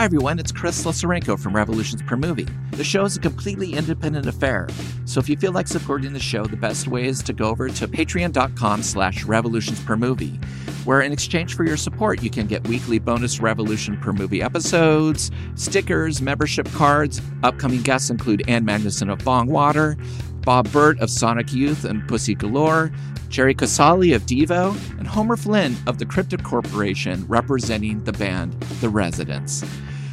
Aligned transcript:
Hi, 0.00 0.04
everyone. 0.04 0.38
It's 0.38 0.50
Chris 0.50 0.82
Losarenko 0.86 1.38
from 1.38 1.54
Revolutions 1.54 2.00
Per 2.00 2.16
Movie. 2.16 2.48
The 2.70 2.82
show 2.82 3.04
is 3.04 3.18
a 3.18 3.20
completely 3.20 3.74
independent 3.74 4.26
affair, 4.26 4.66
so 5.04 5.20
if 5.20 5.28
you 5.28 5.36
feel 5.36 5.52
like 5.52 5.68
supporting 5.68 6.14
the 6.14 6.18
show, 6.18 6.46
the 6.46 6.56
best 6.56 6.88
way 6.88 7.04
is 7.04 7.22
to 7.24 7.34
go 7.34 7.50
over 7.50 7.68
to 7.68 7.86
patreon.com 7.86 8.82
slash 8.82 9.24
revolutions 9.24 9.78
per 9.84 9.98
movie, 9.98 10.40
where 10.86 11.02
in 11.02 11.12
exchange 11.12 11.54
for 11.54 11.64
your 11.64 11.76
support, 11.76 12.22
you 12.22 12.30
can 12.30 12.46
get 12.46 12.66
weekly 12.66 12.98
bonus 12.98 13.40
Revolution 13.40 13.98
Per 13.98 14.14
Movie 14.14 14.40
episodes, 14.40 15.30
stickers, 15.54 16.22
membership 16.22 16.66
cards. 16.72 17.20
Upcoming 17.42 17.82
guests 17.82 18.08
include 18.08 18.42
Ann 18.48 18.64
Magnuson 18.64 19.12
of 19.12 19.18
Bongwater, 19.18 20.02
Bob 20.46 20.72
Bert 20.72 20.98
of 21.00 21.10
Sonic 21.10 21.52
Youth 21.52 21.84
and 21.84 22.08
Pussy 22.08 22.34
Galore, 22.34 22.90
Jerry 23.28 23.54
Casale 23.54 24.14
of 24.14 24.22
Devo, 24.22 24.74
and 24.98 25.06
Homer 25.06 25.36
Flynn 25.36 25.76
of 25.86 25.98
the 25.98 26.06
Cryptic 26.06 26.42
Corporation 26.42 27.26
representing 27.28 28.02
the 28.04 28.14
band 28.14 28.54
The 28.80 28.88
Residents. 28.88 29.62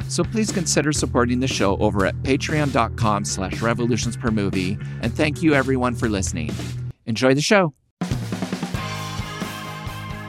So 0.10 0.24
please 0.24 0.52
consider 0.52 0.92
supporting 0.92 1.40
the 1.40 1.48
show 1.48 1.78
over 1.78 2.06
at 2.06 2.16
patreon.com 2.24 3.26
slash 3.26 3.62
revolutions 3.62 4.16
per 4.16 4.32
movie. 4.32 4.78
And 5.02 5.14
thank 5.14 5.42
you 5.44 5.54
everyone 5.54 5.96
for 5.96 6.10
listening. 6.10 6.52
Enjoy 7.06 7.34
the 7.34 7.42
show. 7.42 7.74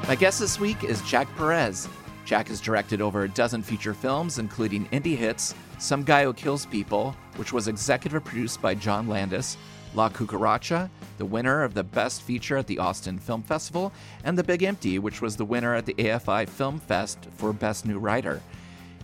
My 0.06 0.16
guest 0.16 0.40
this 0.40 0.58
week 0.58 0.84
is 0.84 1.02
Jack 1.02 1.28
Perez. 1.36 1.88
Jack 2.24 2.48
has 2.48 2.60
directed 2.60 3.00
over 3.00 3.24
a 3.24 3.28
dozen 3.28 3.62
feature 3.62 3.94
films, 3.94 4.38
including 4.38 4.86
indie 4.88 5.16
hits 5.16 5.54
Some 5.78 6.02
Guy 6.02 6.24
Who 6.24 6.32
Kills 6.34 6.66
People, 6.66 7.14
which 7.36 7.52
was 7.52 7.68
executive 7.68 8.24
produced 8.24 8.60
by 8.60 8.74
John 8.74 9.08
Landis, 9.08 9.56
La 9.94 10.08
Cucaracha, 10.08 10.90
the 11.16 11.24
winner 11.24 11.62
of 11.62 11.74
the 11.74 11.84
Best 11.84 12.22
Feature 12.22 12.56
at 12.58 12.66
the 12.66 12.78
Austin 12.78 13.18
Film 13.18 13.42
Festival, 13.42 13.92
and 14.24 14.36
The 14.36 14.44
Big 14.44 14.62
Empty, 14.62 14.98
which 14.98 15.22
was 15.22 15.36
the 15.36 15.44
winner 15.44 15.74
at 15.74 15.86
the 15.86 15.94
AFI 15.94 16.48
Film 16.48 16.78
Fest 16.80 17.26
for 17.36 17.52
Best 17.52 17.86
New 17.86 17.98
Writer. 17.98 18.42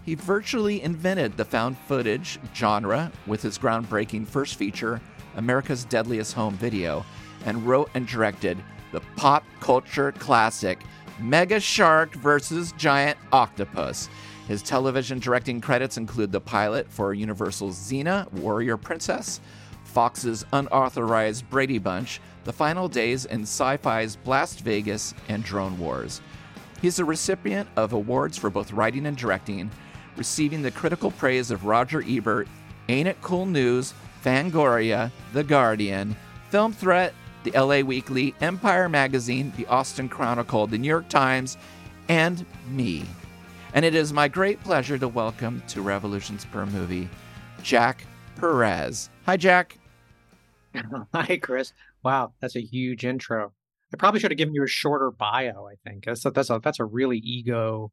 He 0.04 0.14
virtually 0.14 0.82
invented 0.82 1.36
the 1.36 1.44
found 1.46 1.78
footage 1.78 2.38
genre 2.54 3.10
with 3.26 3.40
his 3.42 3.58
groundbreaking 3.58 4.26
first 4.26 4.56
feature, 4.56 5.00
America's 5.36 5.86
Deadliest 5.86 6.34
Home 6.34 6.54
Video, 6.54 7.06
and 7.46 7.66
wrote 7.66 7.90
and 7.94 8.06
directed 8.06 8.58
the 8.92 9.00
pop 9.16 9.44
culture 9.60 10.12
classic 10.12 10.82
Mega 11.20 11.58
Shark 11.58 12.14
vs. 12.14 12.72
Giant 12.72 13.18
Octopus. 13.32 14.08
His 14.46 14.62
television 14.62 15.20
directing 15.20 15.60
credits 15.60 15.96
include 15.96 16.32
the 16.32 16.40
pilot 16.40 16.90
for 16.90 17.14
Universal's 17.14 17.78
Xena, 17.78 18.30
Warrior 18.32 18.76
Princess, 18.76 19.40
Fox's 19.84 20.44
unauthorized 20.52 21.48
Brady 21.48 21.78
Bunch, 21.78 22.20
The 22.44 22.52
Final 22.52 22.88
Days, 22.88 23.24
and 23.24 23.42
Sci 23.42 23.78
Fi's 23.78 24.16
Blast 24.16 24.60
Vegas 24.60 25.14
and 25.28 25.42
Drone 25.42 25.78
Wars. 25.78 26.20
He's 26.82 26.98
a 26.98 27.04
recipient 27.04 27.68
of 27.76 27.94
awards 27.94 28.36
for 28.36 28.50
both 28.50 28.72
writing 28.72 29.06
and 29.06 29.16
directing, 29.16 29.70
receiving 30.16 30.62
the 30.62 30.70
critical 30.70 31.10
praise 31.10 31.50
of 31.50 31.64
Roger 31.64 32.02
Ebert, 32.06 32.48
Ain't 32.88 33.08
It 33.08 33.20
Cool 33.22 33.46
News, 33.46 33.94
Fangoria, 34.24 35.10
The 35.32 35.44
Guardian, 35.44 36.16
Film 36.50 36.72
Threat, 36.72 37.14
the 37.44 37.52
LA 37.52 37.80
Weekly, 37.80 38.34
Empire 38.40 38.88
Magazine, 38.88 39.52
the 39.56 39.66
Austin 39.66 40.08
Chronicle, 40.08 40.66
the 40.66 40.78
New 40.78 40.88
York 40.88 41.08
Times, 41.08 41.56
and 42.08 42.44
me. 42.70 43.04
And 43.74 43.84
it 43.84 43.94
is 43.94 44.12
my 44.12 44.28
great 44.28 44.62
pleasure 44.62 44.98
to 44.98 45.08
welcome 45.08 45.62
to 45.68 45.82
Revolutions 45.82 46.44
Per 46.44 46.64
Movie, 46.66 47.08
Jack 47.62 48.04
Perez. 48.36 49.10
Hi, 49.26 49.36
Jack. 49.36 49.78
Hi, 51.14 51.36
Chris. 51.36 51.72
Wow, 52.02 52.32
that's 52.40 52.56
a 52.56 52.62
huge 52.62 53.04
intro. 53.04 53.52
I 53.92 53.96
probably 53.96 54.20
should 54.20 54.30
have 54.30 54.38
given 54.38 54.54
you 54.54 54.64
a 54.64 54.68
shorter 54.68 55.10
bio. 55.10 55.68
I 55.68 55.74
think 55.88 56.04
that's 56.04 56.24
a, 56.24 56.30
that's 56.30 56.50
a 56.50 56.60
that's 56.62 56.80
a 56.80 56.84
really 56.84 57.18
ego 57.18 57.92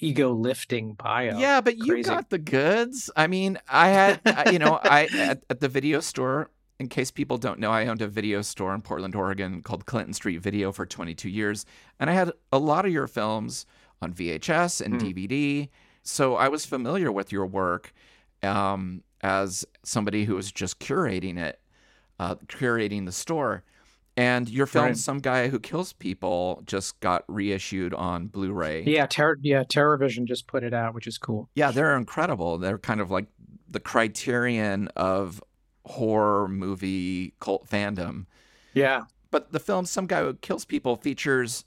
ego 0.00 0.32
lifting 0.32 0.94
bio. 0.94 1.38
Yeah, 1.38 1.60
but 1.60 1.78
you 1.78 2.02
got 2.02 2.30
the 2.30 2.38
goods. 2.38 3.10
I 3.16 3.26
mean, 3.26 3.58
I 3.68 3.88
had 3.88 4.20
you 4.52 4.58
know 4.58 4.80
I 4.82 5.08
at, 5.14 5.42
at 5.48 5.60
the 5.60 5.68
video 5.68 6.00
store. 6.00 6.50
In 6.78 6.88
case 6.88 7.10
people 7.10 7.36
don't 7.36 7.58
know, 7.58 7.70
I 7.70 7.86
owned 7.86 8.00
a 8.00 8.08
video 8.08 8.40
store 8.40 8.74
in 8.74 8.80
Portland, 8.80 9.14
Oregon 9.14 9.60
called 9.62 9.84
Clinton 9.84 10.14
Street 10.14 10.38
Video 10.38 10.72
for 10.72 10.86
22 10.86 11.28
years, 11.28 11.66
and 11.98 12.08
I 12.08 12.14
had 12.14 12.32
a 12.50 12.58
lot 12.58 12.86
of 12.86 12.92
your 12.92 13.06
films 13.06 13.66
on 14.00 14.14
VHS 14.14 14.80
and 14.80 14.94
mm. 14.94 15.00
DVD. 15.00 15.68
So 16.02 16.36
I 16.36 16.48
was 16.48 16.64
familiar 16.64 17.12
with 17.12 17.32
your 17.32 17.44
work 17.44 17.92
um, 18.42 19.02
as 19.20 19.66
somebody 19.84 20.24
who 20.24 20.34
was 20.34 20.50
just 20.50 20.78
curating 20.78 21.38
it, 21.38 21.60
uh, 22.18 22.36
curating 22.46 23.04
the 23.04 23.12
store. 23.12 23.62
And 24.20 24.50
your 24.50 24.66
film, 24.66 24.84
right. 24.84 24.96
some 24.98 25.20
guy 25.20 25.48
who 25.48 25.58
kills 25.58 25.94
people, 25.94 26.62
just 26.66 27.00
got 27.00 27.24
reissued 27.26 27.94
on 27.94 28.26
Blu-ray. 28.26 28.82
Yeah, 28.82 29.06
Terror, 29.06 29.38
yeah, 29.40 29.64
Terrorvision 29.64 30.26
just 30.26 30.46
put 30.46 30.62
it 30.62 30.74
out, 30.74 30.92
which 30.92 31.06
is 31.06 31.16
cool. 31.16 31.48
Yeah, 31.54 31.70
they're 31.70 31.96
incredible. 31.96 32.58
They're 32.58 32.76
kind 32.76 33.00
of 33.00 33.10
like 33.10 33.28
the 33.66 33.80
criterion 33.80 34.88
of 34.88 35.42
horror 35.86 36.48
movie 36.48 37.32
cult 37.40 37.66
fandom. 37.66 38.26
Yeah. 38.74 39.04
But 39.30 39.52
the 39.52 39.58
film, 39.58 39.86
some 39.86 40.06
guy 40.06 40.20
who 40.20 40.34
kills 40.34 40.66
people, 40.66 40.96
features 40.96 41.64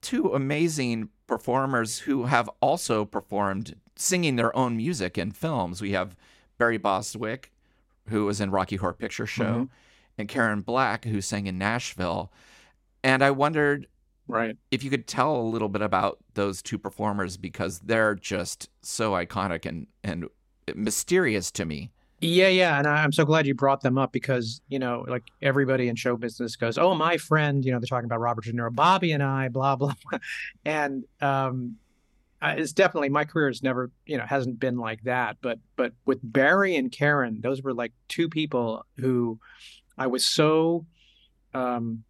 two 0.00 0.32
amazing 0.32 1.10
performers 1.26 1.98
who 1.98 2.24
have 2.24 2.48
also 2.62 3.04
performed 3.04 3.76
singing 3.96 4.36
their 4.36 4.56
own 4.56 4.78
music 4.78 5.18
in 5.18 5.30
films. 5.30 5.82
We 5.82 5.92
have 5.92 6.16
Barry 6.56 6.78
Bostwick, 6.78 7.52
who 8.08 8.24
was 8.24 8.40
in 8.40 8.50
Rocky 8.50 8.76
Horror 8.76 8.94
Picture 8.94 9.26
Show. 9.26 9.44
Mm-hmm 9.44 9.64
and 10.20 10.28
Karen 10.28 10.60
Black, 10.60 11.04
who 11.04 11.20
sang 11.20 11.46
in 11.46 11.58
Nashville. 11.58 12.32
And 13.02 13.24
I 13.24 13.30
wondered 13.30 13.86
right 14.28 14.56
if 14.70 14.84
you 14.84 14.90
could 14.90 15.08
tell 15.08 15.34
a 15.36 15.42
little 15.42 15.68
bit 15.68 15.82
about 15.82 16.18
those 16.34 16.62
two 16.62 16.78
performers 16.78 17.36
because 17.36 17.80
they're 17.80 18.14
just 18.14 18.68
so 18.82 19.12
iconic 19.12 19.66
and 19.66 19.86
and 20.04 20.26
mysterious 20.74 21.50
to 21.52 21.64
me. 21.64 21.90
Yeah, 22.22 22.48
yeah, 22.48 22.78
and 22.78 22.86
I'm 22.86 23.12
so 23.12 23.24
glad 23.24 23.46
you 23.46 23.54
brought 23.54 23.80
them 23.80 23.96
up 23.96 24.12
because 24.12 24.60
you 24.68 24.78
know, 24.78 25.06
like 25.08 25.24
everybody 25.40 25.88
in 25.88 25.96
show 25.96 26.16
business 26.16 26.54
goes, 26.54 26.76
"Oh, 26.76 26.94
my 26.94 27.16
friend," 27.16 27.64
you 27.64 27.72
know, 27.72 27.78
they're 27.80 27.86
talking 27.86 28.04
about 28.04 28.20
Robert 28.20 28.44
De 28.44 28.52
Niro, 28.52 28.72
Bobby, 28.74 29.12
and 29.12 29.22
I, 29.22 29.48
blah 29.48 29.74
blah, 29.76 29.94
blah. 30.10 30.18
and 30.66 31.04
um, 31.22 31.76
it's 32.42 32.72
definitely 32.72 33.08
my 33.08 33.24
career 33.24 33.48
has 33.48 33.62
never, 33.62 33.90
you 34.04 34.18
know, 34.18 34.24
hasn't 34.24 34.60
been 34.60 34.76
like 34.76 35.02
that. 35.04 35.38
But 35.40 35.60
but 35.76 35.92
with 36.04 36.18
Barry 36.22 36.76
and 36.76 36.92
Karen, 36.92 37.40
those 37.40 37.62
were 37.62 37.72
like 37.72 37.92
two 38.08 38.28
people 38.28 38.84
who 38.98 39.38
I 40.00 40.06
was 40.06 40.24
so 40.24 40.86
um, 41.52 42.04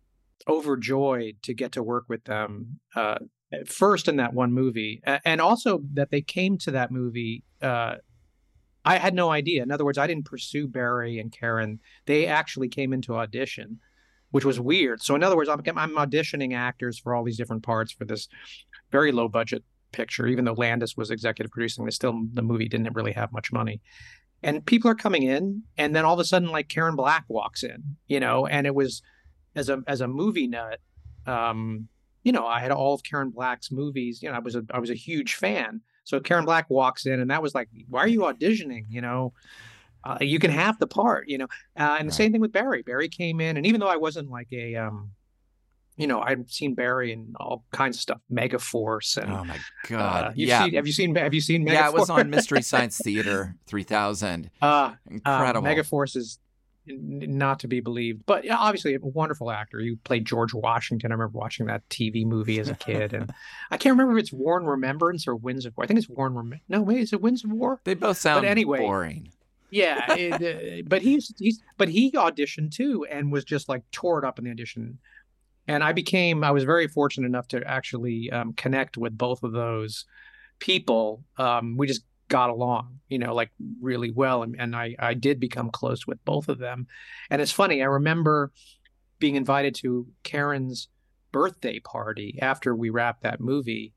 overjoyed 0.48 1.42
to 1.42 1.52
get 1.52 1.72
to 1.72 1.82
work 1.82 2.04
with 2.08 2.24
them 2.24 2.78
uh, 2.94 3.18
first 3.66 4.06
in 4.06 4.16
that 4.16 4.32
one 4.32 4.52
movie, 4.52 5.02
and 5.24 5.40
also 5.40 5.82
that 5.94 6.10
they 6.10 6.22
came 6.22 6.56
to 6.58 6.70
that 6.70 6.92
movie. 6.92 7.42
Uh, 7.60 7.96
I 8.84 8.96
had 8.96 9.12
no 9.12 9.30
idea. 9.30 9.62
In 9.64 9.72
other 9.72 9.84
words, 9.84 9.98
I 9.98 10.06
didn't 10.06 10.24
pursue 10.24 10.68
Barry 10.68 11.18
and 11.18 11.32
Karen. 11.32 11.80
They 12.06 12.26
actually 12.26 12.68
came 12.68 12.92
into 12.92 13.16
audition, 13.16 13.80
which 14.30 14.44
was 14.44 14.60
weird. 14.60 15.02
So, 15.02 15.16
in 15.16 15.24
other 15.24 15.36
words, 15.36 15.50
I'm, 15.50 15.60
I'm 15.76 15.96
auditioning 15.96 16.54
actors 16.54 16.98
for 16.98 17.14
all 17.14 17.24
these 17.24 17.36
different 17.36 17.64
parts 17.64 17.90
for 17.92 18.04
this 18.04 18.28
very 18.92 19.10
low 19.10 19.28
budget 19.28 19.64
picture. 19.90 20.28
Even 20.28 20.44
though 20.44 20.52
Landis 20.52 20.96
was 20.96 21.10
executive 21.10 21.50
producing, 21.50 21.84
they 21.84 21.90
still 21.90 22.22
the 22.32 22.40
movie 22.40 22.68
didn't 22.68 22.94
really 22.94 23.12
have 23.12 23.32
much 23.32 23.52
money 23.52 23.80
and 24.42 24.64
people 24.64 24.90
are 24.90 24.94
coming 24.94 25.22
in 25.22 25.62
and 25.76 25.94
then 25.94 26.04
all 26.04 26.14
of 26.14 26.20
a 26.20 26.24
sudden 26.24 26.50
like 26.50 26.68
karen 26.68 26.96
black 26.96 27.24
walks 27.28 27.62
in 27.62 27.96
you 28.06 28.20
know 28.20 28.46
and 28.46 28.66
it 28.66 28.74
was 28.74 29.02
as 29.54 29.68
a 29.68 29.82
as 29.86 30.00
a 30.00 30.08
movie 30.08 30.46
nut 30.46 30.80
um 31.26 31.88
you 32.22 32.32
know 32.32 32.46
i 32.46 32.60
had 32.60 32.70
all 32.70 32.94
of 32.94 33.02
karen 33.02 33.30
black's 33.30 33.70
movies 33.70 34.22
you 34.22 34.28
know 34.28 34.34
i 34.34 34.38
was 34.38 34.54
a 34.54 34.64
i 34.72 34.78
was 34.78 34.90
a 34.90 34.94
huge 34.94 35.34
fan. 35.34 35.80
So 36.04 36.18
karen 36.18 36.44
black 36.44 36.68
walks 36.70 37.06
in 37.06 37.20
and 37.20 37.30
that 37.30 37.42
was 37.42 37.54
like 37.54 37.68
why 37.88 38.00
are 38.00 38.08
you 38.08 38.20
auditioning? 38.20 38.86
You 38.88 39.00
know 39.00 39.32
uh, 40.02 40.16
you 40.20 40.38
can 40.38 40.50
have 40.50 40.78
the 40.78 40.86
part 40.86 41.28
you 41.28 41.38
know 41.38 41.46
uh, 41.78 41.96
and 41.98 42.08
the 42.08 42.12
same 42.12 42.32
thing 42.32 42.40
with 42.40 42.52
barry. 42.52 42.82
Barry 42.82 43.08
came 43.08 43.40
in 43.40 43.56
and 43.56 43.66
even 43.66 43.80
though 43.80 43.88
i 43.88 43.96
wasn't 43.96 44.30
like 44.30 44.48
a 44.52 44.76
um 44.76 45.10
you 45.96 46.06
know, 46.06 46.20
I've 46.20 46.44
seen 46.48 46.74
Barry 46.74 47.12
and 47.12 47.36
all 47.38 47.64
kinds 47.72 47.96
of 47.96 48.00
stuff, 48.00 48.20
Megaforce, 48.32 49.16
and 49.16 49.32
oh 49.32 49.44
my 49.44 49.58
god, 49.88 50.24
uh, 50.24 50.32
yeah. 50.34 50.64
Seen, 50.64 50.74
have 50.74 50.86
you 50.86 50.92
seen? 50.92 51.14
Have 51.16 51.34
you 51.34 51.40
seen? 51.40 51.64
Megaforce? 51.64 51.72
Yeah, 51.72 51.88
it 51.88 51.94
was 51.94 52.10
on 52.10 52.30
Mystery 52.30 52.62
Science 52.62 52.98
Theater 52.98 53.56
3000. 53.66 54.50
Uh, 54.62 54.92
Incredible. 55.10 55.66
Uh, 55.66 55.70
Megaforce 55.70 56.16
is 56.16 56.38
not 56.86 57.60
to 57.60 57.68
be 57.68 57.80
believed, 57.80 58.24
but 58.26 58.48
obviously 58.50 58.94
a 58.94 58.98
wonderful 59.00 59.50
actor. 59.50 59.80
You 59.80 59.96
played 60.04 60.24
George 60.24 60.54
Washington. 60.54 61.12
I 61.12 61.14
remember 61.14 61.38
watching 61.38 61.66
that 61.66 61.86
TV 61.88 62.24
movie 62.24 62.58
as 62.58 62.68
a 62.68 62.74
kid, 62.74 63.12
and 63.12 63.32
I 63.70 63.76
can't 63.76 63.92
remember 63.92 64.18
if 64.18 64.24
it's 64.24 64.32
War 64.32 64.58
and 64.58 64.66
Remembrance 64.66 65.28
or 65.28 65.36
Winds 65.36 65.66
of 65.66 65.76
War. 65.76 65.84
I 65.84 65.86
think 65.86 65.98
it's 65.98 66.08
War 66.08 66.26
and 66.26 66.36
Rem- 66.36 66.60
No, 66.68 66.82
wait, 66.82 67.00
is 67.00 67.12
it 67.12 67.20
Winds 67.20 67.44
of 67.44 67.52
War? 67.52 67.80
They 67.84 67.94
both 67.94 68.16
sound 68.16 68.42
but 68.42 68.48
anyway, 68.48 68.78
boring. 68.78 69.32
Yeah, 69.70 70.14
it, 70.18 70.82
uh, 70.82 70.82
but 70.88 71.02
he's 71.02 71.32
he's 71.38 71.62
but 71.76 71.88
he 71.88 72.10
auditioned 72.12 72.72
too 72.72 73.06
and 73.10 73.30
was 73.30 73.44
just 73.44 73.68
like 73.68 73.82
tore 73.92 74.18
it 74.18 74.24
up 74.24 74.38
in 74.38 74.44
the 74.44 74.50
audition 74.50 74.98
and 75.66 75.84
I 75.84 75.92
became 75.92 76.44
I 76.44 76.50
was 76.50 76.64
very 76.64 76.88
fortunate 76.88 77.26
enough 77.26 77.48
to 77.48 77.62
actually 77.66 78.30
um, 78.30 78.52
connect 78.54 78.96
with 78.96 79.16
both 79.16 79.42
of 79.42 79.52
those 79.52 80.04
people. 80.58 81.24
Um, 81.36 81.76
we 81.76 81.86
just 81.86 82.02
got 82.28 82.50
along, 82.50 83.00
you 83.08 83.18
know, 83.18 83.34
like 83.34 83.50
really 83.80 84.10
well, 84.10 84.42
and, 84.42 84.56
and 84.58 84.74
I 84.74 84.96
I 84.98 85.14
did 85.14 85.40
become 85.40 85.70
close 85.70 86.06
with 86.06 86.24
both 86.24 86.48
of 86.48 86.58
them. 86.58 86.86
And 87.28 87.42
it's 87.42 87.52
funny, 87.52 87.82
I 87.82 87.86
remember 87.86 88.52
being 89.18 89.34
invited 89.36 89.74
to 89.76 90.06
Karen's 90.22 90.88
birthday 91.32 91.78
party 91.78 92.38
after 92.40 92.74
we 92.74 92.90
wrapped 92.90 93.22
that 93.22 93.40
movie, 93.40 93.92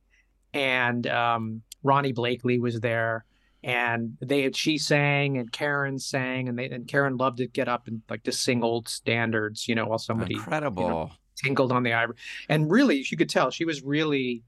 and 0.54 1.08
um, 1.08 1.62
Ronee 1.84 2.14
Blakley 2.14 2.60
was 2.60 2.82
there, 2.82 3.26
and 3.64 4.18
they 4.22 4.52
she 4.52 4.78
sang 4.78 5.38
and 5.38 5.52
Karen 5.52 5.98
sang, 5.98 6.50
and 6.50 6.60
they 6.60 6.70
and 6.70 6.88
Karen 6.88 7.18
loved 7.18 7.38
to 7.38 7.48
get 7.48 7.68
up 7.70 7.88
and 7.88 8.02
like 8.10 8.24
to 8.24 8.32
sing 8.32 8.64
old 8.64 8.90
standards, 8.90 9.68
you 9.68 9.76
know, 9.76 9.86
while 9.86 10.00
somebody 10.00 10.36
incredible 10.36 10.84
you 10.84 10.90
know, 10.90 11.12
tinkled 11.44 11.72
on 11.72 11.84
the 11.84 11.94
ivory, 11.94 12.16
and 12.50 12.72
really 12.72 13.06
you 13.10 13.18
could 13.18 13.30
tell 13.30 13.52
she 13.52 13.66
was 13.66 13.82
really, 13.84 14.44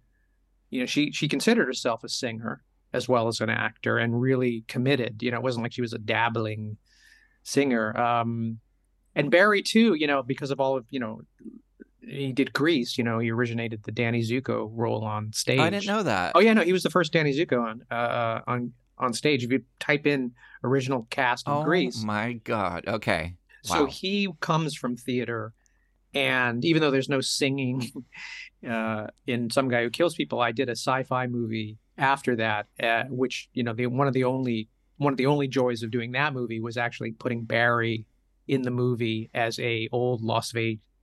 you 0.69 0.81
know, 0.81 0.85
she 0.85 1.11
she 1.11 1.27
considered 1.27 1.67
herself 1.67 2.03
a 2.03 2.09
singer 2.09 2.61
as 2.93 3.09
well 3.09 3.27
as 3.27 3.41
an 3.41 3.49
actor 3.49 3.97
and 3.97 4.19
really 4.19 4.63
committed. 4.67 5.21
You 5.21 5.31
know, 5.31 5.37
it 5.37 5.43
wasn't 5.43 5.63
like 5.63 5.73
she 5.73 5.81
was 5.81 5.93
a 5.93 5.97
dabbling 5.97 6.77
singer. 7.43 7.95
Um, 7.97 8.59
and 9.15 9.29
Barry 9.29 9.61
too, 9.61 9.95
you 9.95 10.07
know, 10.07 10.23
because 10.23 10.51
of 10.51 10.59
all 10.59 10.77
of 10.77 10.85
you 10.89 10.99
know, 10.99 11.21
he 12.01 12.31
did 12.31 12.53
Grease. 12.53 12.97
You 12.97 13.03
know, 13.03 13.19
he 13.19 13.31
originated 13.31 13.83
the 13.83 13.91
Danny 13.91 14.21
Zuko 14.21 14.69
role 14.71 15.03
on 15.03 15.31
stage. 15.33 15.59
I 15.59 15.69
didn't 15.69 15.87
know 15.87 16.03
that. 16.03 16.33
Oh 16.35 16.39
yeah, 16.39 16.53
no, 16.53 16.61
he 16.61 16.73
was 16.73 16.83
the 16.83 16.89
first 16.89 17.13
Danny 17.13 17.33
Zuko 17.33 17.61
on 17.61 17.83
uh, 17.91 18.41
on 18.47 18.73
on 18.97 19.13
stage. 19.13 19.43
If 19.43 19.51
you 19.51 19.63
type 19.79 20.05
in 20.05 20.31
original 20.63 21.07
cast 21.09 21.47
of 21.47 21.65
Greece. 21.65 21.95
oh, 21.95 21.99
Grease, 21.99 22.03
my 22.03 22.33
God. 22.43 22.85
Okay. 22.87 23.35
Wow. 23.69 23.77
So 23.77 23.85
he 23.87 24.29
comes 24.41 24.75
from 24.75 24.95
theater, 24.95 25.53
and 26.15 26.63
even 26.63 26.81
though 26.81 26.91
there's 26.91 27.09
no 27.09 27.21
singing 27.21 27.91
uh, 28.69 29.07
in 29.27 29.49
Some 29.49 29.69
Guy 29.69 29.83
Who 29.83 29.89
Kills 29.89 30.15
People, 30.15 30.39
I 30.39 30.53
did 30.53 30.69
a 30.69 30.71
sci-fi 30.71 31.27
movie 31.27 31.77
after 31.97 32.37
that, 32.37 32.67
uh, 32.81 33.03
which 33.09 33.49
you 33.53 33.63
know 33.63 33.73
the 33.73 33.87
one 33.87 34.07
of 34.07 34.13
the 34.13 34.23
only 34.23 34.69
one 34.97 35.13
of 35.13 35.17
the 35.17 35.25
only 35.25 35.47
joys 35.47 35.83
of 35.83 35.91
doing 35.91 36.13
that 36.13 36.33
movie 36.33 36.61
was 36.61 36.77
actually 36.77 37.11
putting 37.11 37.43
Barry 37.43 38.05
in 38.47 38.61
the 38.61 38.71
movie 38.71 39.29
as 39.33 39.59
a 39.59 39.89
old 39.91 40.21
Las 40.21 40.53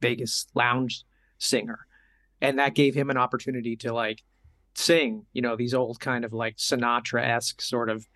Vegas 0.00 0.47
lounge 0.55 1.05
singer, 1.38 1.87
and 2.41 2.58
that 2.58 2.75
gave 2.75 2.94
him 2.94 3.11
an 3.11 3.19
opportunity 3.19 3.76
to 3.76 3.93
like 3.93 4.23
sing, 4.75 5.26
you 5.35 5.43
know, 5.43 5.55
these 5.55 5.75
old 5.75 6.00
kind 6.00 6.25
of 6.25 6.32
like 6.32 6.56
Sinatra-esque 6.56 7.61
sort 7.61 7.91
of 7.91 8.06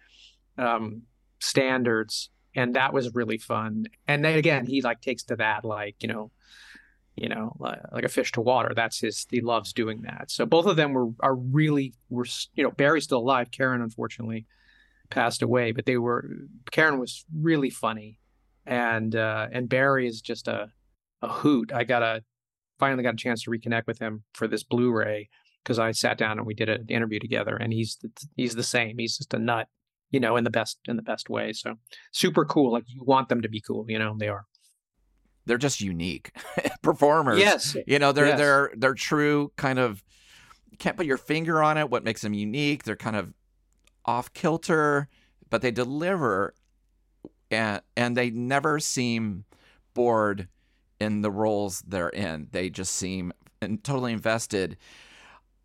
um, 0.56 1.02
standards 1.38 2.30
and 2.56 2.74
that 2.74 2.94
was 2.94 3.14
really 3.14 3.36
fun. 3.36 3.84
And 4.08 4.24
then 4.24 4.38
again, 4.38 4.64
he 4.64 4.80
like 4.80 5.02
takes 5.02 5.22
to 5.24 5.36
that 5.36 5.62
like 5.62 5.96
you 6.00 6.08
know, 6.08 6.30
you 7.16 7.28
know, 7.28 7.56
like, 7.58 8.04
a 8.04 8.08
fish 8.08 8.32
to 8.32 8.40
water. 8.40 8.72
That's 8.74 9.00
his. 9.00 9.26
He 9.30 9.40
loves 9.40 9.72
doing 9.72 10.02
that. 10.02 10.30
So 10.30 10.44
both 10.46 10.66
of 10.66 10.76
them 10.76 10.92
were 10.92 11.08
are 11.20 11.34
really 11.34 11.94
were 12.10 12.26
you 12.54 12.62
know 12.62 12.70
Barry's 12.70 13.04
still 13.04 13.18
alive. 13.18 13.50
Karen 13.50 13.82
unfortunately 13.82 14.46
passed 15.10 15.42
away, 15.42 15.72
but 15.72 15.86
they 15.86 15.96
were 15.96 16.28
Karen 16.70 16.98
was 16.98 17.24
really 17.34 17.70
funny, 17.70 18.18
and 18.66 19.14
uh, 19.16 19.48
and 19.52 19.68
Barry 19.68 20.06
is 20.06 20.20
just 20.20 20.48
a 20.48 20.70
a 21.22 21.28
hoot. 21.28 21.72
I 21.72 21.84
got 21.84 22.02
a 22.02 22.22
finally 22.78 23.02
got 23.02 23.14
a 23.14 23.16
chance 23.16 23.42
to 23.44 23.50
reconnect 23.50 23.86
with 23.86 23.98
him 23.98 24.22
for 24.34 24.46
this 24.46 24.62
Blu-ray 24.62 25.30
because 25.64 25.78
I 25.78 25.92
sat 25.92 26.18
down 26.18 26.38
and 26.38 26.46
we 26.46 26.52
did 26.52 26.68
an 26.68 26.86
interview 26.88 27.18
together, 27.18 27.56
and 27.56 27.72
he's 27.72 27.98
he's 28.36 28.54
the 28.54 28.62
same. 28.62 28.98
He's 28.98 29.16
just 29.16 29.34
a 29.34 29.38
nut 29.38 29.68
you 30.10 30.20
know, 30.20 30.36
in 30.36 30.44
the 30.44 30.50
best 30.50 30.78
in 30.86 30.96
the 30.96 31.02
best 31.02 31.28
way. 31.28 31.52
So 31.52 31.74
super 32.12 32.44
cool. 32.44 32.72
Like 32.72 32.84
you 32.86 33.02
want 33.04 33.28
them 33.28 33.42
to 33.42 33.48
be 33.48 33.60
cool, 33.60 33.84
you 33.88 33.98
know, 33.98 34.16
they 34.18 34.28
are. 34.28 34.44
They're 35.46 35.58
just 35.58 35.80
unique 35.80 36.32
performers. 36.82 37.38
Yes. 37.38 37.76
You 37.86 37.98
know, 37.98 38.12
they're 38.12 38.26
Yes. 38.26 38.38
they're 38.38 38.70
they're 38.76 38.94
true 38.94 39.52
kind 39.56 39.78
of 39.78 40.02
can't 40.78 40.96
put 40.96 41.06
your 41.06 41.16
finger 41.16 41.62
on 41.62 41.78
it 41.78 41.88
what 41.90 42.04
makes 42.04 42.20
them 42.22 42.34
unique. 42.34 42.82
They're 42.84 42.96
kind 42.96 43.16
of 43.16 43.32
off 44.04 44.32
kilter, 44.34 45.08
but 45.48 45.62
they 45.62 45.70
deliver 45.70 46.54
and 47.50 47.80
and 47.96 48.16
they 48.16 48.30
never 48.30 48.78
seem 48.80 49.44
bored 49.94 50.48
in 51.00 51.22
the 51.22 51.30
roles 51.30 51.82
they're 51.86 52.08
in. 52.10 52.48
They 52.52 52.68
just 52.70 52.94
seem 52.94 53.32
and 53.62 53.82
totally 53.82 54.12
invested. 54.12 54.76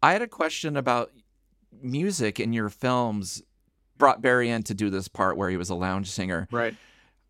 I 0.03 0.13
had 0.13 0.21
a 0.21 0.27
question 0.27 0.77
about 0.77 1.11
music 1.81 2.39
in 2.39 2.53
your 2.53 2.69
films. 2.69 3.41
Brought 3.97 4.21
Barry 4.21 4.49
in 4.49 4.63
to 4.63 4.73
do 4.73 4.89
this 4.89 5.07
part 5.07 5.37
where 5.37 5.49
he 5.49 5.57
was 5.57 5.69
a 5.69 5.75
lounge 5.75 6.09
singer 6.09 6.47
Right. 6.51 6.75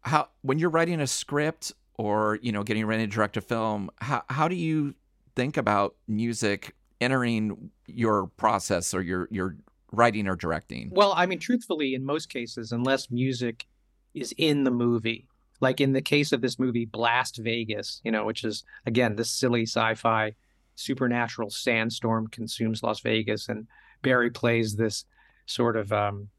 how 0.01 0.29
when 0.41 0.57
you're 0.57 0.69
writing 0.69 1.01
a 1.01 1.07
script 1.07 1.73
or 2.01 2.39
you 2.41 2.51
know 2.51 2.63
getting 2.63 2.85
ready 2.85 3.05
to 3.05 3.11
direct 3.11 3.37
a 3.37 3.41
film 3.41 3.89
how 3.99 4.23
how 4.29 4.47
do 4.47 4.55
you 4.55 4.95
think 5.35 5.57
about 5.57 5.95
music 6.07 6.75
entering 6.99 7.71
your 7.87 8.27
process 8.37 8.93
or 8.93 9.01
your 9.01 9.27
your 9.31 9.55
writing 9.91 10.27
or 10.27 10.35
directing? 10.35 10.89
Well, 10.91 11.13
I 11.15 11.25
mean, 11.25 11.39
truthfully, 11.39 11.93
in 11.93 12.05
most 12.05 12.29
cases, 12.29 12.71
unless 12.71 13.11
music 13.11 13.67
is 14.13 14.33
in 14.37 14.63
the 14.63 14.71
movie, 14.71 15.27
like 15.59 15.81
in 15.81 15.93
the 15.93 16.01
case 16.01 16.31
of 16.31 16.41
this 16.41 16.57
movie, 16.57 16.85
Blast 16.85 17.37
Vegas, 17.37 18.01
you 18.03 18.11
know, 18.11 18.25
which 18.25 18.43
is 18.43 18.63
again 18.85 19.15
this 19.15 19.29
silly 19.29 19.63
sci-fi 19.63 20.35
supernatural 20.75 21.49
sandstorm 21.49 22.27
consumes 22.27 22.81
Las 22.83 23.01
Vegas, 23.01 23.49
and 23.49 23.67
Barry 24.01 24.31
plays 24.31 24.75
this 24.75 25.05
sort 25.45 25.75
of 25.75 25.91
um 25.91 26.29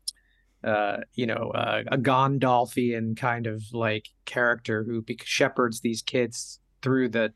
uh, 0.64 0.99
you 1.14 1.26
know, 1.26 1.50
uh, 1.55 1.82
a 1.91 1.99
Gandalfian 1.99 3.17
kind 3.17 3.47
of 3.47 3.62
like 3.73 4.09
character 4.25 4.85
who 4.85 5.05
shepherds 5.25 5.81
these 5.81 6.03
kids 6.03 6.61
through 6.82 7.09
the 7.09 7.32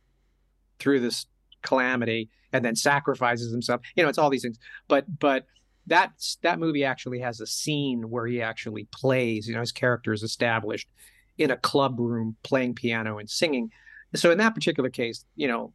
through 0.78 1.00
this 1.00 1.26
calamity 1.62 2.28
and 2.52 2.64
then 2.64 2.76
sacrifices 2.76 3.50
himself. 3.50 3.80
You 3.94 4.02
know, 4.02 4.08
it's 4.08 4.18
all 4.18 4.30
these 4.30 4.42
things. 4.42 4.58
But 4.88 5.18
but 5.18 5.46
that 5.86 6.12
that 6.42 6.58
movie 6.58 6.84
actually 6.84 7.20
has 7.20 7.40
a 7.40 7.46
scene 7.46 8.10
where 8.10 8.26
he 8.26 8.40
actually 8.42 8.88
plays. 8.92 9.48
You 9.48 9.54
know, 9.54 9.60
his 9.60 9.72
character 9.72 10.12
is 10.12 10.22
established 10.22 10.88
in 11.38 11.50
a 11.50 11.56
club 11.56 11.98
room 11.98 12.36
playing 12.42 12.74
piano 12.74 13.18
and 13.18 13.28
singing. 13.28 13.70
So 14.14 14.30
in 14.30 14.38
that 14.38 14.54
particular 14.54 14.88
case, 14.88 15.24
you 15.34 15.48
know, 15.48 15.72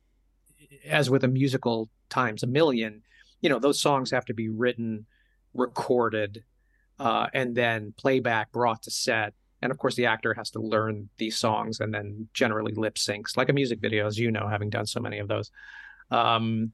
as 0.88 1.10
with 1.10 1.24
a 1.24 1.28
musical 1.28 1.90
times 2.10 2.44
a 2.44 2.48
million, 2.48 3.04
you 3.42 3.50
know, 3.50 3.60
those 3.60 3.80
songs 3.80 4.12
have 4.12 4.26
to 4.26 4.34
be 4.34 4.50
written, 4.50 5.06
recorded, 5.54 6.44
uh, 7.00 7.28
and 7.34 7.56
then 7.56 7.94
playback 7.98 8.52
brought 8.52 8.84
to 8.84 8.92
set. 8.92 9.34
And 9.62 9.72
of 9.72 9.78
course, 9.78 9.96
the 9.96 10.08
actor 10.08 10.34
has 10.34 10.50
to 10.52 10.60
learn 10.60 11.10
these 11.18 11.38
songs 11.38 11.80
and 11.80 11.94
then 11.94 12.28
generally 12.34 12.74
lip 12.74 12.96
syncs, 12.96 13.38
like 13.38 13.50
a 13.50 13.54
music 13.54 13.80
video, 13.80 14.08
as 14.08 14.18
you 14.18 14.32
know, 14.32 14.48
having 14.48 14.70
done 14.70 14.86
so 14.88 15.00
many 15.00 15.20
of 15.20 15.28
those. 15.28 15.52
Um, 16.10 16.72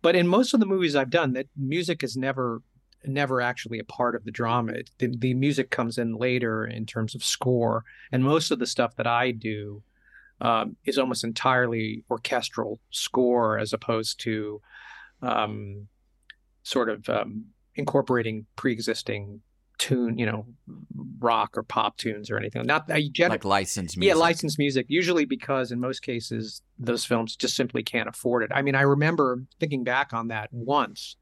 but 0.00 0.16
in 0.16 0.26
most 0.26 0.54
of 0.54 0.60
the 0.60 0.66
movies 0.66 0.96
I've 0.96 1.10
done, 1.10 1.32
that 1.34 1.48
music 1.56 2.02
is 2.02 2.16
never, 2.16 2.62
never 3.04 3.40
actually 3.40 3.78
a 3.78 3.84
part 3.84 4.14
of 4.14 4.24
the 4.24 4.30
drama. 4.30 4.72
It, 4.72 4.90
the, 4.98 5.14
the 5.16 5.34
music 5.34 5.70
comes 5.70 5.98
in 5.98 6.14
later 6.16 6.64
in 6.64 6.86
terms 6.86 7.14
of 7.14 7.24
score, 7.24 7.84
and 8.12 8.24
most 8.24 8.50
of 8.50 8.58
the 8.58 8.66
stuff 8.66 8.96
that 8.96 9.06
I 9.06 9.32
do 9.32 9.82
um, 10.40 10.76
is 10.84 10.98
almost 10.98 11.24
entirely 11.24 12.04
orchestral 12.10 12.80
score, 12.90 13.58
as 13.58 13.72
opposed 13.72 14.20
to 14.20 14.60
um, 15.20 15.88
sort 16.62 16.88
of 16.88 17.08
um, 17.08 17.46
incorporating 17.78 18.44
pre-existing 18.56 19.40
tune, 19.78 20.18
you 20.18 20.26
know, 20.26 20.44
rock 21.20 21.56
or 21.56 21.62
pop 21.62 21.96
tunes 21.96 22.30
or 22.30 22.36
anything. 22.36 22.66
Not 22.66 22.90
I 22.90 23.08
gen- 23.12 23.30
like 23.30 23.44
licensed 23.44 23.96
yeah, 23.96 24.14
licensed 24.14 24.58
music. 24.58 24.86
Usually 24.88 25.24
because 25.24 25.70
in 25.70 25.80
most 25.80 26.00
cases 26.00 26.62
those 26.78 27.04
films 27.04 27.36
just 27.36 27.56
simply 27.56 27.82
can't 27.82 28.08
afford 28.08 28.42
it. 28.42 28.50
I 28.52 28.62
mean, 28.62 28.74
I 28.74 28.82
remember 28.82 29.44
thinking 29.60 29.84
back 29.84 30.12
on 30.12 30.28
that 30.28 30.48
once. 30.52 31.16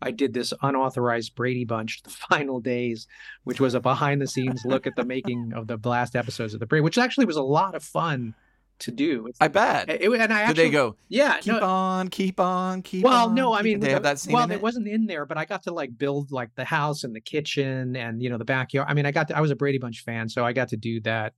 I 0.00 0.12
did 0.12 0.32
this 0.32 0.54
unauthorized 0.62 1.34
Brady 1.34 1.64
Bunch, 1.64 2.02
the 2.04 2.10
final 2.10 2.60
days, 2.60 3.08
which 3.42 3.60
was 3.60 3.74
a 3.74 3.80
behind 3.80 4.22
the 4.22 4.28
scenes 4.28 4.64
look 4.64 4.86
at 4.86 4.94
the 4.94 5.04
making 5.04 5.52
of 5.52 5.66
the 5.66 5.76
last 5.84 6.14
episodes 6.14 6.54
of 6.54 6.60
the 6.60 6.66
Brady, 6.66 6.84
which 6.84 6.98
actually 6.98 7.26
was 7.26 7.36
a 7.36 7.42
lot 7.42 7.74
of 7.74 7.82
fun 7.82 8.34
to 8.80 8.90
do. 8.90 9.26
It's- 9.26 9.36
i 9.40 9.48
bet 9.48 9.88
it- 9.88 10.02
and 10.02 10.32
I 10.32 10.48
did 10.48 10.56
they 10.56 10.70
go 10.70 10.96
yeah, 11.08 11.38
keep 11.38 11.54
no, 11.54 11.60
on 11.60 12.08
keep 12.08 12.38
on 12.40 12.82
keep 12.82 13.04
well, 13.04 13.28
on 13.28 13.34
Well, 13.34 13.50
no, 13.50 13.54
I 13.54 13.62
mean, 13.62 13.80
they 13.80 13.90
have 13.90 14.04
that 14.04 14.18
scene 14.18 14.32
well, 14.34 14.50
it 14.50 14.54
it? 14.54 14.62
wasn't 14.62 14.88
in 14.88 15.06
there, 15.06 15.26
but 15.26 15.36
I 15.36 15.44
got 15.44 15.64
to 15.64 15.72
like 15.72 15.96
build 15.96 16.30
like 16.30 16.54
the 16.54 16.64
house 16.64 17.04
and 17.04 17.14
the 17.14 17.20
kitchen 17.20 17.96
and 17.96 18.22
you 18.22 18.30
know 18.30 18.38
the 18.38 18.44
backyard. 18.44 18.88
I 18.88 18.94
mean, 18.94 19.06
I 19.06 19.10
got 19.10 19.28
to, 19.28 19.36
I 19.36 19.40
was 19.40 19.50
a 19.50 19.56
Brady 19.56 19.78
Bunch 19.78 20.02
fan, 20.04 20.28
so 20.28 20.44
I 20.44 20.52
got 20.52 20.68
to 20.68 20.76
do 20.76 21.00
that. 21.02 21.34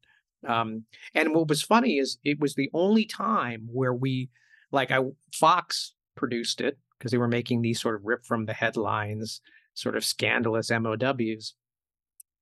Um, 0.47 0.85
and 1.15 1.35
what 1.35 1.49
was 1.49 1.63
funny 1.63 1.99
is 1.99 2.19
it 2.25 2.41
was 2.41 2.55
the 2.55 2.71
only 2.73 3.05
time 3.05 3.69
where 3.71 3.93
we, 3.93 4.31
like, 4.73 4.91
I 4.91 5.01
Fox 5.35 5.95
produced 6.17 6.61
it 6.61 6.79
because 6.99 7.11
they 7.13 7.19
were 7.19 7.29
making 7.29 7.63
these 7.63 7.81
sort 7.81 7.95
of 7.95 8.03
rip 8.05 8.25
from 8.25 8.47
the 8.47 8.53
headlines, 8.55 9.41
sort 9.75 9.97
of 9.97 10.05
scandalous 10.05 10.71
MOWs, 10.71 11.55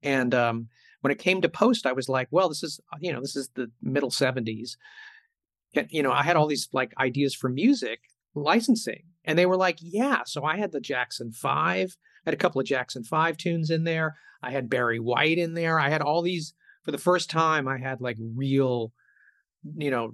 and 0.02 0.34
um, 0.34 0.68
when 1.00 1.10
it 1.10 1.18
came 1.18 1.40
to 1.42 1.48
post, 1.48 1.86
I 1.86 1.92
was 1.92 2.08
like, 2.08 2.28
well, 2.30 2.48
this 2.48 2.62
is 2.62 2.80
you 3.00 3.12
know 3.12 3.20
this 3.20 3.36
is 3.36 3.50
the 3.54 3.70
middle 3.82 4.10
'70s. 4.10 4.76
And, 5.74 5.86
you 5.90 6.02
know, 6.02 6.12
I 6.12 6.22
had 6.22 6.36
all 6.36 6.46
these 6.46 6.68
like 6.72 6.92
ideas 6.98 7.34
for 7.34 7.48
music 7.48 8.00
licensing. 8.34 9.02
And 9.24 9.38
they 9.38 9.46
were 9.46 9.56
like, 9.56 9.78
yeah. 9.80 10.22
So 10.24 10.44
I 10.44 10.56
had 10.56 10.72
the 10.72 10.80
Jackson 10.80 11.32
5, 11.32 11.96
I 11.98 12.30
had 12.30 12.34
a 12.34 12.38
couple 12.38 12.60
of 12.60 12.66
Jackson 12.66 13.04
5 13.04 13.36
tunes 13.36 13.70
in 13.70 13.84
there. 13.84 14.16
I 14.42 14.50
had 14.50 14.70
Barry 14.70 15.00
White 15.00 15.38
in 15.38 15.54
there. 15.54 15.78
I 15.78 15.90
had 15.90 16.02
all 16.02 16.22
these 16.22 16.54
for 16.84 16.92
the 16.92 16.98
first 16.98 17.28
time 17.28 17.68
I 17.68 17.78
had 17.78 18.00
like 18.00 18.16
real, 18.34 18.92
you 19.76 19.90
know, 19.90 20.12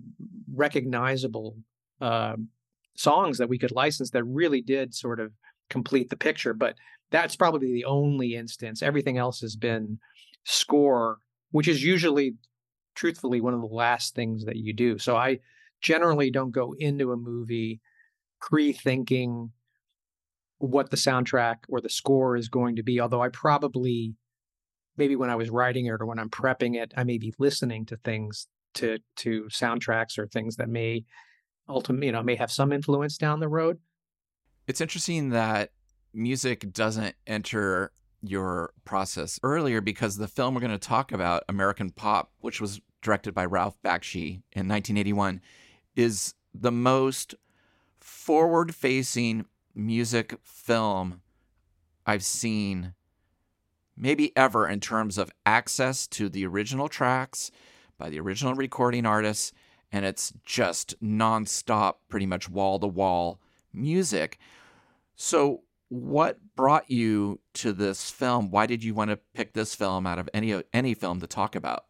recognizable 0.53 1.57
um 2.01 2.49
songs 2.97 3.39
that 3.39 3.49
we 3.49 3.59
could 3.59 3.73
license 3.73 4.11
that 4.11 4.25
really 4.25 4.61
did 4.61 4.95
sort 4.95 5.21
of 5.21 5.33
complete 5.69 6.11
the 6.11 6.17
picture. 6.17 6.55
But 6.55 6.77
that's 7.11 7.37
probably 7.37 7.73
the 7.73 7.85
only 7.85 8.35
instance. 8.35 8.83
Everything 8.83 9.19
else 9.19 9.41
has 9.41 9.57
been 9.57 9.99
score, 10.45 11.19
which 11.51 11.69
is 11.69 11.83
usually 11.83 12.35
truthfully 12.95 13.41
one 13.41 13.55
of 13.55 13.61
the 13.61 13.67
last 13.67 14.15
things 14.15 14.45
that 14.45 14.57
you 14.57 14.73
do. 14.73 14.99
So 14.99 15.17
I 15.17 15.41
generally 15.81 16.31
don't 16.31 16.53
go 16.53 16.75
into 16.79 17.13
a 17.13 17.17
movie 17.17 17.81
pre-thinking 18.41 19.51
what 20.59 20.91
the 20.91 20.97
soundtrack 20.97 21.57
or 21.69 21.81
the 21.81 21.89
score 21.89 22.37
is 22.37 22.49
going 22.49 22.77
to 22.77 22.83
be. 22.83 23.01
Although 23.01 23.23
I 23.23 23.29
probably, 23.29 24.15
maybe 24.97 25.17
when 25.17 25.31
I 25.31 25.37
was 25.37 25.51
writing 25.51 25.87
it 25.87 25.91
or 25.91 26.07
when 26.07 26.19
I'm 26.19 26.31
prepping 26.31 26.77
it, 26.77 26.93
I 26.97 27.05
may 27.05 27.19
be 27.19 27.35
listening 27.39 27.87
to 27.87 27.97
things 27.97 28.47
to 28.75 28.99
to 29.17 29.45
soundtracks 29.45 30.19
or 30.19 30.27
things 30.27 30.57
that 30.57 30.69
may 30.69 31.05
ultimately, 31.69 32.07
you 32.07 32.13
know, 32.13 32.23
may 32.23 32.37
have 32.37 32.51
some 32.51 32.73
influence 32.73 33.17
down 33.17 33.41
the 33.41 33.49
road. 33.49 33.79
It's 34.67 34.81
interesting 34.81 35.31
that 35.31 35.71
music 36.13 36.73
doesn't 36.73 37.15
enter 37.27 37.93
your 38.27 38.73
process 38.85 39.39
earlier 39.43 39.81
because 39.81 40.17
the 40.17 40.29
film 40.29 40.55
we're 40.55 40.61
going 40.61 40.71
to 40.71 40.79
talk 40.79 41.13
about, 41.13 41.45
American 41.49 41.91
Pop, 41.91 42.33
which 42.41 42.61
was 42.61 42.81
directed 43.03 43.35
by 43.35 43.45
Ralph 43.45 43.77
Bakshi 43.85 44.43
in 44.53 44.69
1981, 44.69 45.41
is 45.97 46.35
the 46.55 46.73
most 46.73 47.35
forward 48.01 48.75
facing 48.75 49.47
music 49.75 50.39
film 50.43 51.21
I've 52.07 52.25
seen 52.25 52.95
maybe 53.97 54.37
ever 54.37 54.69
in 54.69 54.81
terms 54.81 55.19
of 55.19 55.31
access 55.47 56.07
to 56.09 56.29
the 56.29 56.47
original 56.47 56.89
tracks 56.89 57.51
by 57.99 58.11
the 58.11 58.21
original 58.21 58.55
recording 58.55 59.07
artists. 59.07 59.53
And 59.93 60.05
it's 60.05 60.33
just 60.45 61.01
nonstop, 61.01 61.95
pretty 62.09 62.27
much 62.27 62.49
wall 62.49 62.79
to 62.81 62.87
wall 62.87 63.41
music. 63.73 64.39
So, 65.15 65.63
what 65.95 66.39
brought 66.57 66.91
you 66.91 67.41
to 67.55 67.73
this 67.73 68.11
film? 68.11 68.51
Why 68.51 68.67
did 68.67 68.83
you 68.83 68.95
want 68.95 69.11
to 69.11 69.19
pick 69.33 69.53
this 69.53 69.75
film 69.75 70.07
out 70.07 70.19
of 70.19 70.29
any 70.35 70.61
any 70.73 70.95
film 70.95 71.21
to 71.21 71.27
talk 71.27 71.55
about? 71.55 71.85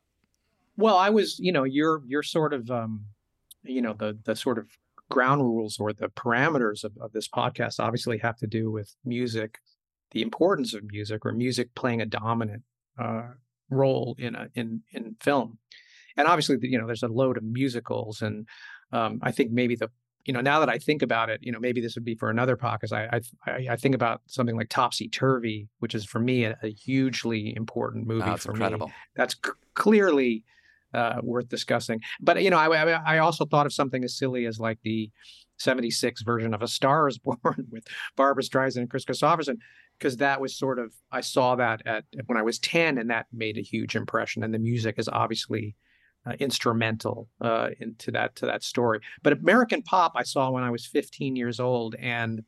Well, 0.76 0.96
I 0.96 1.08
was, 1.11 1.38
you 1.38 1.52
know, 1.52 1.64
you're 1.64 2.02
you're 2.06 2.23
sort 2.23 2.52
of, 2.52 2.70
um, 2.70 3.06
you 3.62 3.80
know, 3.80 3.94
the 3.94 4.18
the 4.25 4.37
sort 4.37 4.58
of 4.58 4.66
ground 5.11 5.42
rules 5.42 5.78
or 5.80 5.92
the 5.92 6.08
parameters 6.08 6.84
of, 6.84 6.92
of 7.00 7.12
this 7.12 7.28
podcast 7.28 7.80
obviously 7.80 8.18
have 8.18 8.37
to 8.38 8.46
do 8.46 8.70
with 8.70 8.94
music, 9.04 9.58
the 10.11 10.20
importance 10.20 10.75
of 10.75 10.84
music, 10.84 11.25
or 11.25 11.32
music 11.32 11.75
playing 11.75 12.02
a 12.02 12.06
dominant 12.06 12.62
uh, 12.99 13.28
role 13.70 14.16
in 14.18 14.34
a 14.34 14.49
in 14.54 14.82
in 14.92 15.16
film, 15.20 15.58
and 16.16 16.28
obviously, 16.28 16.58
you 16.61 16.78
know, 16.78 16.87
there's 16.87 17.02
a 17.02 17.08
load 17.08 17.38
of 17.38 17.42
musicals, 17.42 18.20
and 18.20 18.46
um, 18.92 19.18
I 19.23 19.32
think 19.32 19.50
maybe 19.50 19.76
the 19.76 19.90
you 20.25 20.33
know, 20.33 20.40
now 20.40 20.61
that 20.61 20.69
I 20.69 20.78
think 20.78 21.02
about 21.02 21.28
it, 21.28 21.40
you 21.43 21.52
know, 21.52 21.61
maybe 21.61 21.81
this 21.81 21.95
would 21.95 22.04
be 22.04 22.14
for 22.14 22.31
another 22.31 22.57
podcast. 22.57 22.93
I 22.93 23.21
I, 23.47 23.66
I 23.71 23.76
think 23.76 23.95
about 23.95 24.23
something 24.26 24.57
like 24.57 24.69
Topsy 24.69 25.09
Turvy, 25.09 25.69
which 25.81 25.95
is 25.95 26.04
for 26.04 26.19
me 26.19 26.45
a, 26.45 26.57
a 26.62 26.73
hugely 26.73 27.54
important 27.57 28.07
movie. 28.07 28.37
For 28.37 28.52
incredible. 28.52 28.88
me, 28.88 28.95
that's 29.16 29.35
c- 29.35 29.52
clearly 29.75 30.45
uh, 30.95 31.16
worth 31.23 31.49
discussing. 31.49 32.00
But 32.21 32.43
you 32.43 32.50
know, 32.50 32.59
I, 32.59 32.69
I 32.69 33.19
also 33.19 33.45
thought 33.45 33.66
of 33.66 33.73
something 33.73 34.02
as 34.04 34.16
silly 34.16 34.47
as 34.47 34.59
like 34.59 34.78
the 34.83 35.11
'76 35.59 36.23
version 36.23 36.54
of 36.54 36.62
A 36.62 36.69
Star 36.69 37.07
Is 37.07 37.19
Born 37.25 37.66
with 37.71 37.87
Barbra 38.16 38.43
Streisand 38.43 38.78
and 38.78 38.90
Kris 38.90 39.04
Kristofferson, 39.04 39.59
because 39.99 40.16
that 40.19 40.40
was 40.40 40.57
sort 40.57 40.78
of 40.78 40.95
I 41.12 41.21
saw 41.21 41.57
that 41.57 41.83
at 41.87 42.04
when 42.26 42.38
I 42.38 42.43
was 42.43 42.59
10, 42.59 42.97
and 42.97 43.11
that 43.11 43.26
made 43.33 43.59
a 43.59 43.62
huge 43.62 43.95
impression. 43.95 44.43
And 44.43 44.54
the 44.54 44.59
music 44.59 44.95
is 44.99 45.09
obviously 45.09 45.76
uh, 46.26 46.33
instrumental 46.38 47.28
uh, 47.40 47.71
into 47.81 48.11
that 48.12 48.37
to 48.37 48.47
that 48.47 48.62
story. 48.62 49.00
But 49.23 49.35
American 49.35 49.83
Pop, 49.83 50.12
I 50.16 50.23
saw 50.23 50.50
when 50.50 50.64
I 50.64 50.71
was 50.71 50.87
15 50.87 51.37
years 51.37 51.61
old, 51.61 51.95
and 51.97 52.45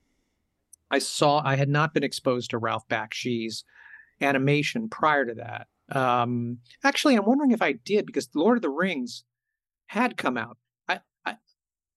I 0.90 0.99
saw 0.99 1.42
I 1.45 1.56
had 1.56 1.68
not 1.68 1.95
been 1.95 2.04
exposed 2.04 2.50
to 2.50 2.59
Ralph 2.59 2.88
Bakshi's 2.88 3.64
animation 4.21 4.88
prior 4.88 5.25
to 5.25 5.35
that. 5.35 5.66
Um, 5.97 6.59
actually, 6.83 7.16
I'm 7.16 7.26
wondering 7.26 7.52
if 7.52 7.62
I 7.62 7.73
did 7.73 8.06
because 8.06 8.28
Lord 8.35 8.59
of 8.59 8.62
the 8.62 8.71
Rings 8.71 9.25
had 9.88 10.16
come 10.16 10.37
out. 10.37 10.56
I, 10.88 11.00
I 11.25 11.37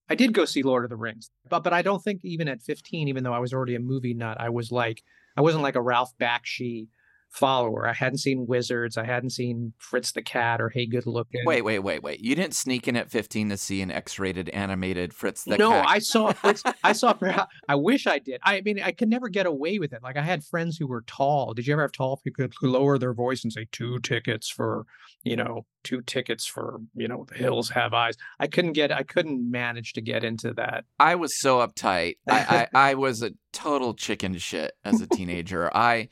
I 0.10 0.16
did 0.16 0.34
go 0.34 0.46
see 0.46 0.64
Lord 0.64 0.84
of 0.84 0.90
the 0.90 0.96
Rings, 0.96 1.32
but 1.50 1.64
but 1.64 1.74
I 1.74 1.82
don't 1.82 2.04
think 2.04 2.22
even 2.24 2.48
at 2.48 2.62
15, 2.62 3.08
even 3.08 3.24
though 3.24 3.34
I 3.34 3.40
was 3.40 3.54
already 3.54 3.76
a 3.76 3.80
movie 3.80 4.14
nut, 4.14 4.38
I 4.40 4.50
was 4.50 4.72
like 4.72 5.04
I 5.38 5.42
wasn't 5.42 5.64
like 5.64 5.76
a 5.76 5.82
Ralph 5.82 6.14
Bakshi 6.20 6.88
follower. 7.30 7.88
I 7.88 7.94
hadn't 7.94 8.18
seen 8.20 8.48
Wizards. 8.48 8.98
I 8.98 9.06
hadn't 9.06 9.32
seen 9.32 9.74
Fritz 9.78 10.12
the 10.12 10.22
Cat 10.22 10.60
or 10.60 10.70
Hey 10.70 10.86
Good 10.86 11.06
Looking. 11.06 11.42
Wait, 11.46 11.64
wait, 11.64 11.80
wait, 11.80 12.04
wait. 12.04 12.20
You 12.20 12.36
didn't 12.36 12.56
sneak 12.56 12.88
in 12.88 12.96
at 12.96 13.10
15 13.10 13.50
to 13.50 13.58
see 13.58 13.82
an 13.82 13.92
X-rated 13.92 14.50
animated 14.50 15.14
Fritz 15.14 15.44
the 15.44 15.58
no, 15.58 15.70
Cat. 15.70 15.84
No, 15.84 15.90
I 15.90 16.00
saw 16.00 16.32
Fritz. 16.32 16.64
I 16.84 16.94
saw. 16.94 17.14
I 17.68 17.76
wish 17.76 18.08
I 18.08 18.20
did. 18.20 18.40
I 18.44 18.62
mean, 18.62 18.82
I 18.82 18.92
could 18.92 19.10
never 19.10 19.30
get 19.30 19.46
away 19.46 19.80
with 19.80 19.94
it. 19.94 20.04
Like 20.04 20.18
I 20.18 20.22
had 20.22 20.44
friends 20.44 20.78
who 20.78 20.88
were 20.88 21.02
tall. 21.02 21.54
Did 21.54 21.68
you 21.68 21.74
ever 21.74 21.84
have 21.84 21.92
tall 21.92 22.18
people 22.18 22.48
who 22.60 22.70
lower 22.70 22.98
their 22.98 23.14
voice 23.14 23.44
and 23.44 23.54
say 23.54 23.68
two 23.72 24.00
tickets 24.00 24.50
for, 24.50 24.86
you 25.24 25.36
know, 25.36 25.66
two 25.84 26.02
tickets 26.02 26.46
for, 26.46 26.80
you 26.96 27.08
know, 27.08 27.26
the 27.30 27.36
hills 27.36 27.70
have 27.70 27.94
eyes. 27.94 28.16
I 28.40 28.48
couldn't 28.48 28.74
get. 28.74 28.92
I 28.92 29.04
couldn't 29.04 29.50
manage 29.50 29.94
to 29.94 30.02
get 30.02 30.24
into 30.24 30.54
that. 30.54 30.86
I 31.00 31.16
was 31.16 31.40
so 31.40 31.66
uptight. 31.66 32.18
I, 32.28 32.68
I, 32.74 32.90
I 32.92 32.94
was 32.96 33.22
a 33.22 33.32
total 33.54 33.94
chicken 33.94 34.38
shit 34.38 34.74
as 34.84 35.02
a 35.02 35.08
teenager. 35.08 35.76
I 35.76 36.10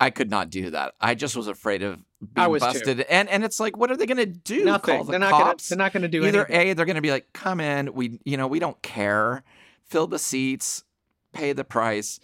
I 0.00 0.10
could 0.10 0.30
not 0.30 0.50
do 0.50 0.70
that. 0.70 0.94
I 1.00 1.14
just 1.14 1.36
was 1.36 1.48
afraid 1.48 1.82
of 1.82 2.02
being 2.34 2.58
busted. 2.58 2.98
Too. 2.98 3.04
And 3.08 3.28
and 3.28 3.44
it's 3.44 3.60
like, 3.60 3.76
what 3.76 3.90
are 3.90 3.96
they 3.96 4.06
going 4.06 4.18
to 4.18 4.26
do? 4.26 4.64
Nothing. 4.64 4.96
Call 4.96 5.04
the 5.04 5.12
they're 5.12 5.20
not 5.20 5.30
cops? 5.30 5.68
Gonna, 5.68 5.76
they're 5.76 5.84
not 5.84 5.92
going 5.92 6.02
to 6.02 6.08
do 6.08 6.24
Either 6.24 6.46
anything. 6.46 6.70
A, 6.70 6.74
they're 6.74 6.86
going 6.86 6.96
to 6.96 7.02
be 7.02 7.10
like, 7.10 7.32
come 7.32 7.60
in. 7.60 7.92
We 7.94 8.20
you 8.24 8.36
know 8.36 8.46
we 8.46 8.58
don't 8.58 8.80
care. 8.82 9.42
Fill 9.84 10.06
the 10.06 10.18
seats, 10.18 10.84
pay 11.32 11.52
the 11.52 11.64
price. 11.64 12.20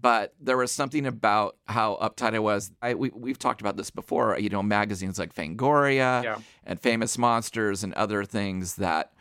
But 0.00 0.34
there 0.40 0.56
was 0.56 0.72
something 0.72 1.06
about 1.06 1.56
how 1.66 1.96
uptight 2.02 2.34
I 2.34 2.40
was. 2.40 2.72
I, 2.82 2.94
we, 2.94 3.10
we've 3.10 3.38
talked 3.38 3.60
about 3.60 3.76
this 3.76 3.90
before. 3.90 4.38
You 4.38 4.48
know, 4.48 4.62
magazines 4.62 5.18
like 5.18 5.34
Fangoria 5.34 6.22
yeah. 6.24 6.38
and 6.64 6.80
Famous 6.80 7.16
Monsters 7.16 7.84
and 7.84 7.94
other 7.94 8.24
things 8.24 8.76
that 8.76 9.12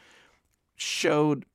showed 0.75 1.45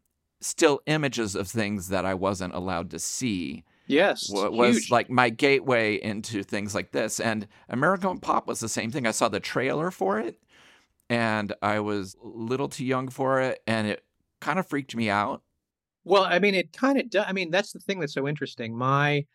still 0.41 0.81
images 0.87 1.35
of 1.35 1.49
things 1.49 1.89
that 1.89 2.05
I 2.05 2.15
wasn't 2.15 2.55
allowed 2.55 2.91
to 2.91 2.99
see 2.99 3.65
Yes, 3.87 4.29
was 4.31 4.77
huge. 4.77 4.91
like 4.91 5.11
my 5.11 5.31
gateway 5.31 5.95
into 5.95 6.43
things 6.43 6.75
like 6.75 6.93
this. 6.93 7.21
And 7.21 7.47
American 7.69 8.19
Pop 8.19 8.47
was 8.47 8.61
the 8.61 8.69
same 8.69 8.91
thing. 8.91 9.07
I 9.07 9.13
saw 9.13 9.29
the 9.29 9.41
trailer 9.41 9.91
for 9.91 10.19
it, 10.19 10.41
and 11.09 11.53
I 11.63 11.81
was 11.81 12.17
a 12.23 12.27
little 12.27 12.69
too 12.69 12.85
young 12.85 13.09
for 13.09 13.41
it, 13.41 13.63
and 13.67 13.87
it 13.87 14.05
kind 14.41 14.59
of 14.59 14.67
freaked 14.67 14.97
me 14.97 15.09
out. 15.09 15.43
Well, 16.05 16.25
I 16.25 16.39
mean, 16.39 16.55
it 16.55 16.73
kind 16.73 16.99
of 16.99 17.11
does. 17.11 17.25
I 17.29 17.33
mean, 17.33 17.51
that's 17.51 17.73
the 17.73 17.81
thing 17.81 18.01
that's 18.01 18.15
so 18.15 18.29
interesting. 18.29 18.77
My 18.77 19.27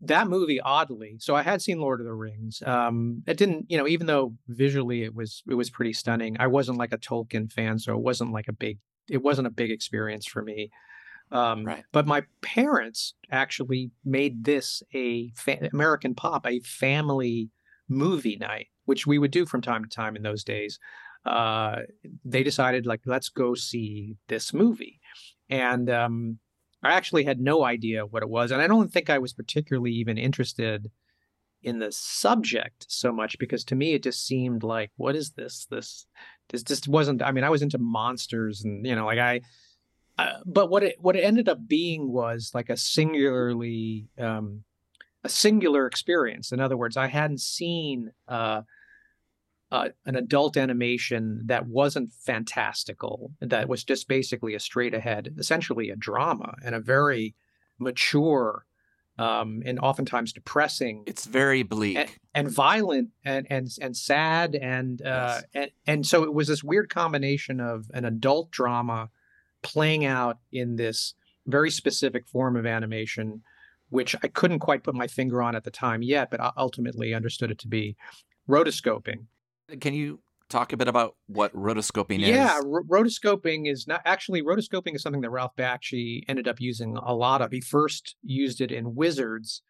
that 0.00 0.28
movie, 0.28 0.60
oddly, 0.60 1.16
so 1.18 1.34
I 1.34 1.42
had 1.42 1.62
seen 1.62 1.80
Lord 1.80 2.00
of 2.00 2.06
the 2.06 2.12
Rings. 2.12 2.62
Um, 2.64 3.22
it 3.26 3.36
didn't, 3.36 3.70
you 3.70 3.78
know, 3.78 3.86
even 3.86 4.06
though 4.06 4.34
visually 4.48 5.02
it 5.02 5.14
was 5.14 5.42
it 5.48 5.54
was 5.54 5.70
pretty 5.70 5.92
stunning. 5.92 6.36
I 6.38 6.46
wasn't 6.46 6.78
like 6.78 6.92
a 6.92 6.98
Tolkien 6.98 7.50
fan, 7.50 7.78
so 7.78 7.94
it 7.94 8.02
wasn't 8.02 8.32
like 8.32 8.48
a 8.48 8.52
big 8.52 8.78
it 9.08 9.22
wasn't 9.22 9.46
a 9.46 9.50
big 9.50 9.70
experience 9.70 10.26
for 10.26 10.42
me. 10.42 10.70
Um, 11.30 11.64
right. 11.64 11.84
But 11.92 12.06
my 12.06 12.22
parents 12.42 13.14
actually 13.30 13.90
made 14.04 14.44
this 14.44 14.82
a 14.94 15.30
fa- 15.36 15.68
American 15.72 16.14
Pop 16.14 16.46
a 16.46 16.60
family 16.60 17.50
movie 17.88 18.36
night, 18.36 18.68
which 18.84 19.06
we 19.06 19.18
would 19.18 19.30
do 19.30 19.46
from 19.46 19.60
time 19.60 19.84
to 19.84 19.90
time 19.90 20.16
in 20.16 20.22
those 20.22 20.44
days. 20.44 20.78
Uh, 21.24 21.76
they 22.24 22.42
decided 22.42 22.86
like 22.86 23.00
let's 23.06 23.30
go 23.30 23.54
see 23.54 24.16
this 24.28 24.52
movie, 24.52 25.00
and 25.48 25.88
um, 25.88 26.38
I 26.82 26.92
actually 26.92 27.24
had 27.24 27.40
no 27.40 27.64
idea 27.64 28.04
what 28.04 28.22
it 28.22 28.28
was, 28.28 28.50
and 28.50 28.60
I 28.60 28.66
don't 28.66 28.92
think 28.92 29.08
I 29.08 29.18
was 29.18 29.32
particularly 29.32 29.92
even 29.92 30.18
interested 30.18 30.90
in 31.64 31.78
the 31.78 31.90
subject 31.90 32.84
so 32.88 33.10
much 33.10 33.38
because 33.38 33.64
to 33.64 33.74
me 33.74 33.94
it 33.94 34.02
just 34.02 34.26
seemed 34.26 34.62
like 34.62 34.90
what 34.96 35.16
is 35.16 35.30
this 35.30 35.66
this 35.70 36.06
this 36.50 36.62
just 36.62 36.86
wasn't 36.86 37.22
i 37.22 37.32
mean 37.32 37.42
i 37.42 37.48
was 37.48 37.62
into 37.62 37.78
monsters 37.78 38.62
and 38.62 38.86
you 38.86 38.94
know 38.94 39.06
like 39.06 39.18
i 39.18 39.40
uh, 40.18 40.34
but 40.46 40.70
what 40.70 40.82
it 40.82 40.96
what 41.00 41.16
it 41.16 41.24
ended 41.24 41.48
up 41.48 41.66
being 41.66 42.12
was 42.12 42.52
like 42.54 42.70
a 42.70 42.76
singularly 42.76 44.08
um, 44.18 44.64
a 45.24 45.28
singular 45.28 45.86
experience. 45.86 46.52
In 46.52 46.60
other 46.60 46.76
words, 46.76 46.96
I 46.96 47.06
hadn't 47.06 47.40
seen 47.40 48.12
uh, 48.28 48.62
uh, 49.72 49.88
an 50.06 50.14
adult 50.14 50.56
animation 50.56 51.42
that 51.46 51.66
wasn't 51.66 52.12
fantastical, 52.12 53.32
that 53.40 53.68
was 53.68 53.82
just 53.82 54.06
basically 54.06 54.54
a 54.54 54.60
straight 54.60 54.94
ahead, 54.94 55.34
essentially 55.38 55.90
a 55.90 55.96
drama 55.96 56.54
and 56.64 56.76
a 56.76 56.80
very 56.80 57.34
mature 57.78 58.66
um, 59.18 59.62
and 59.64 59.80
oftentimes 59.80 60.32
depressing. 60.32 61.02
It's 61.06 61.24
very 61.24 61.62
bleak 61.64 61.96
and, 61.96 62.10
and 62.34 62.50
violent 62.50 63.10
and 63.24 63.46
and 63.50 63.68
and 63.80 63.96
sad 63.96 64.54
and 64.54 65.00
uh, 65.02 65.40
yes. 65.40 65.44
and 65.54 65.70
and 65.86 66.06
so 66.06 66.22
it 66.24 66.32
was 66.32 66.48
this 66.48 66.62
weird 66.62 66.88
combination 66.88 67.60
of 67.60 67.90
an 67.94 68.04
adult 68.04 68.50
drama 68.50 69.10
playing 69.64 70.04
out 70.04 70.38
in 70.52 70.76
this 70.76 71.14
very 71.46 71.70
specific 71.70 72.28
form 72.28 72.56
of 72.56 72.66
animation, 72.66 73.42
which 73.88 74.14
I 74.22 74.28
couldn't 74.28 74.60
quite 74.60 74.84
put 74.84 74.94
my 74.94 75.08
finger 75.08 75.42
on 75.42 75.56
at 75.56 75.64
the 75.64 75.70
time 75.70 76.02
yet, 76.02 76.30
but 76.30 76.40
I 76.40 76.52
ultimately 76.56 77.12
understood 77.12 77.50
it 77.50 77.58
to 77.60 77.68
be 77.68 77.96
rotoscoping. 78.48 79.24
Can 79.80 79.94
you 79.94 80.20
talk 80.48 80.72
a 80.72 80.76
bit 80.76 80.88
about 80.88 81.16
what 81.26 81.52
rotoscoping 81.54 82.20
is? 82.20 82.28
Yeah, 82.28 82.56
r- 82.56 82.82
rotoscoping 82.84 83.70
is 83.70 83.86
not 83.86 84.02
actually 84.04 84.42
rotoscoping 84.42 84.94
is 84.94 85.02
something 85.02 85.22
that 85.22 85.30
Ralph 85.30 85.56
Bakshi 85.56 86.22
ended 86.28 86.46
up 86.46 86.60
using 86.60 86.96
a 86.96 87.14
lot 87.14 87.42
of. 87.42 87.50
He 87.50 87.60
first 87.60 88.16
used 88.22 88.60
it 88.60 88.70
in 88.70 88.94
Wizards 88.94 89.62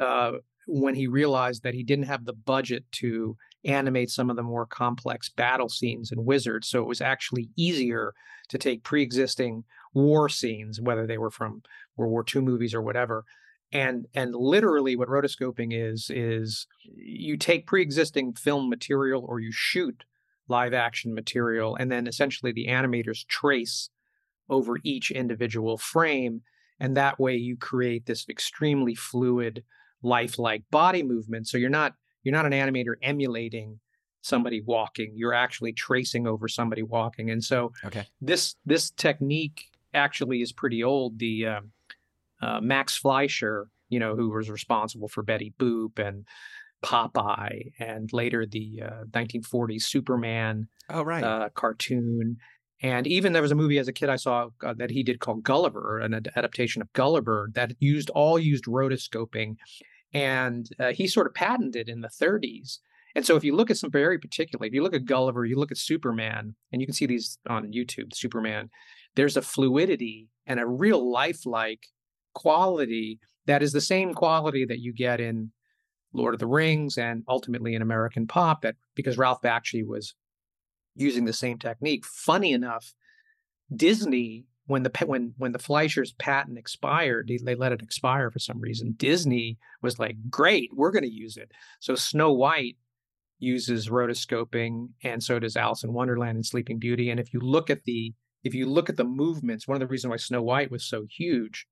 uh, 0.00 0.32
when 0.66 0.94
he 0.94 1.06
realized 1.06 1.62
that 1.64 1.74
he 1.74 1.82
didn't 1.82 2.06
have 2.06 2.24
the 2.24 2.32
budget 2.32 2.84
to 2.92 3.36
animate 3.64 4.10
some 4.10 4.30
of 4.30 4.36
the 4.36 4.42
more 4.42 4.66
complex 4.66 5.28
battle 5.28 5.68
scenes 5.68 6.12
in 6.12 6.24
Wizards. 6.24 6.68
So 6.68 6.80
it 6.80 6.88
was 6.88 7.00
actually 7.00 7.50
easier 7.56 8.14
to 8.48 8.58
take 8.58 8.84
pre-existing 8.84 9.64
war 9.94 10.28
scenes, 10.28 10.80
whether 10.80 11.06
they 11.06 11.18
were 11.18 11.30
from 11.30 11.62
World 11.96 12.12
War 12.12 12.24
II 12.34 12.42
movies 12.42 12.74
or 12.74 12.82
whatever. 12.82 13.24
And 13.72 14.06
and 14.14 14.34
literally 14.34 14.96
what 14.96 15.08
rotoscoping 15.08 15.68
is 15.72 16.10
is 16.10 16.66
you 16.84 17.36
take 17.36 17.66
pre-existing 17.66 18.34
film 18.34 18.68
material 18.68 19.24
or 19.28 19.38
you 19.38 19.52
shoot 19.52 20.04
live 20.48 20.74
action 20.74 21.14
material 21.14 21.76
and 21.76 21.92
then 21.92 22.08
essentially 22.08 22.50
the 22.50 22.66
animators 22.66 23.24
trace 23.28 23.88
over 24.48 24.78
each 24.82 25.12
individual 25.12 25.78
frame 25.78 26.42
and 26.80 26.96
that 26.96 27.20
way 27.20 27.36
you 27.36 27.56
create 27.56 28.06
this 28.06 28.28
extremely 28.28 28.96
fluid 28.96 29.62
lifelike 30.02 30.64
body 30.72 31.04
movement 31.04 31.46
so 31.46 31.56
you're 31.56 31.70
not 31.70 31.94
you're 32.22 32.34
not 32.34 32.46
an 32.46 32.52
animator 32.52 32.94
emulating 33.02 33.80
somebody 34.22 34.60
walking. 34.60 35.12
You're 35.14 35.34
actually 35.34 35.72
tracing 35.72 36.26
over 36.26 36.48
somebody 36.48 36.82
walking. 36.82 37.30
And 37.30 37.42
so 37.42 37.72
okay. 37.84 38.06
this 38.20 38.56
this 38.66 38.90
technique 38.90 39.70
actually 39.94 40.42
is 40.42 40.52
pretty 40.52 40.84
old. 40.84 41.18
The 41.18 41.46
uh, 41.46 41.60
uh, 42.42 42.60
max 42.60 42.96
fleischer 42.96 43.68
you 43.90 43.98
know 43.98 44.16
who 44.16 44.30
was 44.30 44.48
responsible 44.48 45.08
for 45.08 45.22
betty 45.22 45.52
boop 45.58 45.98
and 45.98 46.24
popeye 46.82 47.72
and 47.78 48.10
later 48.12 48.46
the 48.46 48.82
uh, 48.82 49.04
1940s 49.10 49.82
superman 49.82 50.66
oh 50.88 51.02
right. 51.02 51.22
uh, 51.22 51.48
cartoon. 51.54 52.38
And 52.82 53.06
even 53.06 53.34
there 53.34 53.42
was 53.42 53.52
a 53.52 53.56
movie 53.56 53.76
as 53.76 53.88
a 53.88 53.92
kid 53.92 54.08
I 54.08 54.16
saw 54.16 54.48
uh, 54.64 54.72
that 54.78 54.90
he 54.90 55.02
did 55.02 55.20
called 55.20 55.42
Gulliver, 55.42 55.98
an 55.98 56.14
ad- 56.14 56.30
adaptation 56.34 56.80
of 56.80 56.90
Gulliver 56.94 57.50
that 57.54 57.72
used 57.78 58.08
all 58.08 58.38
used 58.38 58.64
rotoscoping, 58.64 59.56
and 60.12 60.68
uh, 60.78 60.92
he 60.92 61.06
sort 61.06 61.26
of 61.26 61.34
patented 61.34 61.88
in 61.88 62.00
the 62.00 62.08
30s. 62.08 62.78
And 63.14 63.26
so 63.26 63.36
if 63.36 63.44
you 63.44 63.54
look 63.54 63.70
at 63.70 63.76
some 63.76 63.90
very 63.90 64.18
particularly, 64.18 64.68
if 64.68 64.74
you 64.74 64.82
look 64.82 64.94
at 64.94 65.04
Gulliver, 65.04 65.44
you 65.44 65.56
look 65.56 65.72
at 65.72 65.78
Superman, 65.78 66.54
and 66.72 66.80
you 66.80 66.86
can 66.86 66.94
see 66.94 67.06
these 67.06 67.38
on 67.48 67.72
YouTube, 67.72 68.14
Superman, 68.14 68.70
there's 69.16 69.36
a 69.36 69.42
fluidity 69.42 70.28
and 70.46 70.60
a 70.60 70.66
real 70.66 71.10
lifelike 71.10 71.86
quality 72.34 73.18
that 73.46 73.62
is 73.62 73.72
the 73.72 73.80
same 73.80 74.14
quality 74.14 74.64
that 74.64 74.78
you 74.78 74.92
get 74.92 75.20
in 75.20 75.50
Lord 76.12 76.34
of 76.34 76.40
the 76.40 76.46
Rings 76.46 76.96
and 76.98 77.24
ultimately 77.28 77.74
in 77.74 77.82
American 77.82 78.26
Pop. 78.26 78.62
That 78.62 78.76
because 78.94 79.18
Ralph 79.18 79.42
Bakshi 79.42 79.84
was 79.84 80.14
using 80.94 81.24
the 81.24 81.32
same 81.32 81.58
technique. 81.58 82.04
Funny 82.04 82.52
enough, 82.52 82.94
Disney 83.74 84.46
when 84.70 84.84
the 84.84 84.92
when 85.04 85.34
when 85.36 85.52
the 85.52 85.58
Fleischer's 85.58 86.12
patent 86.12 86.56
expired, 86.56 87.28
they, 87.42 87.54
let 87.56 87.72
it 87.72 87.82
expire 87.82 88.30
for 88.30 88.38
some 88.38 88.60
reason. 88.60 88.94
Disney 88.96 89.58
was 89.82 89.98
like, 89.98 90.30
"Great, 90.30 90.70
we're 90.72 90.92
going 90.92 91.02
to 91.02 91.10
use 91.10 91.36
it." 91.36 91.50
So 91.80 91.96
Snow 91.96 92.32
White 92.32 92.76
uses 93.40 93.88
rotoscoping, 93.88 94.90
and 95.02 95.22
so 95.22 95.40
does 95.40 95.56
Alice 95.56 95.82
in 95.82 95.92
Wonderland 95.92 96.36
and 96.36 96.46
Sleeping 96.46 96.78
Beauty. 96.78 97.10
And 97.10 97.18
if 97.18 97.34
you 97.34 97.40
look 97.40 97.68
at 97.68 97.82
the 97.82 98.14
if 98.44 98.54
you 98.54 98.66
look 98.66 98.88
at 98.88 98.96
the 98.96 99.04
movements, 99.04 99.66
one 99.66 99.74
of 99.74 99.80
the 99.80 99.90
reasons 99.90 100.10
why 100.10 100.16
Snow 100.16 100.42
White 100.42 100.70
was 100.70 100.84
so 100.84 101.04
huge 101.10 101.66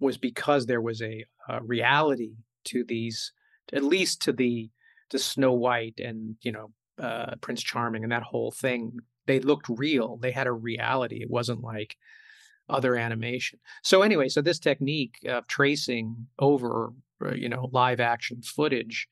was 0.00 0.16
because 0.16 0.64
there 0.64 0.80
was 0.80 1.02
a, 1.02 1.24
a 1.48 1.62
reality 1.62 2.36
to 2.64 2.84
these, 2.84 3.32
at 3.72 3.84
least 3.84 4.22
to 4.22 4.32
the 4.32 4.70
to 5.10 5.18
Snow 5.18 5.52
White 5.52 6.00
and 6.02 6.36
you 6.40 6.52
know 6.52 6.72
uh, 6.98 7.34
Prince 7.42 7.62
Charming 7.62 8.02
and 8.02 8.12
that 8.12 8.22
whole 8.22 8.50
thing. 8.50 9.00
They 9.26 9.40
looked 9.40 9.68
real. 9.68 10.16
They 10.16 10.30
had 10.30 10.46
a 10.46 10.52
reality. 10.52 11.22
It 11.22 11.30
wasn't 11.30 11.62
like 11.62 11.96
other 12.68 12.96
animation. 12.96 13.58
So 13.82 14.02
anyway, 14.02 14.28
so 14.28 14.40
this 14.40 14.58
technique 14.58 15.18
of 15.26 15.46
tracing 15.46 16.26
over, 16.38 16.92
uh, 17.24 17.34
you 17.34 17.48
know, 17.48 17.68
live 17.72 18.00
action 18.00 18.42
footage, 18.42 19.08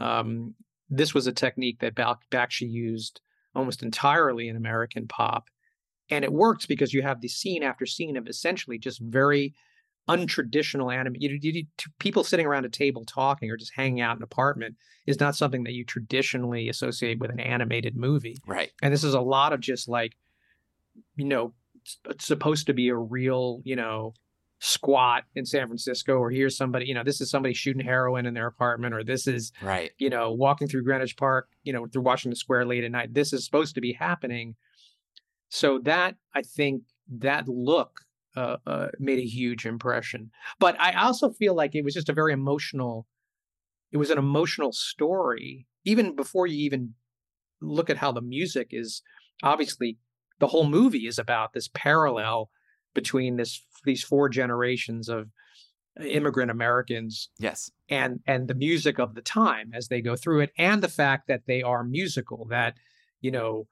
um, 0.00 0.54
this 0.90 1.14
was 1.14 1.26
a 1.26 1.32
technique 1.32 1.80
that 1.80 1.94
Bakshi 1.94 2.70
used 2.70 3.20
almost 3.54 3.82
entirely 3.82 4.48
in 4.48 4.56
American 4.56 5.06
pop, 5.08 5.48
and 6.10 6.24
it 6.24 6.32
works 6.32 6.66
because 6.66 6.92
you 6.92 7.02
have 7.02 7.20
the 7.20 7.28
scene 7.28 7.62
after 7.62 7.86
scene 7.86 8.16
of 8.16 8.28
essentially 8.28 8.78
just 8.78 9.00
very 9.00 9.54
untraditional 10.08 10.94
anime. 10.94 11.14
You, 11.18 11.38
you, 11.40 11.64
people 11.98 12.24
sitting 12.24 12.46
around 12.46 12.64
a 12.64 12.68
table 12.68 13.04
talking 13.04 13.50
or 13.50 13.56
just 13.56 13.72
hanging 13.74 14.00
out 14.00 14.16
in 14.16 14.18
an 14.18 14.24
apartment 14.24 14.76
is 15.06 15.20
not 15.20 15.36
something 15.36 15.64
that 15.64 15.72
you 15.72 15.84
traditionally 15.84 16.68
associate 16.68 17.18
with 17.20 17.30
an 17.30 17.40
animated 17.40 17.96
movie. 17.96 18.36
Right. 18.46 18.70
And 18.82 18.92
this 18.92 19.04
is 19.04 19.14
a 19.14 19.20
lot 19.20 19.52
of 19.52 19.60
just 19.60 19.88
like, 19.88 20.16
you 21.16 21.24
know, 21.24 21.54
it's 21.84 21.98
uh, 22.08 22.12
supposed 22.18 22.66
to 22.66 22.74
be 22.74 22.88
a 22.88 22.96
real, 22.96 23.60
you 23.64 23.76
know, 23.76 24.14
squat 24.60 25.24
in 25.34 25.44
San 25.44 25.66
Francisco, 25.66 26.14
or 26.14 26.30
here's 26.30 26.56
somebody, 26.56 26.86
you 26.86 26.94
know, 26.94 27.04
this 27.04 27.20
is 27.20 27.28
somebody 27.28 27.52
shooting 27.52 27.84
heroin 27.84 28.24
in 28.24 28.32
their 28.32 28.46
apartment, 28.46 28.94
or 28.94 29.04
this 29.04 29.26
is, 29.26 29.52
right, 29.60 29.90
you 29.98 30.08
know, 30.08 30.32
walking 30.32 30.68
through 30.68 30.82
Greenwich 30.82 31.16
Park, 31.16 31.48
you 31.64 31.72
know, 31.72 31.86
through 31.86 32.02
Washington 32.02 32.36
Square 32.36 32.66
late 32.66 32.84
at 32.84 32.90
night. 32.90 33.12
This 33.12 33.32
is 33.34 33.44
supposed 33.44 33.74
to 33.74 33.82
be 33.82 33.92
happening. 33.92 34.54
So 35.50 35.80
that 35.80 36.14
I 36.34 36.42
think 36.42 36.84
that 37.18 37.46
look 37.46 38.00
uh, 38.36 38.56
uh, 38.66 38.86
made 38.98 39.18
a 39.18 39.26
huge 39.26 39.66
impression. 39.66 40.30
But 40.58 40.80
I 40.80 40.92
also 40.92 41.30
feel 41.30 41.54
like 41.54 41.74
it 41.74 41.84
was 41.84 41.94
just 41.94 42.08
a 42.08 42.14
very 42.14 42.32
emotional. 42.32 43.06
It 43.92 43.96
was 43.96 44.10
an 44.10 44.18
emotional 44.18 44.72
story, 44.72 45.66
even 45.84 46.16
before 46.16 46.46
you 46.46 46.58
even 46.64 46.94
look 47.60 47.90
at 47.90 47.98
how 47.98 48.12
the 48.12 48.22
music 48.22 48.68
is. 48.70 49.02
Obviously, 49.42 49.98
the 50.40 50.48
whole 50.48 50.66
movie 50.66 51.06
is 51.06 51.18
about 51.18 51.52
this 51.52 51.68
parallel 51.74 52.50
between 52.94 53.36
this 53.36 53.64
these 53.84 54.02
four 54.02 54.28
generations 54.28 55.08
of 55.08 55.28
immigrant 56.02 56.50
Americans. 56.50 57.30
Yes. 57.38 57.70
And 57.88 58.20
and 58.26 58.48
the 58.48 58.54
music 58.54 58.98
of 58.98 59.14
the 59.14 59.22
time 59.22 59.72
as 59.74 59.88
they 59.88 60.00
go 60.00 60.16
through 60.16 60.40
it 60.40 60.52
and 60.58 60.82
the 60.82 60.88
fact 60.88 61.28
that 61.28 61.42
they 61.46 61.62
are 61.62 61.84
musical 61.84 62.46
that 62.50 62.74
you 63.20 63.30
know 63.30 63.68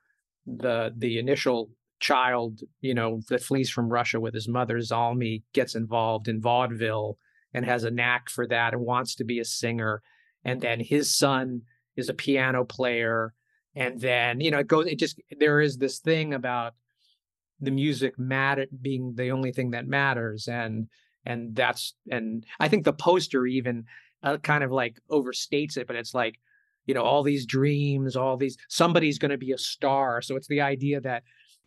the 0.46 0.92
the 0.96 1.18
initial 1.18 1.70
child, 2.02 2.60
you 2.80 2.92
know, 2.92 3.20
that 3.28 3.42
flees 3.42 3.70
from 3.70 3.88
Russia 3.88 4.20
with 4.20 4.34
his 4.34 4.48
mother, 4.48 4.78
Zalmy, 4.78 5.42
gets 5.54 5.74
involved 5.74 6.28
in 6.28 6.40
vaudeville 6.40 7.16
and 7.54 7.64
has 7.64 7.84
a 7.84 7.90
knack 7.90 8.28
for 8.28 8.46
that 8.48 8.74
and 8.74 8.82
wants 8.82 9.14
to 9.14 9.24
be 9.24 9.38
a 9.38 9.44
singer. 9.44 10.02
And 10.44 10.60
then 10.60 10.80
his 10.80 11.16
son 11.16 11.62
is 11.96 12.08
a 12.08 12.14
piano 12.14 12.64
player. 12.64 13.34
And 13.76 14.00
then, 14.00 14.40
you 14.40 14.50
know, 14.50 14.58
it 14.58 14.66
goes, 14.66 14.86
it 14.86 14.98
just, 14.98 15.20
there 15.38 15.60
is 15.60 15.78
this 15.78 16.00
thing 16.00 16.34
about 16.34 16.74
the 17.60 17.70
music 17.70 18.18
matter 18.18 18.66
being 18.80 19.14
the 19.14 19.30
only 19.30 19.52
thing 19.52 19.70
that 19.70 19.86
matters. 19.86 20.48
And, 20.48 20.88
and 21.24 21.54
that's, 21.54 21.94
and 22.10 22.44
I 22.58 22.68
think 22.68 22.84
the 22.84 22.92
poster 22.92 23.46
even 23.46 23.84
uh, 24.24 24.38
kind 24.38 24.64
of 24.64 24.72
like 24.72 24.98
overstates 25.08 25.76
it, 25.76 25.86
but 25.86 25.96
it's 25.96 26.14
like, 26.14 26.40
you 26.86 26.94
know, 26.94 27.04
all 27.04 27.22
these 27.22 27.46
dreams, 27.46 28.16
all 28.16 28.36
these, 28.36 28.56
somebody's 28.68 29.20
going 29.20 29.30
to 29.30 29.38
be 29.38 29.52
a 29.52 29.58
star. 29.58 30.20
So 30.20 30.34
it's 30.34 30.48
the 30.48 30.62
idea 30.62 31.00
that, 31.00 31.22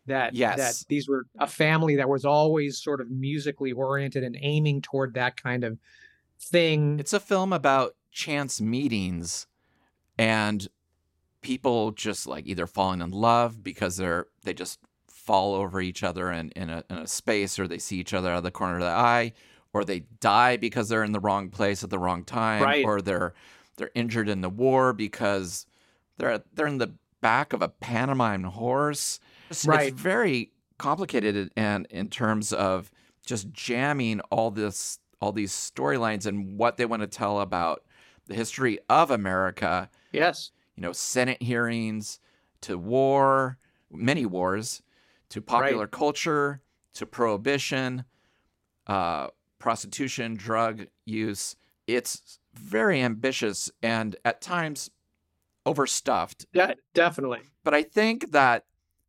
that 0.08 0.34
yes. 0.34 0.58
that 0.58 0.88
these 0.88 1.08
were 1.08 1.26
a 1.40 1.48
family 1.48 1.96
that 1.96 2.10
was 2.10 2.26
always 2.26 2.78
sort 2.78 3.02
of 3.02 3.10
musically 3.10 3.72
oriented 3.72 4.24
and 4.24 4.38
aiming 4.42 4.82
toward 4.82 5.14
that 5.16 5.42
kind 5.42 5.64
of 5.64 5.78
thing. 6.40 7.00
It's 7.00 7.14
a 7.14 7.20
film 7.20 7.54
about 7.54 7.96
chance 8.12 8.62
meetings 8.62 9.48
and 10.18 10.68
people 11.42 11.92
just 11.92 12.28
like 12.28 12.48
either 12.48 12.66
falling 12.66 13.02
in 13.02 13.12
love 13.12 13.64
because 13.64 13.98
they're 13.98 14.28
they 14.44 14.54
just 14.54 14.80
fall 15.08 15.56
over 15.56 15.82
each 15.82 16.04
other 16.04 16.32
in, 16.32 16.52
in, 16.52 16.70
a, 16.70 16.84
in 16.90 16.98
a 16.98 17.08
space 17.08 17.58
or 17.58 17.68
they 17.68 17.80
see 17.80 17.98
each 17.98 18.14
other 18.14 18.30
out 18.32 18.38
of 18.38 18.44
the 18.44 18.52
corner 18.52 18.76
of 18.76 18.82
the 18.82 18.88
eye 18.88 19.34
or 19.74 19.84
they 19.84 20.02
die 20.20 20.56
because 20.56 20.88
they're 20.88 21.04
in 21.04 21.12
the 21.12 21.20
wrong 21.20 21.50
place 21.50 21.84
at 21.84 21.90
the 21.90 22.00
wrong 22.00 22.24
time 22.24 22.62
right. 22.62 22.86
or 22.86 23.02
they're 23.02 23.34
they're 23.78 23.92
injured 23.94 24.30
in 24.30 24.42
the 24.42 24.50
war 24.50 24.94
because 24.94 25.66
they're 26.18 26.42
they're 26.54 26.68
in 26.68 26.78
the 26.78 26.94
back 27.22 27.54
of 27.54 27.62
a 27.62 27.68
pantomime 27.68 28.44
horse 28.44 29.20
it's, 29.50 29.66
right. 29.66 29.88
it's 29.90 30.02
very 30.02 30.52
complicated 30.78 31.52
and 31.56 31.88
in 31.90 32.10
terms 32.10 32.52
of 32.54 32.92
just 33.26 33.52
jamming 33.52 34.20
all 34.32 34.52
this 34.52 35.00
all 35.22 35.32
these 35.32 35.54
storylines 35.54 36.26
and 36.26 36.58
what 36.58 36.78
they 36.78 36.86
want 36.86 37.02
to 37.02 37.08
tell 37.08 37.40
about 37.40 37.84
the 38.28 38.36
history 38.36 38.80
of 38.90 39.12
America. 39.12 39.90
Yes. 40.12 40.52
You 40.76 40.82
know, 40.82 40.92
Senate 40.92 41.42
hearings 41.42 42.20
to 42.62 42.78
war, 42.78 43.58
many 43.90 44.26
wars, 44.26 44.82
to 45.30 45.42
popular 45.42 45.84
right. 45.86 45.92
culture, 45.92 46.62
to 46.96 47.06
prohibition, 47.06 48.04
uh, 48.88 49.28
prostitution, 49.60 50.36
drug 50.36 50.88
use. 51.06 51.56
It's 51.88 52.40
very 52.54 53.02
ambitious 53.02 53.72
and 53.82 54.16
at 54.26 54.42
times 54.42 54.90
overstuffed. 55.66 56.46
Yeah, 56.54 56.74
definitely. 56.94 57.42
But 57.64 57.74
I 57.74 57.84
think 57.84 58.32
that 58.32 58.66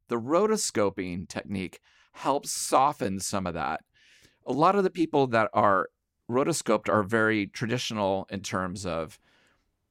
the 0.09 0.21
rotoscoping 0.21 1.29
technique 1.29 1.81
helps 2.13 2.51
soften 2.51 3.21
some 3.21 3.47
of 3.47 3.55
that. 3.55 3.83
A 4.47 4.53
lot 4.53 4.77
of 4.77 4.85
the 4.85 4.91
people 4.91 5.27
that 5.29 5.51
are 5.53 5.91
rotoscoped 6.31 6.89
are 6.89 7.03
very 7.03 7.47
traditional 7.47 8.27
in 8.31 8.41
terms 8.41 8.87
of 8.87 9.19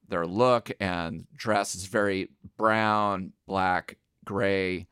their 0.07 0.25
look 0.25 0.71
and 0.79 1.25
dress 1.35 1.75
is 1.75 1.85
very 1.85 2.29
brown, 2.57 3.33
black, 3.47 3.97
gray, 4.23 4.87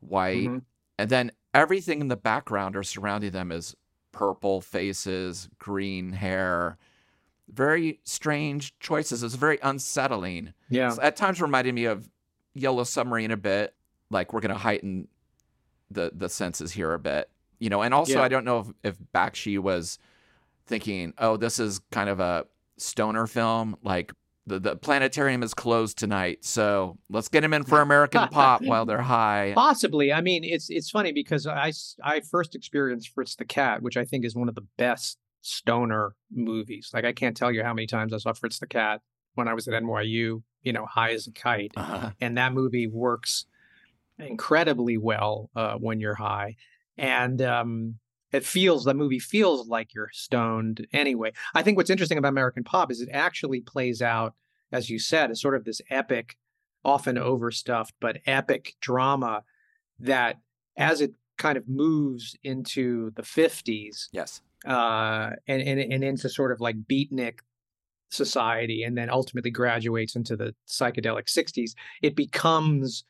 white. 0.00 0.48
Mm-hmm. 0.48 0.58
And 0.98 1.10
then 1.10 1.32
everything 1.52 2.00
in 2.00 2.08
the 2.08 2.16
background 2.16 2.76
or 2.76 2.82
surrounding 2.82 3.32
them 3.32 3.52
is 3.52 3.76
purple 4.12 4.60
faces, 4.60 5.48
green 5.58 6.12
hair. 6.12 6.78
Very 7.52 8.00
strange 8.02 8.76
choices. 8.80 9.22
It's 9.22 9.34
very 9.34 9.58
unsettling. 9.62 10.52
Yeah. 10.68 10.88
It's 10.88 10.98
at 10.98 11.16
times 11.16 11.40
reminded 11.40 11.74
me 11.74 11.84
of 11.84 12.10
Yellow 12.54 12.84
Submarine 12.84 13.30
a 13.30 13.36
bit 13.36 13.75
like 14.10 14.32
we're 14.32 14.40
going 14.40 14.52
to 14.52 14.58
heighten 14.58 15.08
the 15.90 16.10
the 16.14 16.28
senses 16.28 16.72
here 16.72 16.92
a 16.92 16.98
bit 16.98 17.30
You 17.58 17.70
know, 17.70 17.82
and 17.82 17.94
also 17.94 18.14
Yeah. 18.14 18.22
I 18.22 18.28
don't 18.28 18.44
know 18.44 18.60
if, 18.60 18.66
if 18.82 18.96
Bakshi 19.14 19.58
was 19.58 19.98
thinking, 20.66 21.14
oh, 21.18 21.36
this 21.36 21.58
is 21.58 21.80
kind 21.90 22.10
of 22.10 22.20
a 22.20 22.44
stoner 22.76 23.26
film, 23.26 23.76
like 23.82 24.12
the, 24.46 24.60
the 24.60 24.76
planetarium 24.76 25.42
is 25.42 25.54
closed 25.54 25.98
tonight, 25.98 26.44
so 26.44 26.98
let's 27.10 27.28
get 27.28 27.40
them 27.40 27.52
in 27.52 27.64
for 27.64 27.80
American 27.80 28.28
pop 28.30 28.62
while 28.62 28.84
they're 28.86 29.00
high. 29.00 29.52
Possibly. 29.54 30.12
I 30.12 30.20
mean, 30.20 30.44
it's 30.44 30.70
it's 30.70 30.90
funny 30.90 31.12
because 31.12 31.46
i 31.46 31.72
i 32.04 32.20
first 32.20 32.54
experienced 32.54 33.08
Fritz 33.12 33.34
the 33.36 33.44
Cat, 33.44 33.82
which 33.82 33.96
I 33.96 34.04
think 34.04 34.24
is 34.24 34.36
one 34.36 34.48
of 34.48 34.54
the 34.54 34.66
best 34.76 35.18
stoner 35.42 36.14
movies. 36.30 36.90
Like 36.94 37.04
I 37.04 37.12
can't 37.12 37.36
tell 37.36 37.50
you 37.50 37.62
how 37.64 37.74
many 37.74 37.86
times 37.86 38.12
I 38.12 38.18
saw 38.18 38.32
Fritz 38.32 38.58
the 38.60 38.66
Cat 38.66 39.00
when 39.34 39.48
I 39.48 39.54
was 39.54 39.66
at 39.66 39.74
NYU, 39.82 40.42
you 40.62 40.72
know, 40.72 40.86
high 40.86 41.12
as 41.12 41.26
a 41.26 41.32
kite. 41.32 41.72
Uh-huh. 41.76 42.10
and 42.20 42.36
that 42.38 42.52
movie 42.52 42.86
works 42.86 43.46
incredibly 44.18 44.96
well 44.96 45.50
uh, 45.56 45.74
when 45.74 46.00
you're 46.00 46.14
high 46.14 46.56
and 46.96 47.42
um, 47.42 47.94
it 48.32 48.44
feels 48.44 48.84
the 48.84 48.94
movie 48.94 49.18
feels 49.18 49.68
like 49.68 49.94
you're 49.94 50.10
stoned 50.12 50.86
anyway 50.92 51.32
i 51.54 51.62
think 51.62 51.76
what's 51.76 51.90
interesting 51.90 52.18
about 52.18 52.28
american 52.28 52.64
pop 52.64 52.90
is 52.90 53.00
it 53.00 53.08
actually 53.12 53.60
plays 53.60 54.00
out 54.00 54.34
as 54.72 54.88
you 54.90 54.98
said 54.98 55.30
as 55.30 55.40
sort 55.40 55.54
of 55.54 55.64
this 55.64 55.80
epic 55.90 56.36
often 56.84 57.18
overstuffed 57.18 57.94
but 58.00 58.18
epic 58.26 58.74
drama 58.80 59.42
that 59.98 60.36
as 60.76 61.00
it 61.00 61.12
kind 61.38 61.58
of 61.58 61.68
moves 61.68 62.36
into 62.42 63.10
the 63.16 63.22
50s 63.22 64.08
Yes. 64.12 64.40
uh, 64.64 65.30
and, 65.46 65.60
and 65.62 65.80
and 65.92 66.02
into 66.02 66.28
sort 66.30 66.52
of 66.52 66.60
like 66.60 66.76
beatnik 66.90 67.40
society, 68.08 68.82
and 68.84 68.96
then 68.96 69.10
ultimately 69.10 69.50
graduates 69.50 70.14
into 70.16 70.36
the 70.36 70.54
psychedelic 70.68 71.24
'60s. 71.26 71.72
It 72.02 72.14
becomes 72.16 73.04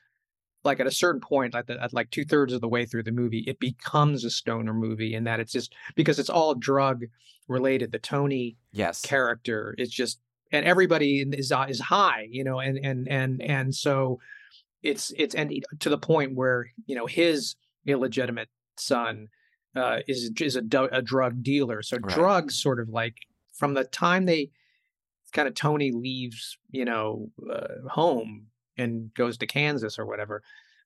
like 0.67 0.81
at 0.81 0.87
a 0.87 0.91
certain 0.91 1.21
point, 1.21 1.55
like 1.55 1.67
the, 1.67 1.83
at 1.83 1.95
like 1.95 2.11
two 2.11 2.25
thirds 2.25 2.53
of 2.53 2.61
the 2.61 2.69
way 2.69 2.85
through 2.85 3.05
the 3.05 3.13
movie, 3.13 3.45
it 3.47 3.59
becomes 3.59 4.25
a 4.25 4.31
stoner 4.31 4.75
movie, 4.75 5.15
in 5.15 5.25
that 5.25 5.41
it's 5.41 5.53
just 5.53 5.75
because 5.95 6.19
it's 6.19 6.29
all 6.29 6.55
drug 6.55 7.05
related. 7.49 7.93
The 7.93 7.99
Tony 7.99 8.57
Yes. 8.73 9.01
character 9.01 9.75
is 9.79 9.89
just 9.91 10.21
and 10.53 10.67
everybody 10.67 11.23
is 11.23 11.51
uh, 11.51 11.67
is 11.69 11.81
high 11.81 12.29
you 12.31 12.45
know 12.45 12.61
and 12.61 12.79
and 12.85 13.09
and 13.09 13.43
and 13.43 13.75
so 13.75 14.21
it's 14.83 15.13
it's 15.17 15.35
and 15.35 15.51
to 15.81 15.89
the 15.89 15.99
point 15.99 16.37
where 16.37 16.67
you 16.87 16.95
know 16.95 17.07
his 17.07 17.57
illegitimate 17.87 18.49
son 18.77 19.29
uh 19.75 19.99
is 20.07 20.31
is 20.41 20.55
a, 20.57 20.63
a 20.93 21.03
drug 21.03 21.43
dealer 21.43 21.83
so 21.83 21.97
Right. 21.97 22.15
drugs 22.15 22.55
sort 22.63 22.79
of 22.79 22.89
like 22.91 23.17
from 23.55 23.75
the 23.75 23.83
time 23.85 24.27
they 24.27 24.51
kind 25.33 25.49
of 25.49 25.55
tony 25.55 25.91
leaves 25.91 26.59
you 26.71 26.85
know 26.85 27.31
uh, 27.53 27.89
home 27.89 28.47
and 28.77 29.13
goes 29.15 29.37
to 29.39 29.47
kansas 29.47 29.99
or 29.99 30.07
whatever 30.07 30.43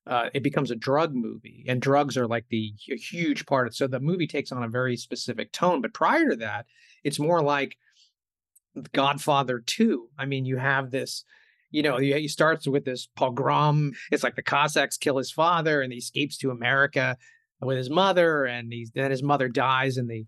uh, 0.07 0.29
it 0.33 0.41
becomes 0.41 0.71
a 0.71 0.75
drug 0.75 1.13
movie 1.13 1.63
and 1.67 1.79
drugs 1.79 2.17
are 2.17 2.27
like 2.27 2.45
the 2.49 2.73
huge 2.77 3.45
part 3.45 3.67
of 3.67 3.75
so 3.75 3.85
the 3.85 3.99
movie 3.99 4.25
takes 4.25 4.51
on 4.51 4.63
a 4.63 4.67
very 4.67 4.97
specific 4.97 5.51
tone 5.51 5.79
but 5.79 5.93
prior 5.93 6.29
to 6.29 6.35
that 6.35 6.65
it's 7.03 7.19
more 7.19 7.41
like 7.41 7.77
Godfather 8.93 9.59
2. 9.59 10.09
I 10.17 10.25
mean, 10.25 10.45
you 10.45 10.57
have 10.57 10.91
this, 10.91 11.23
you 11.71 11.83
know, 11.83 11.97
he 11.97 12.13
he 12.13 12.27
starts 12.27 12.67
with 12.67 12.85
this 12.85 13.07
pogrom. 13.15 13.93
It's 14.11 14.23
like 14.23 14.35
the 14.35 14.43
Cossacks 14.43 14.97
kill 14.97 15.17
his 15.17 15.31
father 15.31 15.81
and 15.81 15.91
he 15.91 15.99
escapes 15.99 16.37
to 16.37 16.51
America 16.51 17.17
with 17.61 17.77
his 17.77 17.89
mother. 17.89 18.45
And 18.45 18.71
he's, 18.71 18.91
then 18.91 19.11
his 19.11 19.23
mother 19.23 19.47
dies 19.47 19.97
in 19.97 20.07
the 20.07 20.25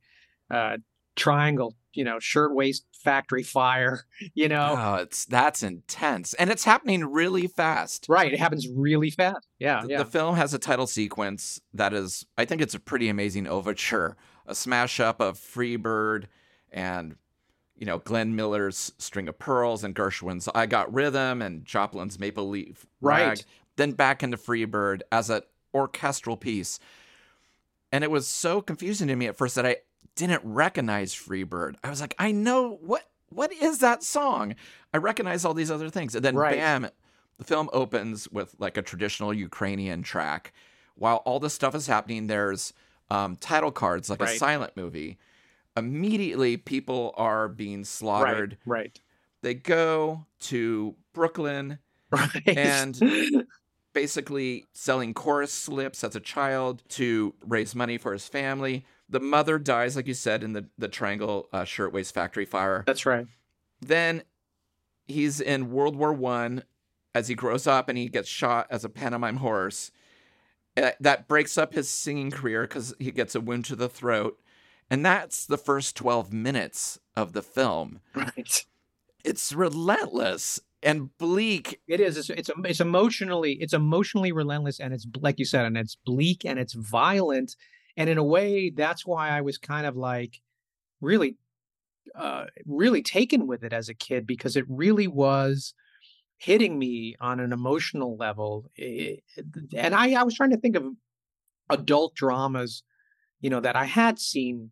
uh, 0.52 0.78
triangle, 1.16 1.76
you 1.96 2.04
know, 2.04 2.20
shirtwaist 2.20 2.86
factory 2.94 3.44
fire, 3.44 4.04
you 4.34 4.48
know. 4.50 4.76
Oh, 4.78 4.96
it's 4.96 5.26
that's 5.26 5.64
intense, 5.64 6.34
and 6.36 6.50
it's 6.50 6.64
happening 6.64 7.06
really 7.06 7.48
fast. 7.48 8.06
Right. 8.10 8.34
It 8.34 8.40
happens 8.40 8.68
really 8.74 9.10
fast. 9.12 9.48
Yeah. 9.60 9.82
The- 9.84 9.90
yeah. 9.90 9.98
The 10.00 10.06
film 10.06 10.36
has 10.36 10.54
a 10.54 10.60
title 10.60 10.88
sequence 10.88 11.60
that 11.74 11.94
is, 11.94 12.26
I 12.38 12.46
think 12.46 12.62
it's 12.62 12.74
a 12.76 12.80
pretty 12.80 13.10
amazing 13.10 13.48
overture, 13.48 14.16
a 14.46 14.56
smash 14.56 15.00
up 15.00 15.22
of 15.22 15.38
Freebird 15.38 16.26
and, 16.72 17.16
you 17.76 17.86
know, 17.86 18.00
Glenn 18.00 18.36
Miller's 18.36 18.92
String 18.98 19.28
of 19.28 19.38
Pearls 19.40 19.84
and 19.84 19.96
Gershwin's 19.96 20.50
I 20.54 20.66
Got 20.66 20.94
Rhythm 20.94 21.42
and 21.42 21.66
Joplin's 21.66 22.20
Maple 22.20 22.48
Leaf 22.50 22.86
Rag, 23.02 23.28
Right. 23.28 23.46
then 23.78 23.92
back 23.92 24.24
into 24.24 24.38
Freebird 24.38 25.02
as 25.12 25.30
an 25.30 25.42
orchestral 25.74 26.38
piece. 26.38 26.80
And 27.92 28.04
it 28.04 28.10
was 28.12 28.28
so 28.28 28.60
confusing 28.62 29.08
to 29.08 29.16
me 29.16 29.28
at 29.28 29.38
first 29.38 29.56
that 29.56 29.66
I 29.66 29.78
didn't 30.16 30.42
recognize 30.44 31.14
Freebird. 31.14 31.76
I 31.84 31.90
was 31.90 32.02
like, 32.02 32.16
I 32.20 32.32
know 32.32 32.78
what 32.82 33.04
what 33.30 33.52
is 33.52 33.80
that 33.80 34.04
song? 34.04 34.54
I 34.94 34.98
recognize 34.98 35.44
all 35.44 35.56
these 35.56 35.72
other 35.72 35.90
things. 35.90 36.14
And 36.14 36.24
then 36.24 36.36
Right. 36.36 36.56
bam, 36.56 36.88
the 37.40 37.44
film 37.44 37.68
opens 37.74 38.30
with 38.30 38.56
like 38.60 38.78
a 38.78 38.84
traditional 38.84 39.34
Ukrainian 39.34 40.04
track. 40.04 40.54
While 40.96 41.18
all 41.26 41.40
this 41.40 41.56
stuff 41.56 41.74
is 41.74 41.88
happening, 41.88 42.28
there's 42.28 42.74
um, 43.10 43.36
title 43.38 43.72
cards 43.72 44.10
like 44.12 44.22
a 44.22 44.28
silent 44.38 44.74
movie. 44.78 45.18
Immediately, 45.76 46.58
people 46.58 47.16
are 47.18 47.48
being 47.48 47.84
slaughtered. 47.84 48.58
Right. 48.68 49.00
They 49.42 49.56
go 49.56 50.28
to 50.42 50.96
Brooklyn, 51.14 51.80
Right. 52.12 52.44
And- 52.48 53.00
basically 53.94 54.66
selling 54.74 55.14
chorus 55.14 55.54
slips 55.54 56.04
as 56.04 56.16
a 56.16 56.20
child 56.20 56.82
to 56.90 57.34
raise 57.46 57.76
money 57.76 57.98
for 57.98 58.12
his 58.14 58.28
family. 58.28 58.86
The 59.14 59.20
mother 59.20 59.60
dies, 59.60 59.96
like 59.96 60.08
you 60.08 60.16
said, 60.16 60.44
in 60.44 60.54
the, 60.54 60.66
the 60.78 60.88
Triangle 60.88 61.48
uh, 61.54 61.66
Shirtwaist 61.66 62.14
Factory 62.16 62.46
fire. 62.46 62.84
That's 62.88 63.06
right. 63.06 63.28
Then 63.80 64.24
he's 65.06 65.40
in 65.40 65.72
World 65.72 65.96
War 65.96 66.12
One 66.12 66.64
as 67.14 67.28
he 67.28 67.36
grows 67.36 67.68
up 67.68 67.90
and 67.90 67.98
he 67.98 68.10
gets 68.10 68.28
shot 68.28 68.66
as 68.72 68.84
a 68.84 68.90
pantomime 68.90 69.38
horse. 69.38 69.92
Uh, 70.76 70.92
That 71.00 71.28
breaks 71.28 71.60
up 71.60 71.74
his 71.74 71.88
singing 71.88 72.32
career 72.32 72.64
because 72.64 72.96
he 72.98 73.12
gets 73.12 73.36
a 73.36 73.40
wound 73.42 73.66
to 73.66 73.76
the 73.76 73.88
throat. 73.88 74.40
And 74.90 75.06
that's 75.06 75.46
the 75.46 75.58
first 75.58 75.96
12 75.96 76.34
minutes 76.34 77.00
of 77.16 77.34
the 77.34 77.44
film. 77.44 78.00
Right. 78.16 78.66
It's 79.24 79.54
relentless 79.54 80.60
and 80.82 81.16
bleak. 81.20 81.82
It 81.88 82.00
is. 82.00 82.18
It's, 82.18 82.30
it's 82.32 82.50
it's 82.66 82.80
emotionally 82.82 83.54
it's 83.54 83.74
emotionally 83.74 84.32
relentless, 84.32 84.80
and 84.80 84.94
it's 84.94 85.08
like 85.22 85.40
you 85.40 85.46
said, 85.46 85.66
and 85.66 85.78
it's 85.78 85.96
bleak 85.96 86.44
and 86.46 86.60
it's 86.60 86.74
violent, 86.74 87.56
and 87.98 88.10
in 88.10 88.18
a 88.18 88.24
way, 88.24 88.70
that's 88.70 89.06
why 89.06 89.30
I 89.30 89.42
was 89.42 89.58
kind 89.58 89.86
of 89.86 89.96
like 89.96 90.42
really, 91.02 91.38
uh, 92.16 92.46
really 92.66 93.04
taken 93.04 93.48
with 93.48 93.64
it 93.64 93.74
as 93.74 93.90
a 93.90 93.94
kid 93.94 94.28
because 94.28 94.56
it 94.56 94.66
really 94.70 95.08
was 95.08 95.74
hitting 96.38 96.78
me 96.80 97.16
on 97.22 97.40
an 97.40 97.54
emotional 97.54 98.18
level, 98.18 98.70
Eh, 98.78 99.18
and 99.76 99.96
I 99.96 100.14
I 100.14 100.24
was 100.24 100.36
trying 100.36 100.52
to 100.52 100.58
think 100.58 100.76
of 100.76 100.86
adult 101.70 102.16
dramas, 102.16 102.84
you 103.42 103.50
know, 103.50 103.60
that 103.62 103.76
I 103.76 103.86
had 103.86 104.20
seen 104.20 104.72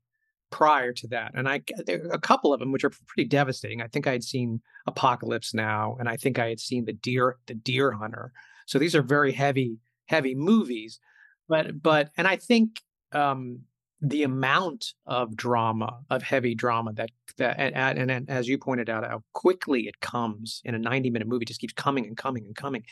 prior 0.51 0.91
to 0.93 1.07
that, 1.09 1.31
and 1.35 1.47
I 1.47 1.61
there 1.85 2.05
a 2.11 2.19
couple 2.19 2.53
of 2.53 2.59
them 2.59 2.71
which 2.71 2.83
are 2.83 2.91
pretty 3.07 3.27
devastating. 3.27 3.81
I 3.81 3.87
think 3.87 4.07
I 4.07 4.11
had 4.11 4.23
seen 4.23 4.61
Apocalypse 4.87 5.53
Now, 5.53 5.95
and 5.99 6.09
I 6.09 6.17
think 6.17 6.39
I 6.39 6.49
had 6.49 6.59
seen 6.59 6.85
the 6.85 6.93
Deer 6.93 7.37
the 7.47 7.53
Deer 7.55 7.91
Hunter. 7.91 8.33
So 8.67 8.79
these 8.79 8.95
are 8.95 9.01
very 9.03 9.31
heavy 9.31 9.77
heavy 10.07 10.35
movies, 10.35 10.99
but 11.47 11.81
but 11.81 12.11
and 12.17 12.27
I 12.27 12.35
think 12.35 12.81
um, 13.13 13.61
the 14.01 14.23
amount 14.23 14.93
of 15.05 15.35
drama 15.35 15.99
of 16.09 16.23
heavy 16.23 16.55
drama 16.55 16.93
that 16.93 17.09
that 17.37 17.59
and, 17.59 17.75
and, 17.75 18.09
and 18.11 18.29
as 18.29 18.47
you 18.47 18.57
pointed 18.57 18.89
out 18.89 19.05
how 19.05 19.21
quickly 19.33 19.87
it 19.87 19.99
comes 19.99 20.61
in 20.65 20.73
a 20.73 20.79
90 20.79 21.11
minute 21.11 21.27
movie 21.27 21.45
just 21.45 21.61
keeps 21.61 21.73
coming 21.73 22.07
and 22.07 22.17
coming 22.17 22.45
and 22.45 22.55
coming 22.55 22.83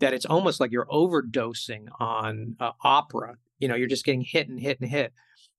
that 0.00 0.12
it's 0.12 0.26
almost 0.26 0.58
like 0.58 0.72
you're 0.72 0.86
overdosing 0.86 1.86
on 2.00 2.56
uh, 2.58 2.72
opera 2.82 3.36
you 3.60 3.68
know 3.68 3.76
you're 3.76 3.86
just 3.86 4.04
getting 4.04 4.22
hit 4.22 4.48
and 4.48 4.58
hit 4.58 4.80
and 4.80 4.90
hit. 4.90 5.12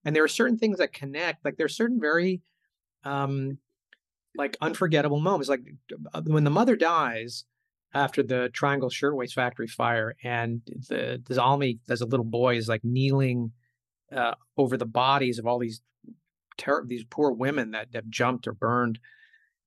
And 0.03 0.15
there 0.15 0.23
are 0.23 0.27
certain 0.27 0.57
things 0.57 0.79
that 0.79 0.91
connect 0.91 1.45
like 1.45 1.55
there's 1.55 1.77
certain 1.77 2.01
very 2.01 2.41
um 3.05 3.57
like 4.35 4.57
unforgettable 4.61 5.19
moments 5.19 5.49
like 5.49 5.61
uh, 6.13 6.21
when 6.25 6.43
the 6.43 6.49
mother 6.49 6.75
dies 6.75 7.45
after 7.93 8.23
the 8.23 8.49
triangle 8.49 8.89
shirtwaist 8.89 9.33
factory 9.33 9.67
fire 9.67 10.15
and 10.23 10.61
the 10.89 11.21
the 11.25 11.35
Zalmi 11.35 11.79
as 11.89 12.01
a 12.01 12.05
little 12.05 12.25
boy 12.25 12.57
is 12.57 12.67
like 12.67 12.83
kneeling 12.83 13.51
uh, 14.15 14.35
over 14.57 14.77
the 14.77 14.85
bodies 14.85 15.39
of 15.39 15.45
all 15.45 15.59
these 15.59 15.81
ter- 16.57 16.85
these 16.85 17.05
poor 17.09 17.31
women 17.31 17.71
that 17.71 17.87
have 17.93 18.09
jumped 18.09 18.47
or 18.47 18.53
burned 18.53 18.99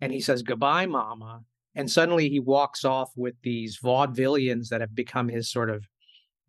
and 0.01 0.13
he 0.13 0.21
says 0.21 0.43
goodbye 0.43 0.87
mama 0.87 1.43
and 1.75 1.91
suddenly 1.91 2.29
he 2.29 2.41
walks 2.41 2.85
off 2.85 3.11
with 3.17 3.35
these 3.43 3.79
vaudevillians 3.83 4.69
that 4.69 4.81
have 4.81 4.95
become 4.95 5.29
his 5.29 5.51
sort 5.51 5.71
of 5.71 5.89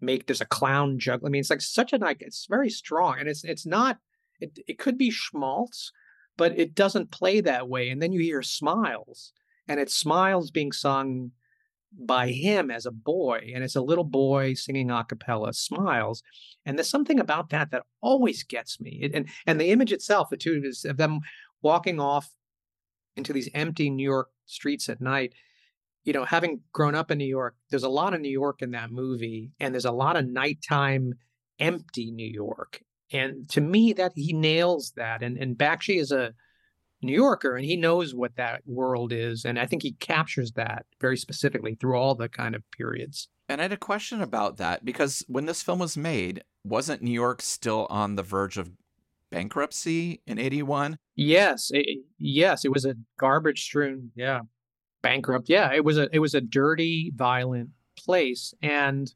make 0.01 0.27
there's 0.27 0.41
a 0.41 0.45
clown 0.45 0.99
juggle. 0.99 1.27
I 1.27 1.29
mean, 1.29 1.39
it's 1.39 1.49
like 1.49 1.62
such 1.62 1.93
a 1.93 1.97
like 1.97 2.21
it's 2.21 2.45
very 2.49 2.69
strong, 2.69 3.19
and 3.19 3.27
it's 3.27 3.43
it's 3.43 3.65
not. 3.65 3.97
It 4.39 4.60
it 4.67 4.77
could 4.77 4.97
be 4.97 5.12
schmaltz, 5.12 5.91
but 6.38 6.58
it 6.58 6.75
doesn't 6.75 7.12
play 7.12 7.41
that 7.41 7.69
way. 7.69 7.89
And 7.89 8.01
then 8.01 8.12
you 8.12 8.19
hear 8.21 8.41
smiles, 8.41 9.31
and 9.67 9.79
it's 9.79 9.93
smiles 9.93 10.51
being 10.51 10.71
sung 10.71 11.31
by 11.97 12.29
him 12.29 12.69
as 12.71 12.86
a 12.86 12.91
boy, 12.91 13.51
and 13.53 13.63
it's 13.63 13.75
a 13.75 13.81
little 13.81 14.03
boy 14.03 14.53
singing 14.53 14.91
a 14.91 15.03
cappella, 15.03 15.53
smiles. 15.53 16.21
And 16.65 16.77
there's 16.77 16.89
something 16.89 17.19
about 17.19 17.49
that 17.49 17.71
that 17.71 17.84
always 18.01 18.43
gets 18.43 18.79
me. 18.79 18.99
It, 19.01 19.13
and 19.13 19.27
and 19.45 19.60
the 19.60 19.71
image 19.71 19.91
itself, 19.91 20.29
the 20.29 20.38
two 20.38 20.62
is 20.63 20.86
of 20.86 20.97
them 20.97 21.19
walking 21.62 21.99
off 21.99 22.29
into 23.15 23.34
these 23.34 23.49
empty 23.53 23.89
New 23.89 24.03
York 24.03 24.29
streets 24.45 24.89
at 24.89 25.01
night 25.01 25.34
you 26.05 26.13
know, 26.13 26.23
having 26.23 26.62
grown 26.71 26.95
up 26.95 27.10
in 27.10 27.17
New 27.17 27.25
York, 27.25 27.55
there's 27.71 27.84
a 27.84 27.89
lot 27.89 28.13
of 28.13 28.21
New 28.21 28.29
York 28.29 28.62
in 28.62 28.71
that 28.71 28.91
movie, 28.91 29.49
and 29.60 29.73
there's 29.73 29.86
a 29.86 29.91
lot 29.91 30.15
of 30.15 30.27
nighttime, 30.27 31.13
empty 31.60 32.12
New 32.12 32.29
York. 32.29 32.81
and 33.12 33.47
to 33.49 33.62
me 33.62 33.93
that 33.93 34.12
he 34.15 34.34
nails 34.34 34.93
that 34.95 35.21
and 35.21 35.38
and 35.38 35.58
Bakshi 35.58 35.99
is 35.99 36.12
a 36.12 36.34
New 37.01 37.13
Yorker 37.13 37.55
and 37.55 37.65
he 37.65 37.75
knows 37.75 38.15
what 38.15 38.36
that 38.36 38.62
world 38.65 39.12
is 39.12 39.45
and 39.45 39.60
I 39.60 39.65
think 39.65 39.84
he 39.84 39.93
captures 39.93 40.51
that 40.53 40.86
very 40.99 41.17
specifically 41.17 41.75
through 41.75 41.95
all 41.97 42.15
the 42.15 42.29
kind 42.29 42.55
of 42.55 42.63
periods. 42.71 43.29
And 43.47 43.62
I 43.62 43.65
had 43.65 43.73
a 43.73 43.77
question 43.77 44.21
about 44.21 44.58
that 44.58 44.84
because 44.84 45.23
when 45.27 45.45
this 45.45 45.62
film 45.62 45.79
was 45.79 45.95
made, 45.95 46.43
wasn't 46.63 47.03
New 47.03 47.12
York 47.12 47.41
still 47.41 47.86
on 47.89 48.15
the 48.15 48.23
verge 48.23 48.58
of 48.58 48.71
bankruptcy 49.31 50.21
in 50.25 50.39
81? 50.39 50.97
Yes, 51.15 51.69
it, 51.73 51.99
yes, 52.17 52.65
it 52.65 52.71
was 52.71 52.86
a 52.86 52.95
garbage 53.19 53.63
strewn, 53.63 54.12
yeah, 54.15 54.41
bankrupt. 55.03 55.47
Yeah, 55.47 55.71
it 55.73 55.84
was 55.84 55.97
a 55.97 56.10
it 56.12 56.19
was 56.19 56.34
a 56.34 56.41
dirty, 56.41 57.12
violent 57.15 57.69
place 57.97 58.53
and 58.62 59.13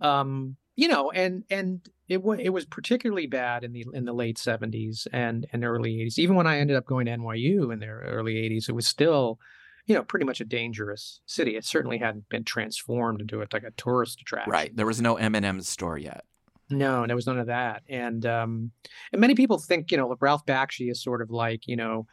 um 0.00 0.56
you 0.76 0.88
know, 0.88 1.10
and 1.10 1.44
and 1.50 1.88
it 2.08 2.22
was 2.22 2.38
it 2.40 2.50
was 2.50 2.64
particularly 2.66 3.26
bad 3.26 3.64
in 3.64 3.72
the 3.72 3.84
in 3.92 4.04
the 4.04 4.12
late 4.12 4.38
seventies 4.38 5.06
and 5.12 5.46
and 5.52 5.64
early 5.64 6.00
eighties. 6.00 6.18
Even 6.18 6.36
when 6.36 6.46
I 6.46 6.58
ended 6.58 6.76
up 6.76 6.86
going 6.86 7.06
to 7.06 7.12
NYU 7.12 7.72
in 7.72 7.78
the 7.78 7.86
early 7.86 8.36
eighties, 8.38 8.68
it 8.68 8.74
was 8.74 8.86
still, 8.86 9.38
you 9.86 9.94
know, 9.94 10.02
pretty 10.02 10.26
much 10.26 10.40
a 10.40 10.44
dangerous 10.44 11.20
city. 11.26 11.56
It 11.56 11.64
certainly 11.64 11.98
hadn't 11.98 12.28
been 12.28 12.44
transformed 12.44 13.20
into 13.20 13.40
a, 13.40 13.46
like 13.52 13.62
a 13.62 13.70
tourist 13.72 14.20
attraction. 14.20 14.52
Right. 14.52 14.74
There 14.76 14.86
was 14.86 15.00
no 15.00 15.16
M 15.16 15.34
and 15.34 15.46
M's 15.46 15.68
store 15.68 15.96
yet. 15.96 16.24
No, 16.70 17.06
there 17.06 17.16
was 17.16 17.26
none 17.26 17.38
of 17.38 17.46
that. 17.46 17.82
And 17.88 18.24
um, 18.26 18.70
and 19.12 19.20
many 19.20 19.34
people 19.34 19.58
think 19.58 19.90
you 19.90 19.96
know 19.96 20.14
Ralph 20.20 20.44
Bakshi 20.46 20.90
is 20.90 21.02
sort 21.02 21.22
of 21.22 21.30
like 21.30 21.66
you 21.66 21.76
know 21.76 22.06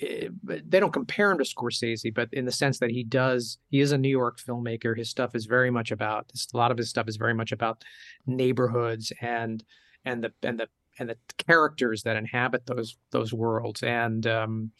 they 0.00 0.80
don't 0.80 0.92
compare 0.92 1.30
him 1.30 1.38
to 1.38 1.44
Scorsese, 1.44 2.14
but 2.14 2.28
in 2.32 2.44
the 2.44 2.52
sense 2.52 2.78
that 2.78 2.90
he 2.90 3.04
does, 3.04 3.58
he 3.68 3.80
is 3.80 3.92
a 3.92 3.98
New 3.98 4.08
York 4.08 4.38
filmmaker. 4.40 4.96
His 4.96 5.10
stuff 5.10 5.34
is 5.34 5.46
very 5.46 5.70
much 5.70 5.90
about 5.90 6.30
a 6.52 6.56
lot 6.56 6.70
of 6.70 6.78
his 6.78 6.88
stuff 6.88 7.08
is 7.08 7.16
very 7.16 7.34
much 7.34 7.52
about 7.52 7.84
neighborhoods 8.26 9.12
and 9.20 9.62
and 10.04 10.24
the 10.24 10.32
and 10.42 10.58
the 10.58 10.68
and 10.98 11.08
the 11.08 11.16
characters 11.38 12.02
that 12.02 12.16
inhabit 12.16 12.66
those 12.66 12.96
those 13.10 13.32
worlds. 13.32 13.82
And 13.82 14.26
um, 14.26 14.70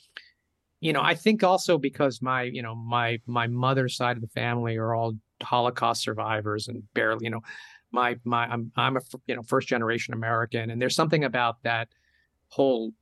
you 0.81 0.93
know, 0.93 1.03
I 1.03 1.15
think 1.15 1.45
also 1.45 1.79
because 1.79 2.23
my 2.23 2.43
you 2.43 2.63
know 2.63 2.75
my 2.75 3.21
my 3.27 3.47
mother's 3.47 3.97
side 3.97 4.17
of 4.17 4.23
the 4.23 4.29
family 4.29 4.77
are 4.77 4.95
all 4.95 5.15
Holocaust 5.43 6.03
survivors 6.03 6.69
and 6.69 6.83
barely 6.95 7.25
you 7.25 7.31
know 7.31 7.41
my 7.93 8.17
my 8.25 8.47
I'm 8.47 8.73
I'm 8.77 8.97
a 8.97 9.01
you 9.27 9.37
know 9.37 9.43
first 9.43 9.69
generation 9.69 10.15
American, 10.15 10.71
and 10.71 10.81
there's 10.81 10.97
something 10.97 11.25
about 11.25 11.63
that 11.63 11.89
whole 12.49 12.93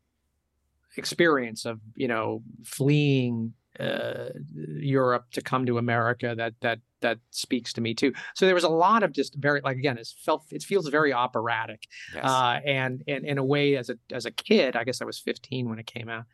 experience 0.96 1.64
of 1.64 1.80
you 1.94 2.08
know 2.08 2.42
fleeing 2.64 3.54
uh, 3.78 4.30
Europe 4.54 5.26
to 5.32 5.40
come 5.40 5.66
to 5.66 5.78
America 5.78 6.34
that 6.36 6.54
that 6.60 6.80
that 7.00 7.18
speaks 7.30 7.72
to 7.72 7.80
me 7.80 7.94
too. 7.94 8.12
So 8.34 8.44
there 8.44 8.54
was 8.54 8.64
a 8.64 8.68
lot 8.68 9.02
of 9.02 9.12
just 9.12 9.34
very 9.36 9.60
like 9.62 9.76
again 9.76 9.98
it 9.98 10.08
felt 10.24 10.44
it 10.50 10.62
feels 10.62 10.88
very 10.88 11.12
operatic, 11.12 11.84
yes. 12.14 12.24
uh, 12.24 12.60
and 12.64 13.02
and 13.06 13.24
in 13.24 13.38
a 13.38 13.44
way 13.44 13.76
as 13.76 13.90
a 13.90 13.96
as 14.12 14.26
a 14.26 14.30
kid 14.30 14.76
I 14.76 14.84
guess 14.84 15.00
I 15.00 15.04
was 15.04 15.18
15 15.18 15.68
when 15.68 15.78
it 15.78 15.86
came 15.86 16.08
out. 16.08 16.24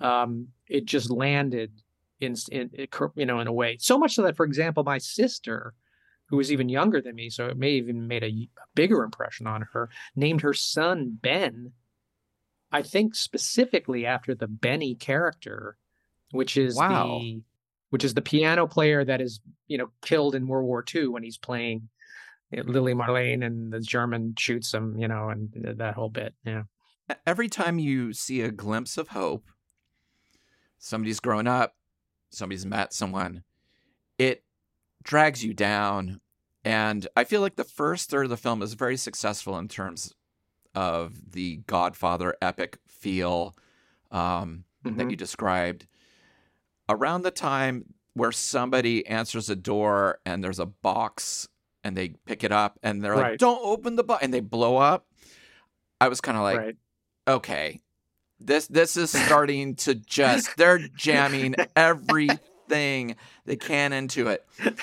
Um, 0.00 0.48
it 0.68 0.86
just 0.86 1.10
landed 1.10 1.70
in, 2.20 2.34
in 2.50 2.70
you 3.14 3.26
know 3.26 3.40
in 3.40 3.46
a 3.46 3.52
way 3.52 3.76
so 3.78 3.98
much 3.98 4.14
so 4.14 4.22
that 4.22 4.36
for 4.36 4.44
example 4.44 4.82
my 4.84 4.98
sister 4.98 5.74
who 6.26 6.36
was 6.36 6.50
even 6.50 6.68
younger 6.68 7.00
than 7.00 7.14
me 7.14 7.28
so 7.28 7.46
it 7.46 7.56
may 7.56 7.70
even 7.70 8.06
made 8.08 8.22
a, 8.22 8.28
a 8.28 8.48
bigger 8.74 9.02
impression 9.02 9.46
on 9.46 9.66
her 9.72 9.88
named 10.16 10.40
her 10.40 10.54
son 10.54 11.18
Ben 11.20 11.72
I 12.74 12.82
think 12.82 13.14
specifically 13.14 14.04
after 14.04 14.34
the 14.34 14.48
Benny 14.48 14.96
character, 14.96 15.76
which 16.32 16.56
is 16.56 16.76
wow. 16.76 17.20
the 17.20 17.42
which 17.90 18.02
is 18.02 18.14
the 18.14 18.22
piano 18.22 18.66
player 18.66 19.04
that 19.04 19.20
is 19.20 19.38
you 19.68 19.78
know 19.78 19.90
killed 20.02 20.34
in 20.34 20.48
World 20.48 20.66
War 20.66 20.84
II 20.92 21.08
when 21.08 21.22
he's 21.22 21.38
playing 21.38 21.88
Lily 22.50 22.92
Marlene 22.92 23.44
and 23.44 23.72
the 23.72 23.78
German 23.78 24.34
shoots 24.36 24.74
him, 24.74 24.98
you 24.98 25.06
know, 25.06 25.28
and 25.28 25.50
that 25.78 25.94
whole 25.94 26.08
bit. 26.08 26.34
Yeah. 26.44 26.64
Every 27.24 27.48
time 27.48 27.78
you 27.78 28.12
see 28.12 28.40
a 28.40 28.50
glimpse 28.50 28.98
of 28.98 29.08
hope, 29.08 29.44
somebody's 30.78 31.20
grown 31.20 31.46
up, 31.46 31.76
somebody's 32.30 32.66
met 32.66 32.92
someone, 32.92 33.44
it 34.18 34.42
drags 35.04 35.44
you 35.44 35.54
down. 35.54 36.20
And 36.64 37.06
I 37.16 37.22
feel 37.22 37.40
like 37.40 37.54
the 37.56 37.62
first 37.62 38.10
third 38.10 38.24
of 38.24 38.30
the 38.30 38.36
film 38.36 38.62
is 38.62 38.74
very 38.74 38.96
successful 38.96 39.58
in 39.58 39.68
terms 39.68 40.12
of 40.74 41.32
the 41.32 41.56
Godfather 41.66 42.34
epic 42.42 42.78
feel 42.86 43.54
um, 44.10 44.64
mm-hmm. 44.84 44.96
that 44.96 45.10
you 45.10 45.16
described. 45.16 45.86
Around 46.88 47.22
the 47.22 47.30
time 47.30 47.94
where 48.14 48.32
somebody 48.32 49.06
answers 49.06 49.50
a 49.50 49.56
door 49.56 50.18
and 50.24 50.42
there's 50.42 50.58
a 50.58 50.66
box 50.66 51.48
and 51.82 51.96
they 51.96 52.10
pick 52.26 52.44
it 52.44 52.52
up 52.52 52.78
and 52.82 53.02
they're 53.04 53.12
right. 53.12 53.32
like, 53.32 53.38
"Don't 53.38 53.60
open 53.62 53.96
the 53.96 54.04
box," 54.04 54.24
and 54.24 54.32
they 54.32 54.40
blow 54.40 54.76
up. 54.76 55.06
I 56.00 56.08
was 56.08 56.20
kind 56.20 56.36
of 56.36 56.42
like, 56.42 56.58
right. 56.58 56.76
"Okay, 57.28 57.82
this 58.40 58.66
this 58.66 58.96
is 58.96 59.10
starting 59.10 59.76
to 59.76 59.94
just 59.94 60.56
they're 60.56 60.78
jamming 60.78 61.54
everything 61.76 63.16
they 63.44 63.56
can 63.56 63.92
into 63.92 64.28
it." 64.28 64.44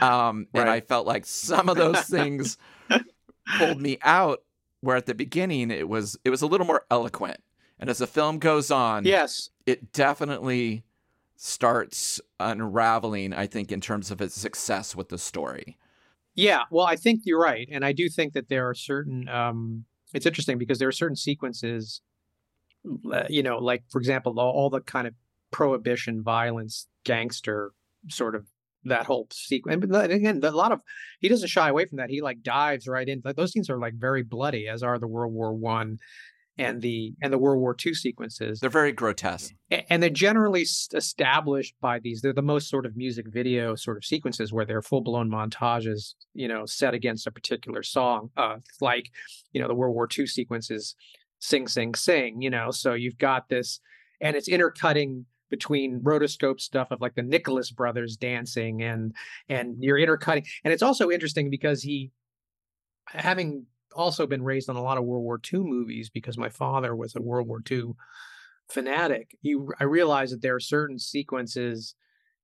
Um, 0.00 0.48
right. 0.52 0.62
and 0.62 0.68
I 0.70 0.80
felt 0.80 1.06
like 1.06 1.24
some 1.24 1.68
of 1.68 1.76
those 1.76 2.00
things 2.00 2.58
pulled 3.58 3.80
me 3.80 3.96
out 4.02 4.42
where 4.80 4.96
at 4.96 5.06
the 5.06 5.14
beginning 5.14 5.70
it 5.70 5.88
was 5.88 6.18
it 6.24 6.30
was 6.30 6.42
a 6.42 6.46
little 6.46 6.66
more 6.66 6.84
eloquent. 6.90 7.40
And 7.80 7.88
as 7.88 7.98
the 7.98 8.06
film 8.06 8.38
goes 8.38 8.70
on 8.70 9.04
yes. 9.04 9.50
it 9.66 9.92
definitely 9.92 10.82
starts 11.36 12.20
unraveling 12.40 13.32
i 13.32 13.46
think 13.46 13.70
in 13.70 13.80
terms 13.80 14.10
of 14.10 14.20
its 14.20 14.34
success 14.34 14.96
with 14.96 15.08
the 15.08 15.18
story. 15.18 15.76
Yeah. 16.34 16.64
Well 16.70 16.86
i 16.86 16.96
think 16.96 17.22
you're 17.24 17.40
right. 17.40 17.68
And 17.70 17.84
i 17.84 17.92
do 17.92 18.08
think 18.08 18.32
that 18.34 18.48
there 18.48 18.68
are 18.68 18.74
certain 18.74 19.28
um 19.28 19.84
it's 20.14 20.26
interesting 20.26 20.58
because 20.58 20.78
there 20.78 20.88
are 20.88 20.92
certain 20.92 21.16
sequences 21.16 22.00
you 23.28 23.42
know 23.42 23.58
like 23.58 23.82
for 23.88 23.98
example 23.98 24.38
all, 24.38 24.50
all 24.50 24.70
the 24.70 24.80
kind 24.80 25.06
of 25.06 25.14
prohibition 25.50 26.22
violence 26.22 26.86
gangster 27.04 27.72
sort 28.08 28.34
of 28.34 28.46
that 28.84 29.06
whole 29.06 29.28
sequence. 29.32 29.84
And 29.84 30.12
again, 30.12 30.40
a 30.42 30.50
lot 30.50 30.72
of 30.72 30.82
he 31.20 31.28
doesn't 31.28 31.48
shy 31.48 31.68
away 31.68 31.86
from 31.86 31.98
that. 31.98 32.10
He 32.10 32.20
like 32.20 32.42
dives 32.42 32.86
right 32.86 33.08
in. 33.08 33.22
Those 33.36 33.52
scenes 33.52 33.70
are 33.70 33.78
like 33.78 33.94
very 33.94 34.22
bloody, 34.22 34.68
as 34.68 34.82
are 34.82 34.98
the 34.98 35.08
World 35.08 35.32
War 35.32 35.52
One 35.52 35.98
and 36.58 36.82
the 36.82 37.14
and 37.22 37.32
the 37.32 37.38
World 37.38 37.60
War 37.60 37.74
II 37.84 37.94
sequences. 37.94 38.60
They're 38.60 38.68
very 38.68 38.92
grotesque, 38.92 39.54
and 39.70 40.02
they're 40.02 40.10
generally 40.10 40.62
established 40.62 41.74
by 41.80 42.00
these. 42.00 42.20
They're 42.20 42.32
the 42.32 42.42
most 42.42 42.68
sort 42.68 42.84
of 42.84 42.96
music 42.96 43.26
video 43.28 43.76
sort 43.76 43.96
of 43.96 44.04
sequences 44.04 44.52
where 44.52 44.64
they're 44.64 44.82
full 44.82 45.00
blown 45.00 45.30
montages, 45.30 46.14
you 46.34 46.48
know, 46.48 46.66
set 46.66 46.94
against 46.94 47.26
a 47.26 47.30
particular 47.30 47.82
song, 47.82 48.30
uh, 48.36 48.56
like 48.80 49.10
you 49.52 49.60
know 49.60 49.68
the 49.68 49.74
World 49.74 49.94
War 49.94 50.08
II 50.16 50.26
sequences, 50.26 50.96
sing, 51.38 51.68
sing, 51.68 51.94
sing. 51.94 52.42
You 52.42 52.50
know, 52.50 52.70
so 52.70 52.94
you've 52.94 53.18
got 53.18 53.48
this, 53.48 53.80
and 54.20 54.36
it's 54.36 54.48
intercutting 54.48 55.26
between 55.50 56.00
rotoscope 56.00 56.60
stuff 56.60 56.90
of 56.90 57.00
like 57.00 57.14
the 57.14 57.22
Nicholas 57.22 57.70
brothers 57.70 58.16
dancing 58.16 58.82
and 58.82 59.14
and 59.48 59.76
you're 59.80 59.98
intercutting. 59.98 60.44
And 60.64 60.72
it's 60.72 60.82
also 60.82 61.10
interesting 61.10 61.50
because 61.50 61.82
he 61.82 62.10
having 63.06 63.66
also 63.94 64.26
been 64.26 64.42
raised 64.42 64.68
on 64.68 64.76
a 64.76 64.82
lot 64.82 64.98
of 64.98 65.04
World 65.04 65.24
War 65.24 65.40
II 65.52 65.60
movies 65.60 66.10
because 66.10 66.38
my 66.38 66.48
father 66.48 66.94
was 66.94 67.14
a 67.16 67.22
World 67.22 67.48
War 67.48 67.62
II 67.70 67.92
fanatic. 68.68 69.36
You 69.40 69.72
I 69.80 69.84
realized 69.84 70.32
that 70.34 70.42
there 70.42 70.54
are 70.54 70.60
certain 70.60 70.98
sequences 70.98 71.94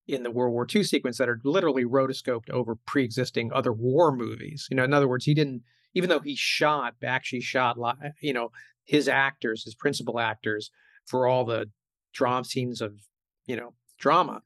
in 0.06 0.22
the 0.22 0.30
World 0.30 0.52
War 0.52 0.66
II 0.72 0.82
sequence 0.82 1.18
that 1.18 1.28
are 1.28 1.40
literally 1.44 1.84
rotoscoped 1.84 2.50
over 2.50 2.76
pre-existing 2.86 3.50
other 3.52 3.72
war 3.72 4.14
movies. 4.14 4.66
You 4.70 4.76
know, 4.76 4.84
in 4.84 4.92
other 4.92 5.08
words, 5.08 5.24
he 5.24 5.34
didn't 5.34 5.62
even 5.94 6.10
though 6.10 6.20
he 6.20 6.34
shot, 6.34 6.94
actually 7.04 7.40
shot, 7.40 7.78
you 8.20 8.32
know, 8.32 8.50
his 8.84 9.08
actors, 9.08 9.64
his 9.64 9.74
principal 9.74 10.20
actors 10.20 10.70
for 11.06 11.26
all 11.26 11.44
the 11.44 11.70
drama 12.14 12.44
scenes 12.44 12.80
of 12.80 12.94
you 13.46 13.56
know 13.56 13.74
drama. 13.98 14.42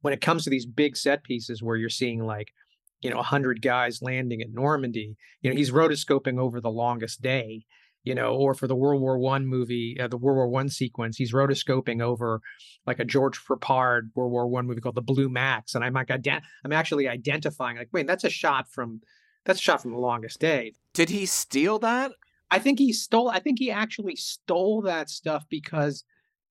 When 0.00 0.14
it 0.14 0.20
comes 0.20 0.44
to 0.44 0.50
these 0.50 0.64
big 0.64 0.96
set 0.96 1.24
pieces 1.24 1.62
where 1.62 1.76
you're 1.76 1.88
seeing 1.88 2.24
like 2.24 2.52
you 3.00 3.10
know 3.10 3.16
100 3.16 3.62
guys 3.62 4.02
landing 4.02 4.42
at 4.42 4.50
normandy 4.50 5.16
you 5.40 5.50
know 5.50 5.56
he's 5.56 5.70
rotoscoping 5.70 6.36
over 6.36 6.60
the 6.60 6.70
longest 6.70 7.22
day 7.22 7.64
you 8.02 8.12
know 8.12 8.34
or 8.34 8.54
for 8.54 8.66
the 8.66 8.74
world 8.74 9.00
war 9.00 9.18
one 9.18 9.46
movie 9.46 9.96
uh, 10.00 10.08
the 10.08 10.16
world 10.16 10.34
war 10.34 10.48
one 10.48 10.68
sequence 10.68 11.16
he's 11.16 11.32
rotoscoping 11.32 12.02
over 12.02 12.40
like 12.88 12.98
a 12.98 13.04
george 13.04 13.38
Peppard 13.44 14.08
world 14.16 14.32
war 14.32 14.48
one 14.48 14.66
movie 14.66 14.80
called 14.80 14.96
the 14.96 15.00
blue 15.02 15.28
max 15.28 15.76
and 15.76 15.84
i'm 15.84 15.92
like 15.92 16.08
ident- 16.08 16.42
i'm 16.64 16.72
actually 16.72 17.06
identifying 17.06 17.76
like 17.76 17.88
wait 17.92 18.06
that's 18.06 18.24
a 18.24 18.30
shot 18.30 18.66
from 18.68 19.00
that's 19.44 19.60
a 19.60 19.62
shot 19.62 19.80
from 19.80 19.92
the 19.92 19.98
longest 19.98 20.40
day. 20.40 20.74
Did 20.92 21.08
he 21.08 21.24
steal 21.24 21.78
that? 21.78 22.12
I 22.50 22.58
think 22.58 22.78
he 22.78 22.92
stole 22.92 23.28
i 23.28 23.38
think 23.38 23.58
he 23.58 23.70
actually 23.70 24.16
stole 24.16 24.80
that 24.82 25.10
stuff 25.10 25.44
because 25.50 26.04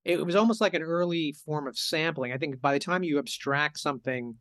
it 0.07 0.25
was 0.25 0.35
almost 0.35 0.61
like 0.61 0.73
an 0.73 0.81
early 0.81 1.33
form 1.45 1.67
of 1.67 1.77
sampling. 1.77 2.31
I 2.31 2.37
think 2.37 2.61
by 2.61 2.71
the 2.71 2.79
time 2.79 3.03
you 3.03 3.19
abstract 3.19 3.77
something, 3.77 4.35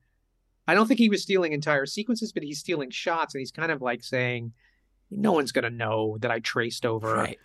I 0.68 0.74
don't 0.74 0.86
think 0.86 0.98
he 0.98 1.08
was 1.08 1.22
stealing 1.22 1.52
entire 1.52 1.86
sequences, 1.86 2.32
but 2.32 2.44
he's 2.44 2.60
stealing 2.60 2.90
shots, 2.90 3.34
and 3.34 3.40
he's 3.40 3.50
kind 3.50 3.72
of 3.72 3.82
like 3.82 4.04
saying, 4.04 4.52
"No 5.10 5.32
one's 5.32 5.50
going 5.50 5.64
to 5.64 5.70
know 5.70 6.18
that 6.20 6.30
I 6.30 6.38
traced 6.38 6.86
over 6.86 7.14
right. 7.14 7.38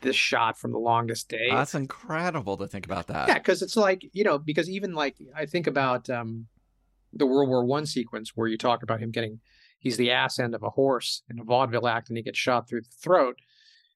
this 0.00 0.16
shot 0.16 0.58
from 0.58 0.72
the 0.72 0.78
longest 0.78 1.28
day." 1.28 1.48
Oh, 1.52 1.56
that's 1.56 1.76
incredible 1.76 2.56
to 2.56 2.66
think 2.66 2.84
about 2.84 3.06
that. 3.06 3.28
Yeah, 3.28 3.38
because 3.38 3.62
it's 3.62 3.76
like 3.76 4.04
you 4.12 4.24
know, 4.24 4.38
because 4.38 4.68
even 4.68 4.92
like 4.92 5.16
I 5.36 5.46
think 5.46 5.68
about 5.68 6.10
um, 6.10 6.48
the 7.12 7.26
World 7.26 7.48
War 7.48 7.64
One 7.64 7.86
sequence 7.86 8.32
where 8.34 8.48
you 8.48 8.58
talk 8.58 8.82
about 8.82 9.00
him 9.00 9.12
getting, 9.12 9.38
he's 9.78 9.96
the 9.96 10.10
ass 10.10 10.40
end 10.40 10.56
of 10.56 10.64
a 10.64 10.70
horse 10.70 11.22
in 11.30 11.38
a 11.38 11.44
vaudeville 11.44 11.86
act, 11.86 12.08
and 12.08 12.16
he 12.16 12.24
gets 12.24 12.38
shot 12.38 12.68
through 12.68 12.82
the 12.82 12.96
throat 13.00 13.38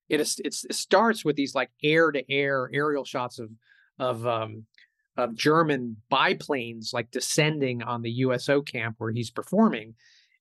it 0.09 0.21
is 0.21 0.41
it's, 0.45 0.65
it 0.65 0.75
starts 0.75 1.25
with 1.25 1.37
these 1.37 1.55
like 1.55 1.71
air 1.83 2.11
to 2.13 2.31
air 2.31 2.71
aerial 2.73 3.05
shots 3.05 3.39
of 3.39 3.51
of 3.99 4.27
um 4.27 4.67
of 5.17 5.35
German 5.35 5.97
biplanes 6.09 6.93
like 6.93 7.11
descending 7.11 7.83
on 7.83 8.03
the 8.03 8.11
USO 8.11 8.63
camp 8.63 8.97
where 8.99 9.13
he's 9.13 9.31
performing. 9.31 9.95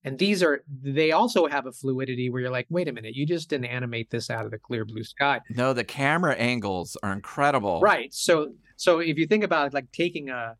And 0.04 0.18
these 0.18 0.42
are 0.42 0.64
they 0.68 1.12
also 1.12 1.46
have 1.46 1.66
a 1.66 1.72
fluidity 1.72 2.28
where 2.28 2.42
you're 2.42 2.50
like, 2.50 2.66
wait 2.70 2.88
a 2.88 2.92
minute, 2.92 3.14
you 3.14 3.24
just 3.24 3.48
didn't 3.48 3.66
animate 3.66 4.10
this 4.10 4.30
out 4.30 4.44
of 4.44 4.50
the 4.50 4.58
clear 4.58 4.84
blue 4.84 5.04
sky. 5.04 5.40
No, 5.50 5.72
the 5.72 5.84
camera 5.84 6.34
angles 6.34 6.96
are 7.02 7.12
incredible. 7.12 7.80
Right. 7.80 8.12
So 8.12 8.54
so 8.76 8.98
if 8.98 9.16
you 9.16 9.26
think 9.26 9.44
about 9.44 9.72
like 9.74 9.90
taking 9.92 10.30
a 10.30 10.56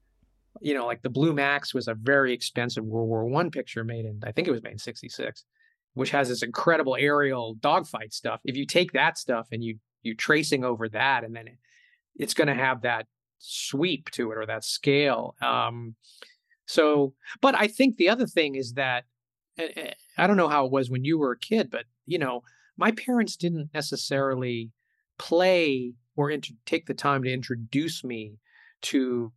you 0.60 0.74
know, 0.74 0.86
like 0.86 1.02
the 1.02 1.10
Blue 1.10 1.32
Max 1.32 1.72
was 1.74 1.88
a 1.88 1.94
very 1.94 2.32
expensive 2.32 2.84
World 2.84 3.08
War 3.08 3.24
One 3.24 3.50
picture 3.50 3.84
made 3.84 4.04
in 4.04 4.20
I 4.24 4.32
think 4.32 4.48
it 4.48 4.52
was 4.52 4.62
made 4.62 4.72
in 4.72 4.78
sixty 4.78 5.08
six, 5.08 5.44
which 5.94 6.10
has 6.10 6.28
this 6.28 6.42
incredible 6.42 6.96
aerial 6.98 7.54
dogfight 7.54 8.12
stuff. 8.12 8.40
If 8.44 8.56
you 8.56 8.66
take 8.66 8.92
that 8.92 9.18
stuff 9.18 9.48
and 9.52 9.62
you 9.62 9.78
you 10.02 10.16
tracing 10.16 10.64
over 10.64 10.88
that 10.88 11.24
and 11.24 11.34
then 11.34 11.46
it, 11.48 11.58
it's 12.16 12.34
going 12.34 12.48
to 12.48 12.54
have 12.54 12.82
that 12.82 13.06
sweep 13.38 14.10
to 14.10 14.32
it 14.32 14.38
or 14.38 14.46
that 14.46 14.64
scale. 14.64 15.36
Um, 15.40 15.94
so, 16.66 17.14
but 17.40 17.54
I 17.54 17.66
think 17.68 17.96
the 17.96 18.08
other 18.08 18.26
thing 18.26 18.54
is 18.54 18.72
that 18.74 19.04
eh, 19.58 19.68
eh, 19.76 19.92
I 20.18 20.26
don't 20.26 20.36
know 20.36 20.48
how 20.48 20.66
it 20.66 20.72
was 20.72 20.90
when 20.90 21.04
you 21.04 21.18
were 21.18 21.32
a 21.32 21.38
kid, 21.38 21.70
but 21.70 21.84
you 22.06 22.18
know, 22.18 22.42
my 22.76 22.90
parents 22.90 23.36
didn't 23.36 23.70
necessarily 23.74 24.72
play 25.18 25.94
or 26.16 26.30
inter- 26.30 26.54
take 26.66 26.86
the 26.86 26.94
time 26.94 27.22
to 27.22 27.32
introduce 27.32 28.02
me 28.02 28.38
to 28.82 29.32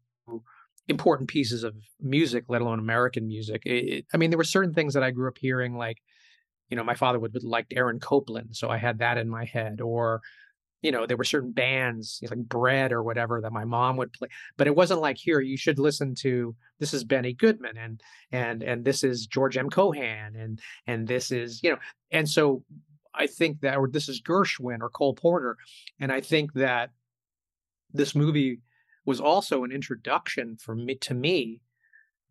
important 0.88 1.30
pieces 1.30 1.64
of 1.64 1.76
music, 2.00 2.46
let 2.48 2.62
alone 2.62 2.80
American 2.80 3.28
music. 3.28 3.64
It, 3.66 3.70
it, 3.70 4.06
I 4.14 4.18
mean, 4.18 4.30
there 4.30 4.38
were 4.38 4.44
certain 4.44 4.74
things 4.74 4.94
that 4.94 5.04
I 5.04 5.12
grew 5.12 5.28
up 5.28 5.38
hearing, 5.38 5.78
like, 5.78 5.98
you 6.70 6.78
know, 6.78 6.84
my 6.84 6.96
father 6.96 7.20
would, 7.20 7.34
would 7.34 7.44
liked 7.44 7.74
Aaron 7.76 8.00
Copland, 8.00 8.56
so 8.56 8.70
I 8.70 8.78
had 8.78 9.00
that 9.00 9.18
in 9.18 9.30
my 9.30 9.46
head, 9.46 9.82
or 9.82 10.22
you 10.82 10.92
know, 10.92 11.08
there 11.08 11.18
were 11.18 11.24
certain 11.24 11.52
bands 11.52 12.20
like 12.30 12.38
Bread 12.38 12.92
or 12.92 13.02
whatever 13.02 13.42
that 13.42 13.52
my 13.52 13.66
mom 13.66 13.98
would 13.98 14.14
play, 14.14 14.28
but 14.56 14.68
it 14.68 14.76
wasn't 14.76 15.02
like 15.02 15.18
here 15.18 15.40
you 15.40 15.58
should 15.58 15.80
listen 15.80 16.14
to 16.16 16.56
this 16.80 16.94
is 16.94 17.04
Benny 17.04 17.34
Goodman 17.34 17.76
and 17.78 18.02
and 18.32 18.62
and 18.62 18.86
this 18.86 19.04
is 19.04 19.26
George 19.26 19.58
M. 19.58 19.70
Cohan 19.70 20.36
and 20.36 20.62
and 20.86 21.08
this 21.08 21.32
is 21.32 21.62
you 21.64 21.72
know, 21.72 21.78
and 22.12 22.30
so 22.30 22.64
I 23.16 23.26
think 23.28 23.62
that 23.62 23.78
or 23.78 23.88
this 23.88 24.10
is 24.10 24.22
Gershwin 24.22 24.82
or 24.82 24.90
Cole 24.90 25.16
Porter, 25.16 25.58
and 26.00 26.12
I 26.12 26.22
think 26.22 26.54
that 26.54 26.92
this 27.92 28.14
movie 28.14 28.60
was 29.06 29.20
also 29.20 29.64
an 29.64 29.72
introduction 29.72 30.58
for 30.58 30.76
me 30.76 30.96
to 30.96 31.14
me 31.14 31.62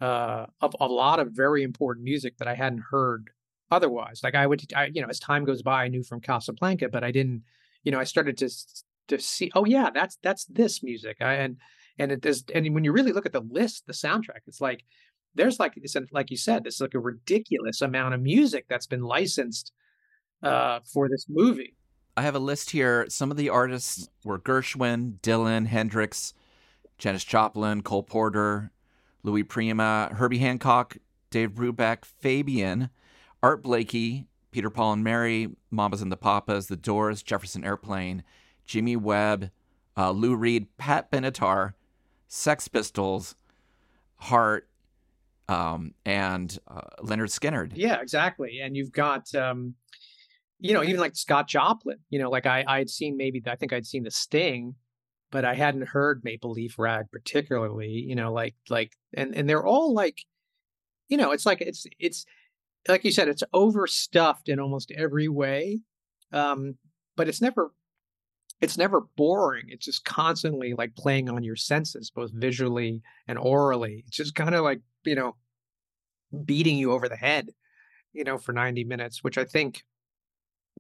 uh, 0.01 0.47
of 0.61 0.77
a 0.81 0.87
lot 0.87 1.19
of 1.19 1.33
very 1.33 1.63
important 1.63 2.05
music 2.05 2.37
that 2.39 2.49
I 2.49 2.55
hadn't 2.55 2.85
heard 2.91 3.31
otherwise. 3.71 4.21
Like 4.23 4.35
I 4.35 4.47
would, 4.47 4.63
I, 4.75 4.87
you 4.87 5.03
know, 5.03 5.09
as 5.09 5.19
time 5.19 5.45
goes 5.45 5.63
by, 5.63 5.85
I 5.85 5.89
knew 5.89 6.03
from 6.03 6.21
Casablanca, 6.21 6.89
but 6.89 7.05
I 7.05 7.11
didn't 7.11 7.43
you 7.85 7.93
know, 7.93 8.01
I 8.01 8.05
started 8.05 8.37
to 8.39 8.51
to 9.09 9.21
see, 9.21 9.51
oh 9.55 9.65
yeah, 9.65 9.91
that's 9.95 10.19
that's 10.23 10.47
this 10.47 10.83
music. 10.83 11.19
I, 11.21 11.35
and 11.35 11.59
and 11.99 12.11
it 12.11 12.23
does. 12.23 12.45
And 12.55 12.75
when 12.75 12.83
you 12.83 12.93
really 12.93 13.13
look 13.13 13.27
at 13.27 13.33
the 13.33 13.41
list, 13.41 13.87
the 13.87 13.93
soundtrack, 13.93 14.41
it's 14.47 14.61
like 14.61 14.85
there's 15.35 15.61
like 15.61 15.75
it's 15.77 15.97
like 16.11 16.31
you 16.31 16.37
said, 16.37 16.65
there's 16.65 16.81
like 16.81 16.95
a 16.95 16.99
ridiculous 16.99 17.83
amount 17.83 18.15
of 18.15 18.21
music 18.21 18.65
that's 18.69 18.87
been 18.87 19.03
licensed 19.03 19.73
uh, 20.43 20.81
for 20.93 21.09
this 21.09 21.27
movie. 21.29 21.77
I 22.17 22.23
have 22.23 22.35
a 22.35 22.41
list 22.41 22.71
here. 22.71 23.07
Some 23.09 23.31
of 23.31 23.37
the 23.37 23.51
artists 23.51 24.09
were 24.25 24.39
Gershwin, 24.39 25.21
Dylan, 25.21 25.67
Hendrix, 25.67 26.33
Janis 26.97 27.25
Joplin, 27.25 27.83
Cole 27.83 28.05
Porter, 28.05 28.71
Louis 29.25 29.43
Prima, 29.43 30.11
Herbie 30.13 30.39
Hancock, 30.39 30.97
Dave 31.31 31.51
Brubeck, 31.51 32.05
Fabian, 32.05 32.89
Art 33.45 33.63
Blakey, 33.63 34.27
Peter, 34.53 34.71
Paul, 34.71 34.95
and 34.95 35.05
Mary, 35.05 35.51
Mamas 35.71 36.01
and 36.01 36.11
the 36.11 36.17
Papas, 36.17 36.69
The 36.69 36.77
Doors, 36.77 37.23
Jefferson 37.23 37.63
Airplane, 37.63 38.25
Jimmy 38.65 38.97
Webb, 38.97 39.51
uh, 39.99 40.13
Lou 40.13 40.35
Reed, 40.35 40.67
Pat 40.79 41.13
Benatar, 41.13 41.75
Sex 42.27 42.69
Pistols, 42.69 43.35
Heart, 44.17 44.67
um, 45.47 45.93
and 46.07 46.59
uh, 46.67 47.03
Lynyrd 47.03 47.39
Skynyrd. 47.39 47.73
Yeah, 47.75 48.01
exactly. 48.01 48.61
And 48.61 48.75
you've 48.75 48.93
got, 48.93 49.35
um, 49.35 49.75
you 50.59 50.73
know, 50.73 50.83
even 50.83 50.99
like 50.99 51.15
Scott 51.15 51.47
Joplin. 51.47 51.99
You 52.09 52.21
know, 52.21 52.31
like 52.31 52.47
I 52.47 52.65
I'd 52.67 52.89
seen 52.89 53.19
maybe 53.19 53.43
I 53.47 53.57
think 53.57 53.75
I'd 53.75 53.87
seen 53.87 54.05
the 54.05 54.11
Sting, 54.11 54.75
but 55.31 55.45
I 55.45 55.53
hadn't 55.53 55.89
heard 55.89 56.25
Maple 56.25 56.53
Leaf 56.53 56.79
Rag 56.79 57.11
particularly. 57.13 57.91
You 57.91 58.15
know, 58.15 58.33
like 58.33 58.55
like 58.71 58.93
and 59.13 59.35
and 59.35 59.47
they're 59.47 59.67
all 59.67 59.93
like, 59.93 60.25
you 61.11 61.19
know, 61.19 61.33
it's 61.33 61.45
like 61.45 61.61
it's 61.61 61.87
it's 61.99 62.25
like 62.89 63.05
you 63.05 63.13
said, 63.13 63.29
it's 63.29 63.43
overstuffed 63.53 64.49
in 64.49 64.61
almost 64.61 64.93
every 64.93 65.29
way, 65.29 65.81
um, 66.33 66.77
but 67.17 67.29
it's 67.29 67.41
never 67.41 67.73
it's 68.61 68.79
never 68.79 69.03
boring. 69.17 69.65
It's 69.69 69.85
just 69.85 70.05
constantly 70.05 70.75
like 70.75 70.95
playing 70.95 71.29
on 71.29 71.43
your 71.43 71.57
senses, 71.57 72.11
both 72.11 72.33
visually 72.33 73.03
and 73.27 73.39
orally. 73.39 74.05
It's 74.07 74.17
just 74.17 74.35
kind 74.35 74.55
of 74.55 74.65
like 74.65 74.81
you 75.05 75.15
know 75.15 75.37
beating 76.45 76.77
you 76.77 76.93
over 76.93 77.09
the 77.09 77.17
head, 77.17 77.51
you 78.13 78.25
know, 78.25 78.39
for 78.39 78.53
ninety 78.53 78.85
minutes, 78.85 79.23
which 79.23 79.39
I 79.39 79.45
think, 79.45 79.83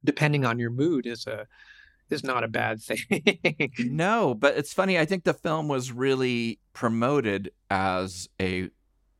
depending 0.05 0.45
on 0.45 0.59
your 0.59 0.71
mood, 0.71 1.07
is 1.07 1.27
a 1.27 1.47
is 2.11 2.25
not 2.25 2.45
a 2.45 2.49
bad 2.49 2.83
thing. 2.83 3.71
no, 3.79 4.35
but 4.35 4.57
it's 4.57 4.73
funny. 4.73 4.99
I 4.99 5.05
think 5.05 5.25
the 5.25 5.35
film 5.35 5.69
was 5.69 5.93
really 5.93 6.59
promoted 6.73 7.51
as 7.71 8.29
a 8.40 8.69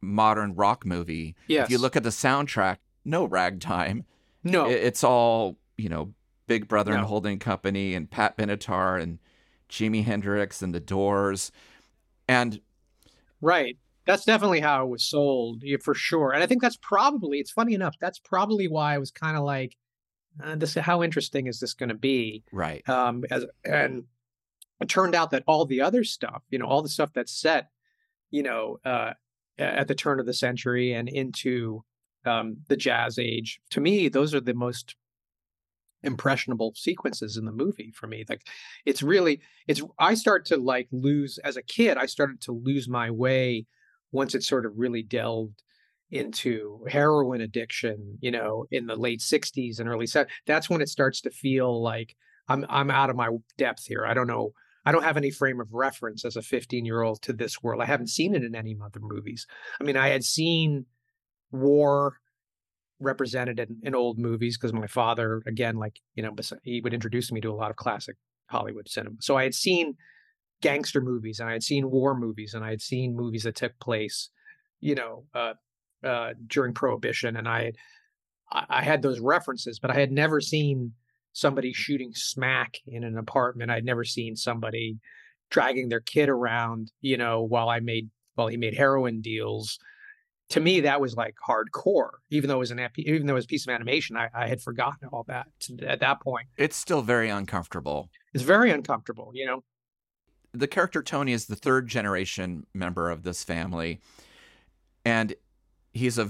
modern 0.05 0.55
rock 0.55 0.85
movie. 0.85 1.35
Yes. 1.47 1.67
If 1.67 1.71
you 1.71 1.79
look 1.79 1.97
at 1.97 2.03
the 2.03 2.11
soundtrack, 2.11 2.79
no 3.05 3.25
ragtime. 3.25 4.05
No. 4.43 4.67
It's 4.67 5.03
all, 5.03 5.57
you 5.77 5.89
know, 5.89 6.13
Big 6.47 6.69
Brother 6.69 6.93
no. 6.93 6.99
and 6.99 7.07
Holding 7.07 7.39
Company 7.39 7.95
and 7.95 8.11
Pat 8.11 8.37
Benatar 8.37 9.01
and 9.01 9.19
Jimi 9.69 10.05
Hendrix 10.05 10.63
and 10.63 10.75
the 10.75 10.81
Doors. 10.81 11.51
And 12.29 12.61
Right. 13.41 13.77
That's 14.07 14.25
definitely 14.25 14.61
how 14.61 14.85
it 14.85 14.89
was 14.89 15.03
sold, 15.03 15.63
yeah, 15.63 15.79
for 15.83 15.95
sure. 15.95 16.33
And 16.33 16.43
I 16.43 16.47
think 16.47 16.61
that's 16.61 16.77
probably 16.77 17.39
it's 17.39 17.51
funny 17.51 17.75
enough, 17.75 17.95
that's 18.01 18.19
probably 18.19 18.69
why 18.69 18.95
I 18.95 18.99
was 18.99 19.11
kind 19.11 19.37
of 19.37 19.45
like 19.45 19.77
uh, 20.43 20.57
this 20.57 20.75
how 20.75 21.03
interesting 21.03 21.47
is 21.47 21.61
this 21.61 21.75
going 21.75 21.89
to 21.89 21.95
be? 21.95 22.45
Right. 22.53 22.87
Um 22.89 23.25
as 23.31 23.47
and 23.65 24.05
it 24.81 24.89
turned 24.89 25.15
out 25.15 25.31
that 25.31 25.45
all 25.47 25.65
the 25.65 25.81
other 25.81 26.05
stuff, 26.05 26.43
you 26.51 26.59
know, 26.59 26.67
all 26.67 26.83
the 26.83 26.89
stuff 26.89 27.13
that's 27.15 27.33
set, 27.33 27.71
you 28.31 28.43
know, 28.43 28.79
uh 28.85 29.13
at 29.59 29.89
the 29.89 29.95
turn 29.95 30.21
of 30.21 30.27
the 30.27 30.35
century 30.35 30.93
and 30.93 31.09
into 31.09 31.85
um, 32.25 32.57
the 32.69 32.77
jazz 32.77 33.19
age. 33.19 33.61
To 33.71 33.81
me, 33.81 34.09
those 34.09 34.35
are 34.35 34.41
the 34.41 34.55
most 34.55 34.97
impressionable 36.03 36.73
sequences 36.77 37.37
in 37.37 37.45
the 37.45 37.53
movie 37.53 37.91
for 37.95 38.07
me. 38.07 38.25
Like 38.29 38.47
it's 38.85 39.03
really 39.03 39.41
it's 39.67 39.83
I 39.99 40.15
start 40.15 40.45
to 40.47 40.57
like 40.57 40.89
lose 40.93 41.39
as 41.39 41.57
a 41.57 41.63
kid, 41.63 41.97
I 41.97 42.07
started 42.07 42.41
to 42.43 42.53
lose 42.53 42.89
my 42.89 43.11
way 43.11 43.67
once 44.13 44.35
it 44.35 44.45
sort 44.45 44.67
of 44.67 44.73
really 44.77 45.03
delved 45.03 45.63
into 46.11 46.85
heroin 46.89 47.41
addiction, 47.41 48.19
you 48.21 48.31
know, 48.31 48.67
in 48.71 48.87
the 48.87 48.95
late 48.95 49.21
60s 49.21 49.81
and 49.81 49.89
early 49.89 50.07
70s. 50.07 50.29
That's 50.47 50.71
when 50.71 50.81
it 50.81 50.89
starts 50.89 51.21
to 51.23 51.31
feel 51.31 51.83
like 51.83 52.15
I'm 52.49 52.67
I'm 52.69 52.91
out 52.91 53.11
of 53.11 53.17
my 53.17 53.31
depth 53.59 53.87
here. 53.87 54.05
I 54.07 54.15
don't 54.15 54.27
know 54.27 54.53
I 54.85 54.93
don't 54.93 55.05
have 55.05 55.17
any 55.17 55.31
frame 55.31 55.61
of 55.61 55.73
reference 55.73 56.25
as 56.25 56.37
a 56.37 56.43
15 56.43 56.85
year 56.85 57.03
old 57.03 57.23
to 57.23 57.33
this 57.33 57.63
world. 57.63 57.83
I 57.83 57.87
haven't 57.87 58.09
seen 58.09 58.35
it 58.35 58.45
in 58.45 58.55
any 58.55 58.77
other 58.83 59.01
movies. 59.01 59.47
I 59.81 59.85
mean, 59.85 59.97
I 59.97 60.09
had 60.09 60.25
seen 60.25 60.87
war 61.51 62.19
represented 63.01 63.59
in, 63.59 63.79
in 63.83 63.95
old 63.95 64.19
movies 64.19 64.57
because 64.57 64.73
my 64.73 64.87
father, 64.87 65.43
again, 65.47 65.77
like, 65.77 66.01
you 66.15 66.23
know, 66.23 66.35
he 66.63 66.81
would 66.81 66.95
introduce 66.95 67.33
me 67.33 67.41
to 67.41 67.51
a 67.51 67.55
lot 67.55 67.71
of 67.71 67.77
classic 67.77 68.17
Hollywood 68.47 68.89
cinema. 68.89 69.17
So 69.21 69.37
I 69.37 69.45
had 69.45 69.55
seen 69.55 69.97
gangster 70.61 71.01
movies 71.01 71.41
and 71.41 71.49
I 71.49 71.53
had 71.53 71.63
seen 71.63 71.91
war 71.91 72.15
movies 72.15 72.55
and 72.55 72.65
I 72.65 72.71
had 72.71 72.83
seen 72.83 73.17
movies 73.17 73.45
that 73.45 73.57
took 73.57 73.79
place, 73.81 74.31
you 74.81 74.95
know, 74.95 75.25
uh, 75.35 75.55
uh, 76.03 76.35
during 76.47 76.75
Prohibition. 76.75 77.37
And 77.37 77.49
I, 77.49 77.73
I 78.53 78.83
had 78.83 79.03
those 79.03 79.21
references, 79.21 79.79
but 79.79 79.91
I 79.91 79.95
had 79.95 80.13
never 80.13 80.41
seen 80.41 80.93
somebody 81.35 81.73
shooting 81.73 82.13
smack 82.15 82.79
in 82.87 83.05
an 83.05 83.19
apartment. 83.19 83.71
I'd 83.71 83.85
never 83.85 84.05
seen 84.05 84.37
somebody 84.37 84.97
dragging 85.51 85.89
their 85.91 86.01
kid 86.01 86.31
around, 86.31 86.91
you 87.03 87.19
know, 87.19 87.43
while 87.43 87.69
I 87.69 87.81
made 87.81 88.09
while 88.37 88.47
he 88.49 88.57
made 88.57 88.75
heroin 88.75 89.21
deals. 89.21 89.79
To 90.51 90.61
me, 90.61 90.81
that 90.81 91.01
was 91.01 91.15
like 91.15 91.35
hardcore. 91.47 92.11
Even 92.31 92.49
though 92.49 92.57
it 92.57 92.61
was 92.61 92.71
an 92.71 92.81
even 92.97 93.27
though 93.27 93.35
it 93.35 93.37
was 93.37 93.45
a 93.45 93.49
piece 93.49 93.67
of 93.67 93.73
animation, 93.73 94.17
I, 94.17 94.29
I 94.35 94.49
had 94.49 94.63
forgotten 94.63 95.09
all 95.13 95.25
that 95.29 95.47
at 95.87 96.01
that 96.01 96.21
point. 96.21 96.47
It's 96.57 96.77
still 96.77 97.03
very 97.03 97.29
uncomfortable. 97.29 98.11
It's 98.33 98.45
very 98.45 98.71
uncomfortable, 98.71 99.33
you 99.35 99.47
know. 99.47 99.65
The 100.53 100.69
character 100.69 101.03
Tony 101.03 101.33
is 101.33 101.47
the 101.47 101.57
third 101.57 101.89
generation 101.89 102.67
member 102.73 103.11
of 103.11 103.25
this 103.25 103.43
family, 103.43 104.01
and 105.05 105.35
he's 105.93 106.17
a 106.17 106.29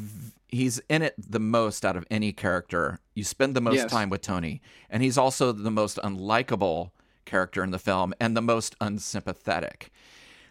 he's 0.55 0.81
in 0.89 1.03
it 1.03 1.15
the 1.19 1.41
most 1.41 1.85
out 1.85 1.97
of 1.97 2.05
any 2.11 2.33
character. 2.33 3.01
You 3.15 3.25
spend 3.25 3.55
the 3.55 3.61
most 3.61 3.77
yes. 3.77 3.91
time 3.91 4.11
with 4.11 4.23
Tony, 4.23 4.63
and 4.89 5.03
he's 5.03 5.19
also 5.19 5.53
the 5.53 5.71
most 5.71 5.99
unlikable 5.99 6.91
character 7.25 7.65
in 7.65 7.71
the 7.71 7.79
film 7.79 8.15
and 8.21 8.37
the 8.37 8.43
most 8.43 8.77
unsympathetic. 8.81 9.91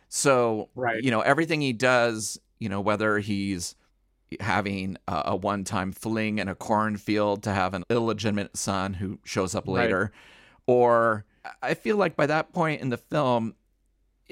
So, 0.09 0.69
right. 0.75 1.01
you 1.01 1.11
know, 1.11 1.21
everything 1.21 1.61
he 1.61 1.73
does, 1.73 2.39
you 2.59 2.69
know, 2.69 2.81
whether 2.81 3.19
he's 3.19 3.75
having 4.39 4.97
a, 5.07 5.23
a 5.27 5.35
one-time 5.35 5.91
fling 5.91 6.39
in 6.39 6.47
a 6.47 6.55
cornfield 6.55 7.43
to 7.43 7.51
have 7.51 7.73
an 7.73 7.83
illegitimate 7.89 8.57
son 8.57 8.95
who 8.95 9.19
shows 9.23 9.55
up 9.55 9.67
later, 9.67 10.11
or 10.65 11.25
I 11.61 11.73
feel 11.73 11.97
like 11.97 12.15
by 12.15 12.25
that 12.27 12.53
point 12.53 12.81
in 12.81 12.89
the 12.89 12.97
film, 12.97 13.55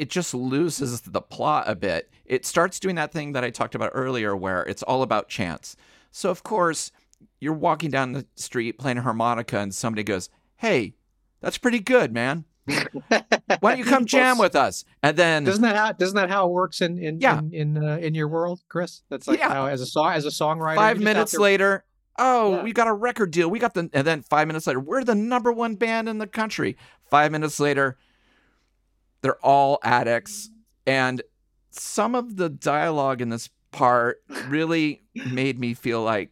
it 0.02 0.10
just 0.10 0.34
loses 0.34 1.02
the 1.02 1.22
plot 1.22 1.66
a 1.68 1.76
bit. 1.76 2.10
It 2.26 2.46
starts 2.46 2.80
doing 2.80 2.96
that 2.96 3.12
thing 3.12 3.34
that 3.34 3.44
I 3.44 3.52
talked 3.52 3.76
about 3.76 3.92
earlier 3.94 4.36
where 4.36 4.64
it's 4.64 4.82
all 4.84 5.04
about 5.04 5.30
chance. 5.30 5.76
So, 6.12 6.30
of 6.32 6.42
course, 6.44 6.92
you're 7.40 7.54
walking 7.54 7.92
down 7.92 8.14
the 8.14 8.26
street 8.36 8.80
playing 8.80 8.98
a 8.98 9.02
harmonica 9.04 9.60
and 9.60 9.74
somebody 9.76 10.04
goes, 10.04 10.30
Hey, 10.58 10.96
that's 11.40 11.58
pretty 11.60 11.80
good, 11.80 12.12
man. 12.14 12.46
Why 12.66 13.26
don't 13.62 13.78
you 13.78 13.84
come 13.86 14.06
jam 14.16 14.38
with 14.38 14.56
us? 14.56 14.86
And 15.04 15.18
then 15.18 15.44
doesn't 15.44 15.62
that 15.62 15.76
how 15.76 15.92
doesn't 15.92 16.16
that 16.16 16.30
how 16.30 16.48
it 16.48 16.52
works 16.52 16.82
in 16.82 16.98
in 16.98 17.20
Yeah. 17.20 17.40
in 17.40 17.54
in, 17.54 17.84
uh, 17.84 17.98
in 17.98 18.16
your 18.16 18.28
world, 18.28 18.62
Chris? 18.70 19.04
That's 19.10 19.28
like 19.28 19.40
Yeah. 19.40 19.50
how 19.54 19.66
as 19.68 19.82
a 19.82 19.86
song 19.86 20.14
as 20.14 20.26
a 20.26 20.30
songwriter. 20.30 20.76
five 20.76 20.98
you're 20.98 21.06
just 21.06 21.10
out 21.10 21.16
minutes 21.16 21.34
later, 21.38 21.84
oh, 22.18 22.56
Yeah. 22.58 22.64
we 22.64 22.74
got 22.74 22.88
a 22.88 22.94
record 22.94 23.32
deal. 23.32 23.50
We 23.50 23.60
got 23.60 23.74
the, 23.74 23.90
and 23.94 24.06
then 24.08 24.22
five 24.22 24.48
minutes 24.48 24.68
later, 24.68 24.80
we're 24.80 25.04
the 25.04 25.16
number 25.16 25.52
one 25.52 25.76
band 25.76 26.10
in 26.10 26.18
the 26.18 26.28
country. 26.28 26.76
Five 27.10 27.32
minutes 27.32 27.60
later, 27.60 27.98
they're 29.22 29.44
all 29.46 29.80
addicts. 29.84 30.50
And 30.86 31.22
some 31.72 32.16
of 32.16 32.38
the 32.38 32.50
dialogue 32.50 33.22
in 33.22 33.30
this 33.30 33.50
part 33.72 34.22
really 34.48 35.04
made 35.16 35.60
me 35.60 35.74
feel 35.74 36.04
like 36.04 36.32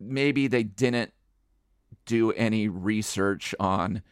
maybe 0.00 0.46
they 0.46 0.62
didn't 0.62 1.12
do 2.04 2.32
any 2.32 2.68
research 2.68 3.54
on 3.58 4.02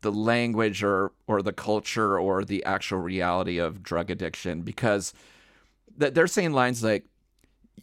the 0.00 0.12
language 0.12 0.82
or 0.82 1.12
or 1.26 1.42
the 1.42 1.52
culture 1.52 2.18
or 2.18 2.44
the 2.44 2.64
actual 2.64 2.98
reality 2.98 3.58
of 3.58 3.82
drug 3.82 4.10
addiction 4.10 4.62
because 4.62 5.12
th- 5.98 6.14
they're 6.14 6.28
saying 6.28 6.52
lines 6.52 6.84
like 6.84 7.04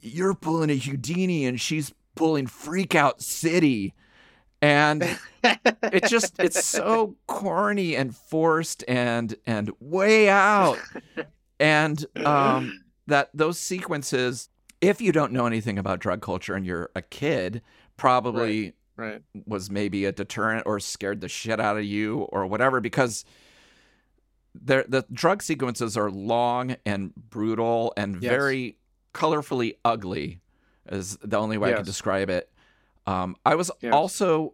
you're 0.02 0.34
pulling 0.34 0.70
a 0.70 0.76
Houdini 0.76 1.46
and 1.46 1.60
she's 1.60 1.94
pulling 2.16 2.48
Freak 2.48 2.96
Out 2.96 3.22
City. 3.22 3.94
And 4.66 5.20
it 5.44 6.06
just 6.06 6.40
it's 6.40 6.66
so 6.66 7.16
corny 7.28 7.96
and 7.96 8.16
forced 8.16 8.84
and 8.88 9.36
and 9.46 9.72
way 9.80 10.28
out. 10.28 10.80
And 11.60 12.04
um 12.26 12.84
that 13.08 13.30
those 13.34 13.60
sequences, 13.60 14.50
if 14.82 15.00
you 15.02 15.12
don't 15.12 15.32
know 15.32 15.46
anything 15.46 15.78
about 15.78 16.00
drug 16.00 16.22
culture 16.22 16.56
and 16.56 16.66
you're 16.66 16.90
a 16.96 17.04
kid, 17.04 17.62
probably 17.96 18.74
right. 18.98 19.22
was 19.46 19.70
maybe 19.70 20.06
a 20.06 20.12
deterrent 20.12 20.64
or 20.66 20.80
scared 20.80 21.22
the 21.22 21.30
shit 21.30 21.60
out 21.60 21.78
of 21.78 21.84
you 21.84 22.22
or 22.32 22.48
whatever 22.48 22.82
because 22.82 23.24
the 24.56 24.86
the 24.88 25.06
drug 25.14 25.44
sequences 25.44 25.96
are 25.96 26.10
long 26.10 26.76
and 26.86 27.14
brutal 27.16 27.94
and 27.98 28.22
Yes. 28.22 28.32
very 28.32 28.78
colorfully 29.14 29.76
ugly 29.86 30.40
is 30.90 31.18
the 31.18 31.38
only 31.38 31.58
way 31.58 31.72
I 31.72 31.76
can 31.76 31.86
describe 31.86 32.30
it. 32.30 32.50
Um, 33.08 33.36
I 33.46 33.56
was 33.56 33.70
Yes. 33.82 33.94
also 33.94 34.54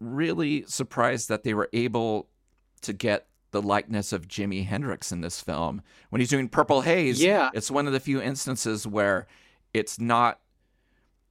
really 0.00 0.64
surprised 0.66 1.28
that 1.28 1.42
they 1.42 1.54
were 1.54 1.68
able 1.72 2.28
to 2.82 2.92
get 2.92 3.26
the 3.50 3.62
likeness 3.62 4.12
of 4.12 4.28
Jimi 4.28 4.66
Hendrix 4.66 5.10
in 5.10 5.22
this 5.22 5.40
film 5.40 5.80
when 6.10 6.20
he's 6.20 6.28
doing 6.28 6.48
Purple 6.48 6.82
Haze. 6.82 7.22
Yeah. 7.22 7.50
It's 7.54 7.70
one 7.70 7.86
of 7.86 7.92
the 7.92 8.00
few 8.00 8.20
instances 8.20 8.86
where 8.86 9.26
it's 9.72 9.98
not 9.98 10.40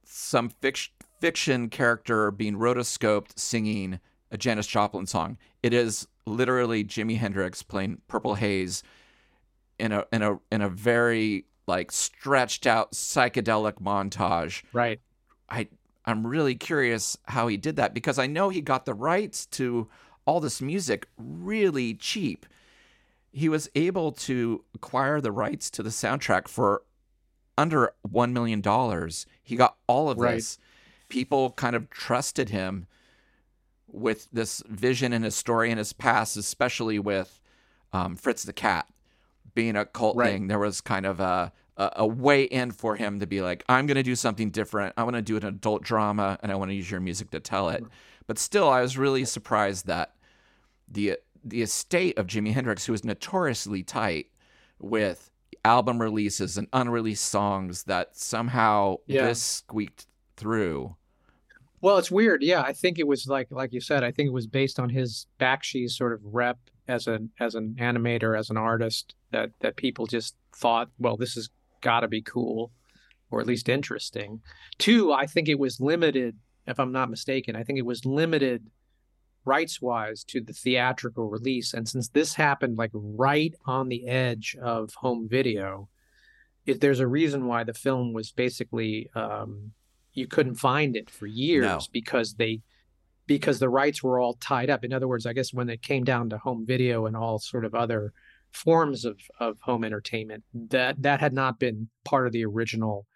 some 0.04 0.50
fic- 0.50 0.90
fiction 1.20 1.68
character 1.68 2.30
being 2.30 2.56
rotoscoped 2.56 3.38
singing 3.38 4.00
a 4.30 4.36
Janis 4.36 4.66
Joplin 4.66 5.06
song. 5.06 5.38
It 5.62 5.72
is 5.72 6.06
literally 6.26 6.84
Jimi 6.84 7.16
Hendrix 7.18 7.62
playing 7.62 8.00
Purple 8.08 8.34
Haze 8.34 8.82
in 9.78 9.92
a 9.92 10.04
in 10.12 10.22
a 10.22 10.38
in 10.50 10.60
a 10.60 10.68
very 10.68 11.46
like 11.66 11.92
stretched 11.92 12.66
out 12.66 12.92
psychedelic 12.92 13.74
montage. 13.74 14.62
Right. 14.72 15.00
I 15.48 15.68
I'm 16.08 16.26
really 16.26 16.54
curious 16.54 17.18
how 17.24 17.48
he 17.48 17.58
did 17.58 17.76
that 17.76 17.92
because 17.92 18.18
I 18.18 18.26
know 18.26 18.48
he 18.48 18.62
got 18.62 18.86
the 18.86 18.94
rights 18.94 19.44
to 19.46 19.88
all 20.24 20.40
this 20.40 20.62
music 20.62 21.06
really 21.18 21.92
cheap. 21.94 22.46
He 23.30 23.50
was 23.50 23.68
able 23.74 24.12
to 24.12 24.64
acquire 24.74 25.20
the 25.20 25.30
rights 25.32 25.68
to 25.72 25.82
the 25.82 25.90
soundtrack 25.90 26.48
for 26.48 26.82
under 27.58 27.92
1 28.08 28.32
million 28.32 28.62
dollars. 28.62 29.26
He 29.42 29.54
got 29.54 29.76
all 29.86 30.08
of 30.08 30.18
Right. 30.18 30.36
this. 30.36 30.58
People 31.10 31.50
kind 31.50 31.76
of 31.76 31.90
trusted 31.90 32.48
him 32.48 32.86
with 33.86 34.28
this 34.32 34.62
vision 34.66 35.12
and 35.12 35.24
his 35.26 35.36
story 35.36 35.70
and 35.70 35.78
his 35.78 35.92
past, 35.92 36.38
especially 36.38 36.98
with 36.98 37.38
um, 37.92 38.16
Fritz 38.16 38.44
the 38.44 38.52
Cat 38.54 38.86
being 39.54 39.76
a 39.76 39.84
cult 39.84 40.16
Right. 40.16 40.32
thing. 40.32 40.46
There 40.46 40.58
was 40.58 40.80
kind 40.80 41.04
of 41.04 41.20
a, 41.20 41.52
a 41.78 41.90
a 41.96 42.06
way 42.06 42.42
in 42.44 42.70
for 42.72 42.96
him 42.96 43.20
to 43.20 43.26
be 43.26 43.40
like, 43.40 43.64
I'm 43.68 43.86
going 43.86 43.96
to 43.96 44.02
do 44.02 44.14
something 44.16 44.50
different. 44.50 44.92
I 44.96 45.04
want 45.04 45.16
to 45.16 45.22
do 45.22 45.36
an 45.36 45.44
adult 45.44 45.82
drama, 45.82 46.38
and 46.42 46.52
I 46.52 46.56
want 46.56 46.70
to 46.70 46.74
use 46.74 46.90
your 46.90 47.00
music 47.00 47.30
to 47.30 47.40
tell 47.40 47.68
it. 47.70 47.82
But 48.26 48.38
still, 48.38 48.68
I 48.68 48.82
was 48.82 48.98
really 48.98 49.24
surprised 49.24 49.86
that 49.86 50.12
the 50.86 51.18
the 51.44 51.62
estate 51.62 52.18
of 52.18 52.26
Jimi 52.26 52.52
Hendrix, 52.52 52.84
who 52.84 52.92
was 52.92 53.04
notoriously 53.04 53.82
tight 53.82 54.26
with 54.80 55.30
album 55.64 56.00
releases 56.00 56.58
and 56.58 56.66
unreleased 56.72 57.24
songs, 57.26 57.84
that 57.84 58.16
somehow 58.16 58.96
Yeah. 59.06 59.26
this 59.26 59.42
squeaked 59.42 60.06
through. 60.36 60.96
Well, 61.80 61.96
it's 61.98 62.10
weird. 62.10 62.42
Yeah, 62.42 62.62
I 62.62 62.72
think 62.72 62.98
it 62.98 63.06
was 63.06 63.28
like 63.28 63.48
like 63.50 63.72
you 63.72 63.80
said. 63.80 64.02
I 64.02 64.10
think 64.10 64.26
it 64.26 64.32
was 64.32 64.46
based 64.48 64.80
on 64.80 64.88
his 64.90 65.26
Bakshi 65.40 65.88
sort 65.88 66.12
of 66.12 66.20
rep 66.24 66.58
as 66.88 67.06
an 67.06 67.30
as 67.38 67.54
an 67.54 67.76
animator, 67.78 68.36
as 68.36 68.50
an 68.50 68.56
artist. 68.56 69.14
That 69.30 69.52
that 69.60 69.76
people 69.76 70.06
just 70.06 70.34
thought, 70.52 70.90
well, 70.98 71.16
this 71.16 71.34
has 71.34 71.50
got 71.80 72.00
to 72.00 72.08
be 72.08 72.22
cool, 72.22 72.72
or 73.30 73.40
at 73.40 73.46
least 73.46 73.68
interesting. 73.68 74.40
Two, 74.78 75.12
I 75.12 75.26
think 75.26 75.48
it 75.48 75.58
was 75.58 75.80
limited. 75.80 76.36
If 76.66 76.78
I'm 76.78 76.92
not 76.92 77.10
mistaken, 77.10 77.56
I 77.56 77.62
think 77.62 77.78
it 77.78 77.86
was 77.86 78.04
limited 78.04 78.66
rights 79.44 79.80
wise 79.80 80.24
to 80.24 80.40
the 80.40 80.52
theatrical 80.52 81.28
release. 81.30 81.72
And 81.72 81.88
since 81.88 82.08
this 82.10 82.34
happened 82.34 82.76
like 82.76 82.90
right 82.92 83.54
on 83.64 83.88
the 83.88 84.06
edge 84.06 84.56
of 84.60 84.92
home 84.94 85.26
video, 85.28 85.88
if 86.66 86.80
there's 86.80 87.00
a 87.00 87.06
reason 87.06 87.46
why 87.46 87.64
the 87.64 87.72
film 87.72 88.12
was 88.12 88.30
basically 88.30 89.08
um, 89.14 89.72
you 90.12 90.26
couldn't 90.26 90.56
find 90.56 90.96
it 90.96 91.08
for 91.08 91.26
years 91.26 91.64
No. 91.64 91.80
because 91.92 92.34
they 92.34 92.60
because 93.26 93.58
the 93.58 93.68
rights 93.68 94.02
were 94.02 94.18
all 94.18 94.34
tied 94.34 94.70
up. 94.70 94.84
In 94.84 94.92
other 94.92 95.06
words, 95.06 95.26
I 95.26 95.34
guess 95.34 95.52
when 95.52 95.68
it 95.68 95.82
came 95.82 96.02
down 96.02 96.30
to 96.30 96.38
home 96.38 96.64
video 96.66 97.06
and 97.06 97.14
all 97.16 97.38
sort 97.38 97.64
of 97.66 97.74
other 97.74 98.12
forms 98.52 99.04
of, 99.04 99.18
of 99.40 99.58
home 99.60 99.84
entertainment, 99.84 100.44
that 100.54 101.02
that 101.02 101.20
had 101.20 101.32
not 101.32 101.58
been 101.58 101.88
part 102.04 102.26
of 102.26 102.32
the 102.32 102.44
original 102.44 103.06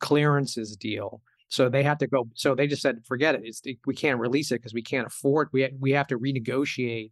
clearances 0.00 0.76
deal. 0.76 1.20
So 1.48 1.68
they 1.68 1.82
had 1.82 1.98
to 1.98 2.06
go. 2.06 2.28
So 2.34 2.54
they 2.54 2.66
just 2.66 2.82
said, 2.82 3.04
forget 3.04 3.34
it. 3.34 3.42
It's, 3.44 3.60
we 3.86 3.94
can't 3.94 4.20
release 4.20 4.52
it 4.52 4.56
because 4.60 4.72
we 4.74 4.82
can't 4.82 5.06
afford. 5.06 5.48
We 5.52 5.68
we 5.78 5.92
have 5.92 6.06
to 6.08 6.18
renegotiate 6.18 7.10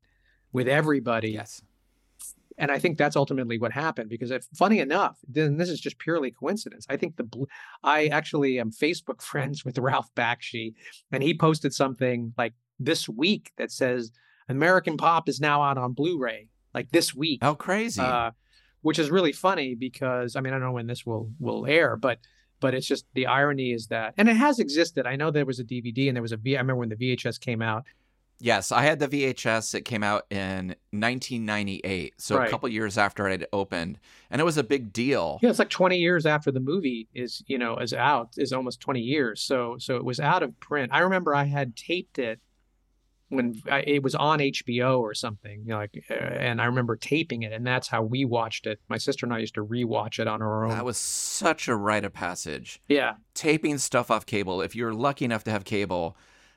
with 0.52 0.68
everybody 0.68 1.32
Yes. 1.32 1.62
and 2.56 2.70
I 2.70 2.78
think 2.78 2.96
that's 2.98 3.16
ultimately 3.16 3.58
what 3.58 3.72
happened 3.72 4.08
because 4.08 4.30
if 4.30 4.46
funny 4.54 4.78
enough, 4.80 5.18
then 5.28 5.56
this 5.58 5.68
is 5.68 5.80
just 5.80 5.98
purely 5.98 6.30
coincidence. 6.30 6.86
I 6.88 6.96
think 6.96 7.16
the 7.16 7.26
I 7.84 8.06
actually 8.06 8.58
am 8.58 8.70
Facebook 8.70 9.22
friends 9.32 9.64
with 9.64 9.78
Ralph 9.78 10.08
Bakshi, 10.14 10.74
and 11.12 11.22
he 11.22 11.36
posted 11.36 11.74
something 11.74 12.32
like 12.38 12.54
this 12.80 13.08
week 13.08 13.52
that 13.58 13.70
says 13.70 14.10
American 14.48 14.96
Pop 14.96 15.28
is 15.28 15.40
now 15.40 15.62
out 15.62 15.78
on 15.78 15.92
Blu-ray, 15.92 16.48
like 16.78 16.90
this 16.90 17.14
week, 17.14 17.40
How 17.42 17.54
crazy. 17.54 18.00
uh, 18.00 18.30
which 18.82 18.98
is 18.98 19.10
really 19.10 19.32
funny 19.32 19.74
because 19.74 20.36
I 20.36 20.40
mean 20.40 20.52
I 20.52 20.56
don't 20.58 20.66
know 20.68 20.72
when 20.72 20.86
this 20.86 21.04
will 21.04 21.30
will 21.38 21.66
air, 21.66 21.96
but 21.96 22.18
but 22.60 22.74
it's 22.74 22.86
just 22.86 23.04
the 23.14 23.26
irony 23.26 23.72
is 23.72 23.86
that, 23.88 24.14
and 24.18 24.28
it 24.28 24.36
has 24.36 24.58
existed. 24.58 25.06
I 25.06 25.14
know 25.16 25.30
there 25.30 25.46
was 25.46 25.60
a 25.60 25.64
DVD 25.64 26.08
and 26.08 26.16
there 26.16 26.22
was 26.22 26.32
a 26.32 26.36
V. 26.36 26.56
I 26.56 26.60
remember 26.60 26.80
when 26.80 26.88
the 26.88 26.96
VHS 26.96 27.38
came 27.40 27.62
out. 27.62 27.84
Yes, 28.40 28.70
I 28.70 28.82
had 28.82 29.00
the 29.00 29.08
VHS. 29.08 29.74
It 29.74 29.82
came 29.84 30.04
out 30.04 30.24
in 30.30 30.76
1998, 30.92 32.14
so 32.18 32.36
Right. 32.36 32.46
a 32.46 32.50
couple 32.50 32.68
years 32.68 32.96
after 32.98 33.26
it 33.28 33.32
had 33.40 33.48
opened, 33.52 33.98
and 34.30 34.40
it 34.40 34.44
was 34.44 34.56
a 34.56 34.62
big 34.64 34.92
deal. 34.92 35.38
Yeah, 35.42 35.50
it's 35.50 35.58
like 35.58 35.70
20 35.70 35.98
years 35.98 36.24
after 36.26 36.50
the 36.50 36.60
movie 36.60 37.08
is, 37.14 37.42
you 37.46 37.58
know, 37.58 37.76
is 37.78 37.92
out, 37.92 38.30
is 38.36 38.52
almost 38.52 38.80
20 38.80 39.00
years. 39.00 39.40
So 39.42 39.76
so 39.78 39.96
it 39.96 40.04
was 40.04 40.20
out 40.20 40.42
of 40.42 40.58
print. 40.60 40.90
I 40.92 41.00
remember 41.00 41.34
I 41.34 41.44
had 41.44 41.76
taped 41.76 42.18
it 42.18 42.40
when 43.28 43.60
I, 43.70 43.80
it 43.80 44.02
was 44.02 44.14
on 44.14 44.38
HBO 44.38 45.00
or 45.00 45.12
something, 45.14 45.60
you 45.60 45.68
know, 45.68 45.76
like, 45.78 46.04
uh, 46.10 46.14
and 46.14 46.60
I 46.60 46.64
remember 46.64 46.96
taping 46.96 47.42
it, 47.42 47.52
and 47.52 47.66
that's 47.66 47.88
how 47.88 48.02
we 48.02 48.24
watched 48.24 48.66
it. 48.66 48.80
My 48.88 48.96
sister 48.98 49.26
and 49.26 49.34
I 49.34 49.38
used 49.38 49.54
to 49.54 49.64
rewatch 49.64 50.18
it 50.18 50.26
on 50.26 50.40
our 50.40 50.64
own. 50.64 50.70
That 50.70 50.84
was 50.84 50.96
such 50.96 51.68
a 51.68 51.76
rite 51.76 52.04
of 52.04 52.12
passage. 52.12 52.80
yeah, 52.88 53.14
Taping 53.34 53.78
stuff 53.78 54.10
off 54.10 54.26
cable. 54.26 54.62
If 54.62 54.74
you're 54.74 54.94
lucky 54.94 55.24
enough 55.24 55.44
to 55.44 55.50
have 55.50 55.64
cable, 55.64 56.16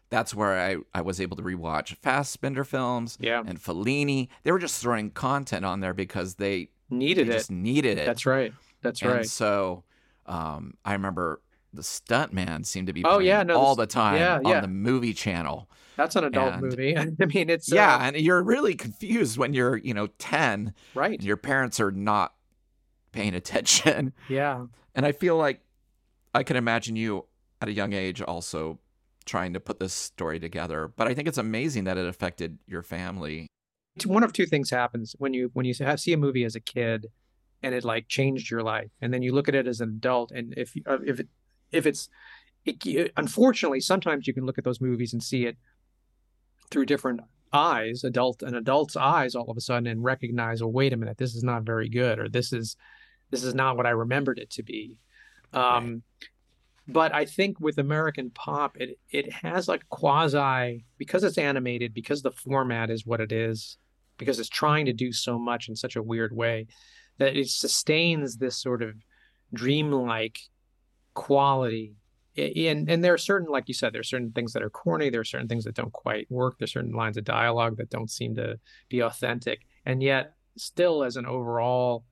that's 0.10 0.34
where 0.34 0.60
I, 0.60 0.78
I 0.94 1.02
was 1.02 1.20
able 1.20 1.38
to 1.38 1.44
rewatch 1.44 1.98
Fassbinder 2.00 2.66
films 2.66 3.18
yeah, 3.20 3.44
and 3.46 3.62
Fellini. 3.62 4.30
They 4.44 4.52
were 4.52 4.60
just 4.60 4.82
throwing 4.82 5.12
content 5.12 5.66
on 5.66 5.80
there 5.80 5.94
because 5.94 6.36
they, 6.36 6.70
they 6.90 6.96
needed 6.96 7.30
it. 7.30 7.34
just 7.34 7.52
needed 7.52 7.98
it. 7.98 8.06
That's 8.06 8.26
right. 8.26 8.54
That's 8.82 9.02
and 9.02 9.12
right. 9.12 9.26
so 9.26 9.84
um, 10.26 10.76
I 10.84 10.94
remember 10.94 11.42
the 11.74 11.82
stuntman 11.82 12.66
seemed 12.66 12.88
to 12.88 12.94
be 12.94 13.04
Oh, 13.06 13.20
yeah, 13.20 13.44
no, 13.44 13.58
all 13.58 13.76
the 13.76 13.84
the 13.84 13.88
time 13.88 14.18
yeah, 14.20 14.38
on 14.38 14.46
yeah. 14.46 14.60
the 14.62 14.68
movie 14.68 15.14
channel. 15.14 15.70
That's 15.98 16.16
an 16.16 16.24
adult 16.24 16.54
and- 16.54 16.62
movie. 16.62 16.98
I 16.98 17.26
mean, 17.26 17.50
it's 17.50 17.72
uh, 17.72 17.76
yeah, 17.76 18.08
and 18.08 18.16
you're 18.16 18.42
really 18.42 18.76
confused 18.76 19.38
when 19.38 19.54
you're, 19.54 19.78
you 19.78 19.94
know, 19.94 20.08
10 20.20 20.74
right. 20.96 21.22
your 21.22 21.38
parents 21.38 21.80
are 21.80 21.92
not 21.92 22.34
paying 23.12 23.34
attention. 23.42 24.14
Yeah, 24.30 24.66
And 24.96 25.06
I 25.06 25.12
feel 25.12 25.38
like 25.38 25.62
I 26.34 26.44
can 26.44 26.56
imagine 26.58 26.96
you 26.96 27.26
at 27.62 27.68
a 27.68 27.74
young 27.74 27.94
age 27.94 28.22
also 28.22 28.80
trying 29.26 29.54
to 29.54 29.60
put 29.60 29.80
this 29.80 29.94
story 29.94 30.39
together. 30.39 30.88
But 30.88 31.08
I 31.08 31.14
think 31.14 31.28
it's 31.28 31.38
amazing 31.38 31.84
that 31.84 31.98
it 31.98 32.06
affected 32.06 32.58
your 32.66 32.82
family. 32.82 33.48
One 34.06 34.24
of 34.24 34.34
two 34.34 34.46
things 34.46 34.70
happens 34.70 35.16
when 35.20 35.34
you 35.34 35.52
when 35.54 35.66
you 35.66 35.74
see 35.74 36.14
a 36.14 36.18
movie 36.18 36.46
as 36.46 36.56
a 36.56 36.62
kid, 36.62 37.08
and 37.62 37.76
it 37.76 37.84
like 37.84 38.08
changed 38.08 38.50
your 38.50 38.64
life, 38.64 38.89
and 39.02 39.14
then 39.14 39.22
you 39.22 39.34
look 39.34 39.50
at 39.50 39.54
it 39.54 39.68
as 39.68 39.82
an 39.82 39.89
adult, 39.89 40.32
and 40.32 40.54
if 40.56 40.74
uh, 40.88 41.00
if 41.06 41.20
it 41.20 41.28
if 41.72 41.86
it's 41.86 42.10
it, 42.66 43.12
unfortunately 43.18 43.82
sometimes 43.82 44.28
you 44.28 44.34
can 44.34 44.46
look 44.46 44.58
at 44.58 44.64
those 44.64 44.80
movies 44.80 45.14
and 45.14 45.22
see 45.22 45.46
it 45.46 45.58
through 46.72 46.86
different 46.86 47.22
eyes, 47.54 48.04
adult 48.04 48.42
an 48.42 48.56
adult's 48.56 48.96
eyes, 48.96 49.36
all 49.36 49.52
of 49.52 49.58
a 49.58 49.62
sudden, 49.62 49.88
and 49.88 50.04
recognize, 50.04 50.62
oh, 50.62 50.68
wait 50.68 50.94
a 50.94 50.98
minute, 50.98 51.18
this 51.18 51.36
is 51.36 51.44
not 51.44 51.64
very 51.64 51.90
good, 51.90 52.18
or 52.18 52.30
this 52.30 52.54
is 52.54 52.78
this 53.30 53.44
is 53.44 53.54
not 53.54 53.78
what 53.78 53.86
I 53.86 53.92
remembered 53.92 54.40
it 54.40 54.50
to 54.52 54.64
be. 54.64 54.98
Um. 55.54 56.04
But 56.88 57.14
I 57.14 57.26
think 57.26 57.60
with 57.60 57.78
American 57.78 58.32
Pop, 58.32 58.76
it 58.78 58.98
it 59.12 59.32
has 59.32 59.68
like 59.68 59.88
quasi 59.90 60.84
because 60.98 61.24
it's 61.24 61.38
animated, 61.38 61.94
because 61.94 62.22
the 62.22 62.32
format 62.32 62.90
is 62.90 63.06
what 63.06 63.22
it 63.22 63.32
is, 63.32 63.78
because 64.18 64.40
it's 64.40 64.50
trying 64.50 64.88
to 64.88 64.94
do 64.94 65.14
so 65.14 65.38
much 65.38 65.70
in 65.70 65.76
such 65.76 65.96
a 65.96 66.02
weird 66.02 66.36
way, 66.36 66.68
that 67.20 67.38
it 67.38 67.48
sustains 67.50 68.38
this 68.38 68.58
sort 68.58 68.82
of 68.82 68.96
dreamlike 69.54 70.40
quality 71.14 71.96
and 72.38 72.90
and 72.90 73.04
there 73.04 73.14
are 73.14 73.18
certain 73.18 73.50
like 73.50 73.68
you 73.68 73.74
said 73.74 73.94
there 73.94 74.00
are 74.00 74.04
certain 74.04 74.32
things 74.32 74.54
that 74.54 74.64
are 74.64 74.70
corny 74.70 75.10
there 75.10 75.22
are 75.22 75.26
certain 75.26 75.48
things 75.48 75.66
that 75.66 75.76
don't 75.76 75.92
quite 75.92 76.28
work 76.32 76.56
there's 76.58 76.72
certain 76.72 76.94
lines 76.94 77.18
of 77.18 77.24
dialogue 77.24 77.78
that 77.78 77.90
don't 77.90 78.10
seem 78.10 78.36
to 78.36 78.58
be 78.90 79.02
authentic 79.02 79.66
and 79.86 80.02
yet 80.02 80.36
still 80.58 81.04
as 81.04 81.18
an 81.18 81.26
overall 81.26 82.06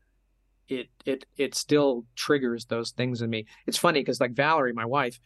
it 0.68 0.90
it 1.06 1.26
it 1.38 1.56
still 1.56 2.06
triggers 2.16 2.66
those 2.66 2.92
things 2.92 3.22
in 3.22 3.30
me 3.30 3.46
it's 3.66 3.78
funny 3.78 4.02
because 4.02 4.20
like 4.20 4.32
valerie 4.32 4.74
my 4.74 4.86
wife 4.86 5.20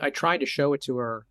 i 0.00 0.08
tried 0.08 0.38
to 0.38 0.46
show 0.46 0.72
it 0.72 0.82
to 0.82 0.96
her 0.96 1.26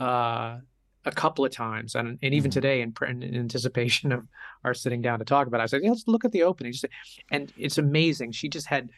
uh 0.00 0.58
a 1.06 1.12
couple 1.12 1.46
of 1.46 1.50
times 1.50 1.94
and, 1.94 2.18
and 2.20 2.34
even 2.34 2.50
mm-hmm. 2.50 2.56
today 2.56 2.82
in, 2.82 2.92
in, 3.22 3.34
anticipation 3.34 4.12
of 4.12 4.26
our 4.64 4.74
sitting 4.74 5.00
down 5.00 5.18
to 5.18 5.24
talk 5.24 5.46
about 5.46 5.60
it 5.60 5.62
i 5.62 5.66
said 5.66 5.80
yeah, 5.82 5.90
let's 5.90 6.06
look 6.06 6.24
at 6.24 6.32
the 6.32 6.42
opening 6.42 6.74
and 7.30 7.52
it's 7.56 7.78
amazing 7.78 8.32
she 8.32 8.48
just 8.48 8.66
had 8.66 8.90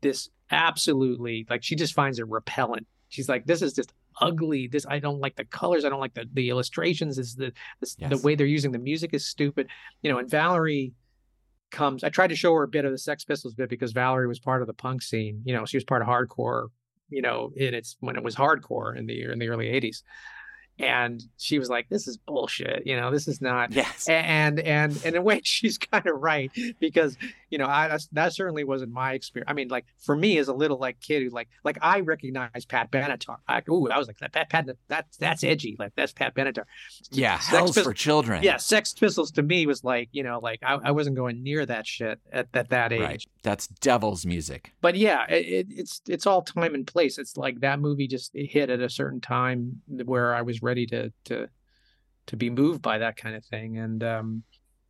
this 0.00 0.28
absolutely 0.50 1.46
like 1.48 1.62
she 1.62 1.76
just 1.76 1.94
finds 1.94 2.18
it 2.18 2.28
repellent. 2.28 2.86
She's 3.08 3.28
like, 3.28 3.46
this 3.46 3.62
is 3.62 3.72
just 3.72 3.92
ugly. 4.20 4.66
This 4.66 4.86
I 4.88 4.98
don't 4.98 5.20
like 5.20 5.36
the 5.36 5.44
colors. 5.44 5.84
I 5.84 5.88
don't 5.88 6.00
like 6.00 6.14
the 6.14 6.26
the 6.32 6.50
illustrations. 6.50 7.18
Is 7.18 7.34
the 7.34 7.52
the, 7.80 7.94
yes. 7.98 8.10
the 8.10 8.18
way 8.18 8.34
they're 8.34 8.46
using 8.46 8.72
the 8.72 8.78
music 8.78 9.14
is 9.14 9.26
stupid. 9.26 9.68
You 10.02 10.12
know, 10.12 10.18
and 10.18 10.30
Valerie 10.30 10.92
comes. 11.70 12.04
I 12.04 12.08
tried 12.08 12.28
to 12.28 12.36
show 12.36 12.54
her 12.54 12.62
a 12.62 12.68
bit 12.68 12.84
of 12.84 12.92
the 12.92 12.98
Sex 12.98 13.24
Pistols 13.24 13.54
bit 13.54 13.68
because 13.68 13.92
Valerie 13.92 14.28
was 14.28 14.38
part 14.38 14.60
of 14.62 14.66
the 14.66 14.74
punk 14.74 15.02
scene. 15.02 15.42
You 15.44 15.54
know, 15.54 15.64
she 15.64 15.76
was 15.76 15.84
part 15.84 16.02
of 16.02 16.08
hardcore. 16.08 16.68
You 17.08 17.22
know, 17.22 17.52
in 17.56 17.74
its 17.74 17.96
when 18.00 18.16
it 18.16 18.22
was 18.22 18.36
hardcore 18.36 18.96
in 18.96 19.06
the 19.06 19.22
in 19.24 19.38
the 19.38 19.48
early 19.48 19.66
'80s 19.66 20.02
and 20.80 21.22
she 21.36 21.58
was 21.58 21.68
like 21.68 21.88
this 21.88 22.08
is 22.08 22.16
bullshit 22.16 22.86
you 22.86 22.96
know 22.96 23.10
this 23.10 23.28
is 23.28 23.40
not 23.40 23.72
yes 23.72 24.08
and 24.08 24.58
and 24.60 24.96
and 24.96 25.04
in 25.04 25.16
a 25.16 25.20
way 25.20 25.40
she's 25.44 25.78
kind 25.78 26.06
of 26.06 26.16
right 26.20 26.50
because 26.78 27.16
you 27.50 27.58
know 27.58 27.66
i 27.66 27.98
that 28.12 28.32
certainly 28.32 28.64
wasn't 28.64 28.90
my 28.92 29.12
experience. 29.12 29.50
I 29.50 29.54
mean 29.54 29.68
like 29.68 29.86
for 29.98 30.16
me 30.16 30.38
as 30.38 30.48
a 30.48 30.54
little 30.54 30.78
like 30.78 31.00
kid 31.00 31.22
who 31.22 31.30
like 31.30 31.48
like 31.64 31.78
i 31.82 32.00
recognize 32.00 32.64
pat 32.64 32.90
benatar. 32.90 33.36
I, 33.46 33.62
ooh 33.68 33.88
i 33.90 33.98
was 33.98 34.06
like 34.06 34.18
that 34.18 34.32
pat, 34.32 34.48
pat 34.48 34.68
that's 34.88 35.16
that's 35.16 35.44
edgy. 35.44 35.76
Like 35.78 35.92
that's 35.96 36.12
pat 36.12 36.34
benatar. 36.34 36.64
Yeah 37.10 37.38
sex 37.38 37.78
for 37.78 37.92
children. 37.92 38.42
Yeah 38.42 38.56
sex 38.56 38.92
pistols 38.92 39.32
to 39.32 39.42
me 39.42 39.66
was 39.66 39.84
like 39.84 40.08
you 40.12 40.22
know 40.22 40.38
like 40.42 40.60
i, 40.62 40.78
I 40.82 40.90
wasn't 40.92 41.16
going 41.16 41.42
near 41.42 41.66
that 41.66 41.86
shit 41.86 42.20
at, 42.32 42.48
at 42.54 42.70
that 42.70 42.92
age. 42.92 43.00
Right. 43.00 43.24
that's 43.42 43.66
devil's 43.66 44.24
music. 44.24 44.72
But 44.80 44.96
yeah 44.96 45.26
it, 45.28 45.66
it's 45.70 46.00
it's 46.08 46.26
all 46.26 46.42
time 46.42 46.74
and 46.74 46.86
place. 46.86 47.18
It's 47.18 47.36
like 47.36 47.60
that 47.60 47.80
movie 47.80 48.06
just 48.06 48.32
hit 48.34 48.70
at 48.70 48.80
a 48.80 48.88
certain 48.88 49.20
time 49.20 49.82
where 50.04 50.34
i 50.34 50.42
was 50.42 50.62
ready 50.62 50.86
to 50.86 51.12
to 51.24 51.48
to 52.30 52.36
be 52.36 52.48
moved 52.48 52.80
by 52.80 52.98
that 52.98 53.16
kind 53.16 53.34
of 53.34 53.44
thing. 53.44 53.76
And 53.76 54.02
um, 54.04 54.42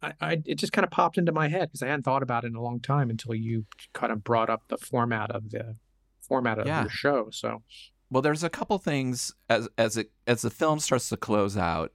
I, 0.02 0.12
I 0.20 0.42
it 0.46 0.56
just 0.56 0.72
kind 0.72 0.84
of 0.84 0.90
popped 0.90 1.18
into 1.18 1.32
my 1.32 1.48
head 1.48 1.68
because 1.68 1.82
I 1.82 1.86
hadn't 1.86 2.02
thought 2.02 2.22
about 2.22 2.44
it 2.44 2.48
in 2.48 2.56
a 2.56 2.62
long 2.62 2.80
time 2.80 3.10
until 3.10 3.34
you 3.34 3.66
kind 3.92 4.12
of 4.12 4.24
brought 4.24 4.50
up 4.50 4.62
the 4.68 4.78
format 4.78 5.30
of 5.30 5.50
the 5.50 5.76
format 6.20 6.58
of 6.58 6.66
yeah. 6.66 6.82
your 6.82 6.90
show. 6.90 7.28
So, 7.30 7.62
well, 8.10 8.22
there's 8.22 8.44
a 8.44 8.50
couple 8.50 8.78
things 8.78 9.34
as 9.48 9.68
as 9.76 9.96
it 9.96 10.10
as 10.26 10.42
the 10.42 10.50
film 10.50 10.80
starts 10.80 11.08
to 11.10 11.16
close 11.16 11.56
out. 11.56 11.92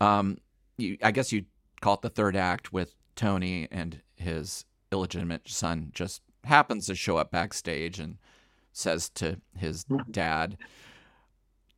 Um, 0.00 0.38
you, 0.76 0.98
I 1.02 1.12
guess 1.12 1.32
you 1.32 1.44
call 1.80 1.94
it 1.94 2.02
the 2.02 2.10
third 2.10 2.36
act 2.36 2.72
with 2.72 2.94
Tony 3.14 3.68
and 3.70 4.00
his 4.16 4.64
illegitimate 4.90 5.48
son 5.48 5.90
just 5.92 6.22
happens 6.44 6.86
to 6.86 6.94
show 6.94 7.16
up 7.16 7.30
backstage 7.30 7.98
and 7.98 8.18
says 8.72 9.08
to 9.08 9.40
his 9.56 9.84
dad, 10.10 10.56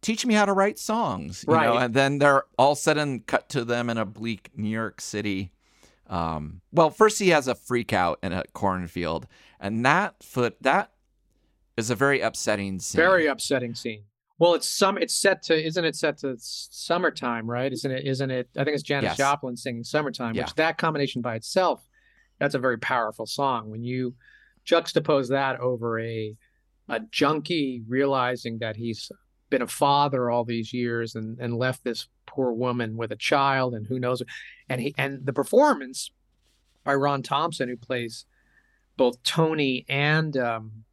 teach 0.01 0.25
me 0.25 0.35
how 0.35 0.45
to 0.45 0.53
write 0.53 0.79
songs 0.79 1.45
you 1.49 1.55
right. 1.55 1.67
know 1.67 1.77
and 1.77 1.93
then 1.93 2.19
they're 2.19 2.45
all 2.59 2.75
sudden 2.75 3.21
cut 3.21 3.49
to 3.49 3.65
them 3.65 3.91
in 3.91 3.99
a 3.99 4.05
bleak 4.05 4.51
new 4.55 4.69
york 4.69 5.01
city 5.01 5.51
um, 6.09 6.61
well 6.73 6.91
first 6.91 7.19
he 7.19 7.31
has 7.31 7.49
a 7.49 7.55
freak 7.55 7.93
out 7.93 8.19
in 8.23 8.33
a 8.33 8.45
cornfield 8.53 9.27
and 9.61 9.85
that 9.85 10.23
foot 10.23 10.57
that 10.63 10.93
is 11.77 11.91
a 11.91 11.95
very 11.95 12.21
upsetting 12.21 12.79
scene 12.79 12.99
very 12.99 13.27
upsetting 13.27 13.75
scene 13.75 14.03
well 14.39 14.55
it's 14.55 14.69
some 14.69 14.99
it's 14.99 15.15
set 15.15 15.43
to 15.43 15.67
isn't 15.67 15.85
it 15.85 15.97
set 15.97 16.19
to 16.19 16.35
summertime 16.39 17.49
right 17.49 17.73
isn't 17.73 17.91
it 17.91 18.07
isn't 18.07 18.31
it 18.31 18.49
i 18.57 18.65
think 18.65 18.75
it's 18.75 18.83
janis 18.83 19.11
yes. 19.11 19.17
joplin 19.17 19.57
singing 19.57 19.85
summertime 19.85 20.35
yeah. 20.35 20.43
which 20.43 20.55
that 20.55 20.79
combination 20.79 21.23
by 21.23 21.35
itself 21.35 21.89
that's 22.39 22.55
a 22.55 22.59
very 22.59 22.79
powerful 22.79 23.27
song 23.27 23.71
when 23.71 23.83
you 23.83 24.15
juxtapose 24.67 25.29
that 25.29 25.59
over 25.61 26.01
a 26.01 26.37
a 26.89 27.01
junkie 27.11 27.83
realizing 27.89 28.59
that 28.59 28.77
he's 28.77 29.11
been 29.51 29.63
a 29.63 29.67
father 29.67 30.31
all 30.31 30.45
these 30.45 30.73
years 30.73 31.15
and 31.15 31.39
and 31.39 31.57
left 31.57 31.85
this 31.85 32.09
poor 32.37 32.53
woman 32.53 32.97
with 32.97 33.11
a 33.11 33.17
child 33.17 33.75
and 33.75 33.87
who 33.87 33.99
knows 33.99 34.23
and 34.69 34.81
he 34.81 34.95
and 34.99 35.25
the 35.25 35.33
performance 35.33 36.11
by 36.85 36.95
Ron 36.95 37.23
Thompson 37.23 37.69
who 37.69 37.77
plays 37.77 38.27
both 38.97 39.23
Tony 39.23 39.87
and 39.89 40.37
um, 40.37 40.85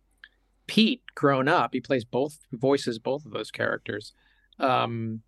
Pete 0.68 1.02
grown 1.16 1.50
up 1.50 1.74
he 1.74 1.82
plays 1.82 2.06
both 2.06 2.40
voices 2.54 2.98
both 2.98 3.26
of 3.26 3.32
those 3.32 3.52
characters 3.52 4.14
um, 4.60 5.22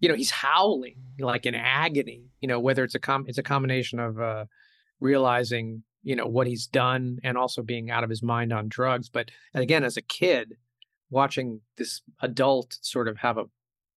you 0.00 0.08
know 0.08 0.14
he's 0.14 0.30
howling 0.30 0.96
like 1.18 1.44
in 1.44 1.54
agony 1.54 2.22
you 2.40 2.48
know 2.48 2.58
whether 2.58 2.82
it's 2.82 2.94
a 2.94 3.00
com 3.00 3.26
it's 3.28 3.38
a 3.38 3.42
combination 3.42 4.00
of 4.00 4.18
uh, 4.18 4.46
realizing 5.00 5.82
you 6.02 6.16
know 6.16 6.26
what 6.26 6.46
he's 6.46 6.66
done 6.66 7.18
and 7.22 7.36
also 7.36 7.62
being 7.62 7.90
out 7.90 8.04
of 8.04 8.10
his 8.10 8.22
mind 8.22 8.52
on 8.52 8.68
drugs. 8.68 9.08
But 9.10 9.30
again 9.54 9.84
as 9.84 9.98
a 9.98 10.02
kid 10.02 10.56
watching 11.10 11.60
this 11.76 12.02
adult 12.22 12.78
sort 12.80 13.08
of 13.08 13.18
have 13.18 13.38
a 13.38 13.44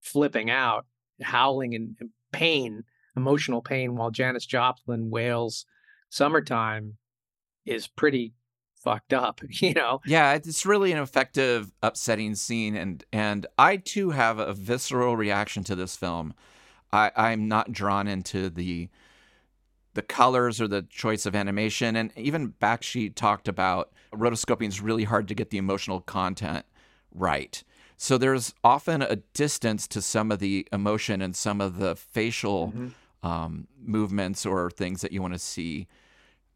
flipping 0.02 0.50
out, 0.50 0.86
howling 1.22 1.74
in 1.74 1.96
pain, 2.32 2.84
emotional 3.16 3.62
pain, 3.62 3.96
while 3.96 4.12
Janis 4.12 4.46
Joplin 4.46 5.10
wails 5.10 5.66
"Summertime" 6.10 6.98
is 7.66 7.88
pretty 7.88 8.34
fucked 8.76 9.14
up, 9.14 9.42
you 9.50 9.74
know. 9.74 10.02
Yeah, 10.06 10.34
it's 10.34 10.66
really 10.66 10.92
an 10.92 11.00
effective, 11.00 11.72
upsetting 11.82 12.36
scene, 12.36 12.76
and 12.76 13.04
and 13.12 13.46
I 13.58 13.78
too 13.78 14.12
have 14.12 14.40
a 14.40 14.54
visceral 14.54 15.16
reaction 15.16 15.64
to 15.66 15.76
this 15.76 15.96
film. 15.96 16.34
I, 16.94 17.12
I'm 17.16 17.48
not 17.48 17.72
drawn 17.72 18.08
into 18.08 18.50
the 18.50 18.90
the 19.94 20.02
colors 20.02 20.62
or 20.62 20.68
the 20.68 20.84
choice 20.84 21.26
of 21.26 21.36
animation, 21.36 21.96
and 21.96 22.12
even 22.16 22.54
Bakshi 22.62 23.14
talked 23.14 23.48
about 23.48 23.92
rotoscoping 24.14 24.68
is 24.68 24.82
really 24.82 25.04
hard 25.04 25.28
to 25.28 25.36
get 25.36 25.50
the 25.50 25.58
emotional 25.58 26.02
content 26.02 26.66
right. 27.14 27.64
So 28.02 28.18
there's 28.18 28.56
often 28.64 29.04
a 29.04 29.18
distance 29.36 29.88
to 29.90 30.02
some 30.02 30.32
of 30.32 30.40
the 30.40 30.68
emotion 30.74 31.22
and 31.22 31.36
some 31.36 31.62
of 31.62 31.78
the 31.78 31.96
facial 31.96 32.70
mm-hmm. 32.70 33.28
um, 33.28 33.68
movements 33.80 34.44
or 34.44 34.72
things 34.72 35.02
that 35.02 35.12
you 35.12 35.22
want 35.22 35.36
to 35.36 35.40
see 35.40 35.86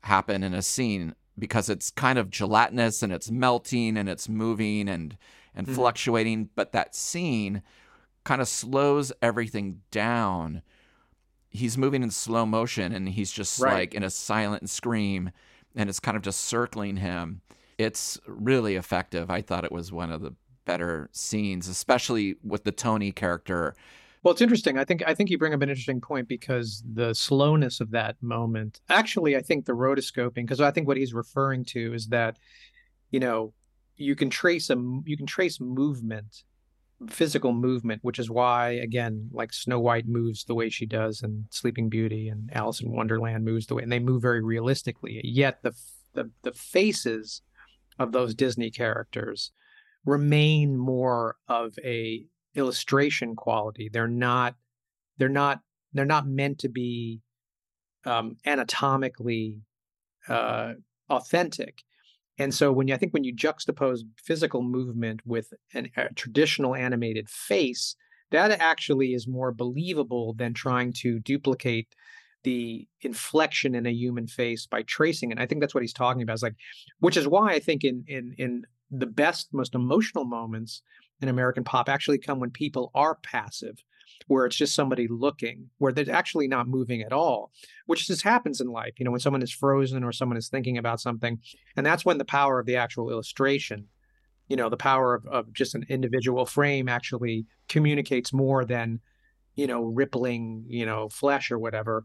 happen 0.02 0.42
in 0.42 0.56
a 0.56 0.64
scene 0.64 1.14
because 1.38 1.70
it's 1.70 1.92
kind 1.92 2.18
of 2.18 2.32
gelatinous 2.32 3.04
and 3.04 3.14
it's 3.14 3.30
melting 3.30 3.96
and 3.96 4.10
it's 4.10 4.28
moving 4.28 4.90
and 4.90 5.18
and 5.54 5.68
mm-hmm. 5.68 5.76
fluctuating. 5.76 6.50
But 6.56 6.72
that 6.72 6.96
scene 6.96 7.62
kind 8.24 8.42
of 8.42 8.48
slows 8.48 9.14
everything 9.22 9.82
down. 9.92 10.64
He's 11.52 11.78
moving 11.78 12.02
in 12.02 12.10
slow 12.10 12.48
motion 12.48 12.92
and 12.92 13.08
he's 13.08 13.32
just 13.32 13.60
right. 13.60 13.74
like 13.74 13.94
in 13.94 14.02
a 14.02 14.10
silent 14.10 14.68
scream 14.72 15.30
and 15.76 15.92
it's 15.92 16.00
kind 16.00 16.18
of 16.18 16.24
just 16.24 16.42
circling 16.42 16.98
him. 16.98 17.42
It's 17.78 18.20
really 18.26 18.78
effective. 18.78 19.30
I 19.30 19.44
thought 19.44 19.64
it 19.64 19.72
was 19.72 19.92
one 19.92 20.12
of 20.12 20.22
the 20.22 20.34
better 20.66 21.10
scenes, 21.12 21.68
especially 21.68 22.36
with 22.44 22.64
the 22.64 22.72
Tony 22.72 23.12
character. 23.12 23.76
Well, 24.26 24.32
it's 24.32 24.42
interesting. 24.42 24.80
I 24.80 24.86
think 24.86 25.04
I 25.06 25.14
think 25.14 25.30
you 25.30 25.38
bring 25.38 25.54
up 25.54 25.62
an 25.62 25.70
interesting 25.70 26.02
point 26.02 26.28
because 26.28 26.84
the 26.92 27.14
slowness 27.14 27.80
of 27.80 27.92
that 27.92 28.16
moment. 28.24 28.82
Actually, 28.90 29.38
I 29.38 29.42
think 29.42 29.66
the 29.66 29.74
rotoscoping, 29.74 30.34
because 30.34 30.60
I 30.60 30.72
think 30.72 30.88
what 30.88 30.98
he's 30.98 31.14
referring 31.14 31.64
to 31.66 31.94
is 31.94 32.08
that, 32.08 32.38
you 33.12 33.20
know, 33.20 33.54
you 33.98 34.16
can 34.16 34.32
trace 34.32 34.72
a 34.72 34.76
you 35.06 35.16
can 35.16 35.28
trace 35.28 35.62
movement, 35.62 36.44
physical 37.08 37.54
movement, 37.54 38.04
which 38.04 38.18
is 38.18 38.28
why 38.28 38.72
again, 38.72 39.30
like 39.32 39.54
Snow 39.54 39.80
White 39.80 40.08
moves 40.08 40.44
the 40.44 40.56
way 40.56 40.70
she 40.70 40.88
does, 40.88 41.22
and 41.22 41.46
Sleeping 41.52 41.88
Beauty 41.88 42.30
and 42.30 42.50
Alice 42.52 42.82
in 42.82 42.92
Wonderland 42.92 43.46
moves 43.46 43.68
the 43.68 43.76
way, 43.76 43.84
and 43.84 43.92
they 43.92 44.00
move 44.00 44.24
very 44.24 44.42
realistically. 44.44 45.22
Yet 45.24 45.62
the 45.62 45.74
the 46.16 46.32
the 46.42 46.54
faces 46.54 47.44
of 48.00 48.12
those 48.12 48.34
Disney 48.34 48.72
characters 48.72 49.52
remain 50.06 50.78
more 50.78 51.36
of 51.48 51.74
a 51.84 52.26
illustration 52.56 53.36
quality. 53.36 53.90
They're 53.92 54.08
not 54.08 54.56
they're 55.18 55.30
not 55.30 55.62
they're 55.94 56.06
not 56.06 56.28
meant 56.28 56.60
to 56.60 56.70
be 56.70 57.22
um, 58.06 58.38
anatomically 58.46 59.62
uh, 60.28 60.74
authentic. 61.10 61.84
And 62.38 62.54
so 62.54 62.72
when 62.72 62.88
you, 62.88 62.94
I 62.94 62.98
think 62.98 63.14
when 63.14 63.24
you 63.24 63.34
juxtapose 63.34 64.02
physical 64.22 64.62
movement 64.62 65.22
with 65.26 65.54
an, 65.74 65.90
a 65.96 66.14
traditional 66.14 66.76
animated 66.76 67.30
face, 67.30 67.96
that 68.32 68.52
actually 68.60 69.14
is 69.14 69.28
more 69.28 69.54
believable 69.54 70.34
than 70.34 70.54
trying 70.54 70.92
to 70.94 71.20
duplicate 71.20 71.88
the 72.44 72.88
inflection 73.02 73.74
in 73.74 73.86
a 73.86 73.92
human 73.92 74.28
face 74.28 74.68
by 74.68 74.84
tracing 74.84 75.32
it. 75.32 75.34
And 75.34 75.40
I 75.42 75.46
think 75.46 75.62
that's 75.62 75.74
what 75.74 75.84
he's 75.84 75.94
talking 75.94 76.22
about. 76.22 76.34
It's 76.34 76.44
like, 76.44 76.56
which 77.00 77.18
is 77.18 77.28
why 77.28 77.54
I 77.54 77.60
think 77.60 77.84
in 77.84 78.04
in 78.08 78.36
in 78.38 78.64
the 78.92 79.06
best, 79.06 79.50
most 79.54 79.76
emotional 79.76 80.26
moments 80.26 80.82
in 81.22 81.30
American 81.30 81.64
pop 81.64 81.90
actually 81.90 82.18
come 82.18 82.40
when 82.40 82.52
people 82.52 82.92
are 82.94 83.16
passive, 83.16 83.84
where 84.28 84.46
it's 84.46 84.56
just 84.56 84.76
somebody 84.76 85.08
looking, 85.10 85.70
where 85.78 85.92
they're 85.92 86.14
actually 86.14 86.48
not 86.48 86.68
moving 86.68 87.02
at 87.02 87.14
all, 87.14 87.52
which 87.86 88.08
just 88.08 88.24
happens 88.24 88.62
in 88.62 88.68
life. 88.68 88.94
You 88.98 89.06
know, 89.06 89.12
when 89.12 89.20
someone 89.20 89.42
is 89.42 89.52
frozen 89.52 90.04
or 90.04 90.12
someone 90.12 90.38
is 90.38 90.50
thinking 90.50 90.78
about 90.78 91.00
something, 91.00 91.40
and 91.76 91.86
that's 91.86 92.06
when 92.06 92.18
the 92.18 92.26
power 92.26 92.60
of 92.60 92.66
the 92.66 92.76
actual 92.76 93.10
illustration 93.10 93.88
you 94.48 94.56
know 94.56 94.70
the 94.70 94.78
power 94.78 95.16
of, 95.16 95.26
of 95.26 95.54
just 95.54 95.76
an 95.76 95.86
individual 95.90 96.46
frame 96.46 96.88
actually 96.88 97.46
communicates 97.68 98.34
more 98.34 98.66
than 98.66 99.00
you 99.56 99.68
know 99.68 99.84
rippling 99.84 100.66
you 100.68 100.86
know 100.86 101.10
flesh 101.10 101.52
or 101.52 101.60
whatever 101.60 102.04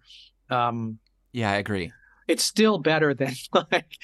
um 0.51 0.99
yeah 1.33 1.51
i 1.51 1.57
agree 1.57 1.93
it's 2.29 2.45
still 2.45 2.79
better 2.79 3.15
than 3.15 3.33
like 3.73 3.97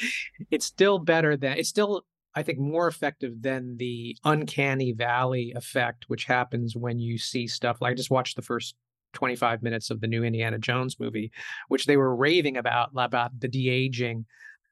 it's 0.50 0.66
still 0.66 0.98
better 0.98 1.36
than 1.36 1.58
it's 1.58 1.68
still 1.68 2.04
i 2.36 2.42
think 2.42 2.58
more 2.58 2.86
effective 2.86 3.42
than 3.42 3.76
the 3.78 4.16
uncanny 4.24 4.92
valley 4.92 5.52
effect 5.56 6.04
which 6.08 6.24
happens 6.24 6.76
when 6.76 6.98
you 6.98 7.18
see 7.18 7.46
stuff 7.46 7.78
like 7.80 7.92
i 7.92 7.94
just 7.94 8.10
watched 8.10 8.36
the 8.36 8.42
first 8.42 8.76
25 9.14 9.62
minutes 9.62 9.90
of 9.90 10.00
the 10.00 10.06
new 10.06 10.22
indiana 10.22 10.58
jones 10.58 11.00
movie 11.00 11.32
which 11.68 11.86
they 11.86 11.96
were 11.96 12.14
raving 12.14 12.56
about 12.56 12.90
about 12.96 13.38
the 13.40 13.48
de-aging 13.48 14.24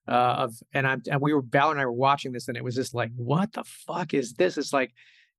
uh, 0.07 0.13
of 0.39 0.55
and 0.73 0.87
I'm 0.87 1.03
and 1.11 1.21
we 1.21 1.33
were 1.33 1.43
Val 1.43 1.71
and 1.71 1.81
I 1.81 1.87
were 1.87 1.93
watching 1.93 2.33
this 2.33 2.49
and 2.49 2.57
it 2.57 2.65
was 2.65 2.75
just 2.75 2.95
like, 2.95 3.11
what 3.17 3.53
the 3.53 3.65
fuck 3.65 4.13
is 4.13 4.35
this? 4.35 4.59
It's 4.59 4.73
like, 4.73 4.93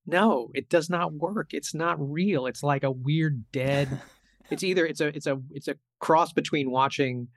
no, 0.05 0.49
it 0.53 0.69
does 0.69 0.89
not 0.89 1.13
work. 1.13 1.53
It's 1.53 1.73
not 1.73 1.97
real. 1.99 2.47
It's 2.47 2.63
like 2.63 2.84
a 2.84 2.91
weird 2.91 3.43
dead. 3.51 4.01
it's 4.49 4.63
either 4.63 4.86
it's 4.86 5.01
a 5.01 5.07
it's 5.07 5.28
a 5.28 5.39
it's 5.51 5.67
a 5.67 5.76
cross 5.99 6.34
between 6.34 6.71
watching, 6.71 7.28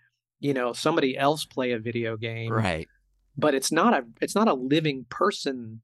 you 0.40 0.54
know, 0.54 0.72
somebody 0.72 1.16
else 1.16 1.44
play 1.44 1.72
a 1.72 1.78
video 1.78 2.16
game, 2.16 2.52
right? 2.52 2.88
But 3.38 3.54
it's 3.54 3.70
not 3.70 3.94
a 3.94 4.04
it's 4.20 4.34
not 4.34 4.48
a 4.48 4.54
living 4.54 5.06
person. 5.08 5.80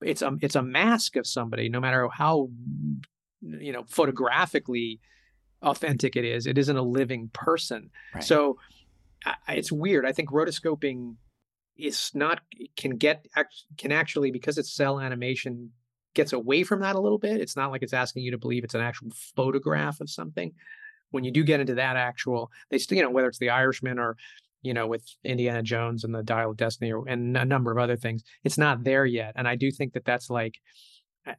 It's 0.00 0.22
a 0.22 0.36
it's 0.40 0.56
a 0.56 0.62
mask 0.62 1.16
of 1.16 1.26
somebody. 1.26 1.68
No 1.68 1.80
matter 1.80 2.08
how 2.10 2.48
you 3.42 3.72
know 3.72 3.84
photographically 3.88 5.00
authentic 5.62 6.16
it 6.16 6.24
is, 6.24 6.46
it 6.46 6.58
isn't 6.58 6.76
a 6.76 6.82
living 6.82 7.30
person. 7.32 7.90
Right. 8.14 8.24
So 8.24 8.58
it's 9.48 9.70
weird. 9.70 10.06
I 10.06 10.12
think 10.12 10.30
rotoscoping 10.30 11.16
is 11.76 12.10
not 12.14 12.40
can 12.76 12.96
get 12.96 13.26
can 13.76 13.92
actually 13.92 14.30
because 14.30 14.56
it's 14.58 14.74
cell 14.74 14.98
animation 14.98 15.72
gets 16.14 16.32
away 16.32 16.64
from 16.64 16.80
that 16.80 16.96
a 16.96 17.00
little 17.00 17.18
bit. 17.18 17.40
It's 17.40 17.56
not 17.56 17.70
like 17.70 17.82
it's 17.82 17.92
asking 17.92 18.22
you 18.22 18.30
to 18.30 18.38
believe 18.38 18.64
it's 18.64 18.74
an 18.74 18.80
actual 18.80 19.10
photograph 19.36 20.00
of 20.00 20.08
something. 20.08 20.52
When 21.10 21.24
you 21.24 21.30
do 21.30 21.44
get 21.44 21.60
into 21.60 21.74
that 21.74 21.96
actual, 21.96 22.50
they 22.70 22.78
still 22.78 22.96
you 22.96 23.04
know 23.04 23.10
whether 23.10 23.28
it's 23.28 23.38
The 23.38 23.50
Irishman 23.50 23.98
or 23.98 24.16
you 24.66 24.74
know 24.74 24.86
with 24.86 25.04
Indiana 25.22 25.62
Jones 25.62 26.02
and 26.02 26.12
the 26.12 26.24
Dial 26.24 26.50
of 26.50 26.56
Destiny 26.56 26.92
and 27.06 27.36
a 27.36 27.44
number 27.44 27.70
of 27.70 27.78
other 27.78 27.96
things, 27.96 28.24
it's 28.42 28.58
not 28.58 28.82
there 28.82 29.06
yet. 29.06 29.32
And 29.36 29.46
I 29.46 29.54
do 29.54 29.70
think 29.70 29.92
that 29.92 30.04
that's 30.04 30.28
like 30.28 30.58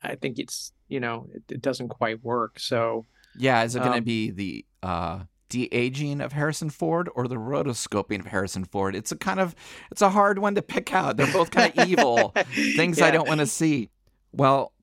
I, 0.01 0.15
think 0.15 0.39
it's 0.39 0.71
you 0.87 1.01
know 1.01 1.27
it, 1.33 1.43
it, 1.49 1.61
doesn't 1.61 1.89
quite 1.89 2.23
work. 2.23 2.59
So 2.59 3.05
yeah, 3.37 3.63
is 3.63 3.75
it 3.75 3.79
going 3.79 3.91
to 3.91 3.97
um, 3.97 4.03
be 4.03 4.31
the 4.31 4.65
uh 4.81 5.19
de-aging 5.49 6.19
of 6.21 6.33
Harrison 6.33 6.69
Ford 6.69 7.09
or 7.15 7.27
the 7.27 7.37
rotoscoping 7.37 8.19
of 8.19 8.25
Harrison 8.25 8.65
Ford. 8.65 8.95
It's 8.95 9.13
a 9.13 9.15
kind 9.15 9.39
of 9.39 9.55
it's 9.91 10.01
a 10.01 10.09
hard 10.09 10.39
one 10.39 10.55
to 10.55 10.61
pick 10.61 10.93
out. 10.93 11.17
They're 11.17 11.31
both 11.31 11.51
kind 11.51 11.77
of 11.77 11.87
evil 11.87 12.33
things 12.75 12.99
yeah. 12.99 13.05
I 13.05 13.11
don't 13.11 13.27
want 13.27 13.39
to 13.39 13.45
see. 13.45 13.89
Well, 14.31 14.73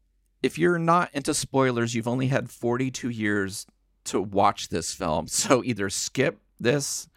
if 0.43 0.59
you're 0.59 0.79
not 0.79 1.11
into 1.13 1.35
spoilers, 1.35 1.95
you've 1.95 2.09
only 2.09 2.29
had 2.29 2.51
42 2.51 3.11
years 3.11 3.67
to 4.05 4.21
watch 4.21 4.69
this 4.69 4.93
film. 4.93 5.27
So 5.29 5.63
either 5.65 5.91
skip 5.91 6.41
this 6.59 7.09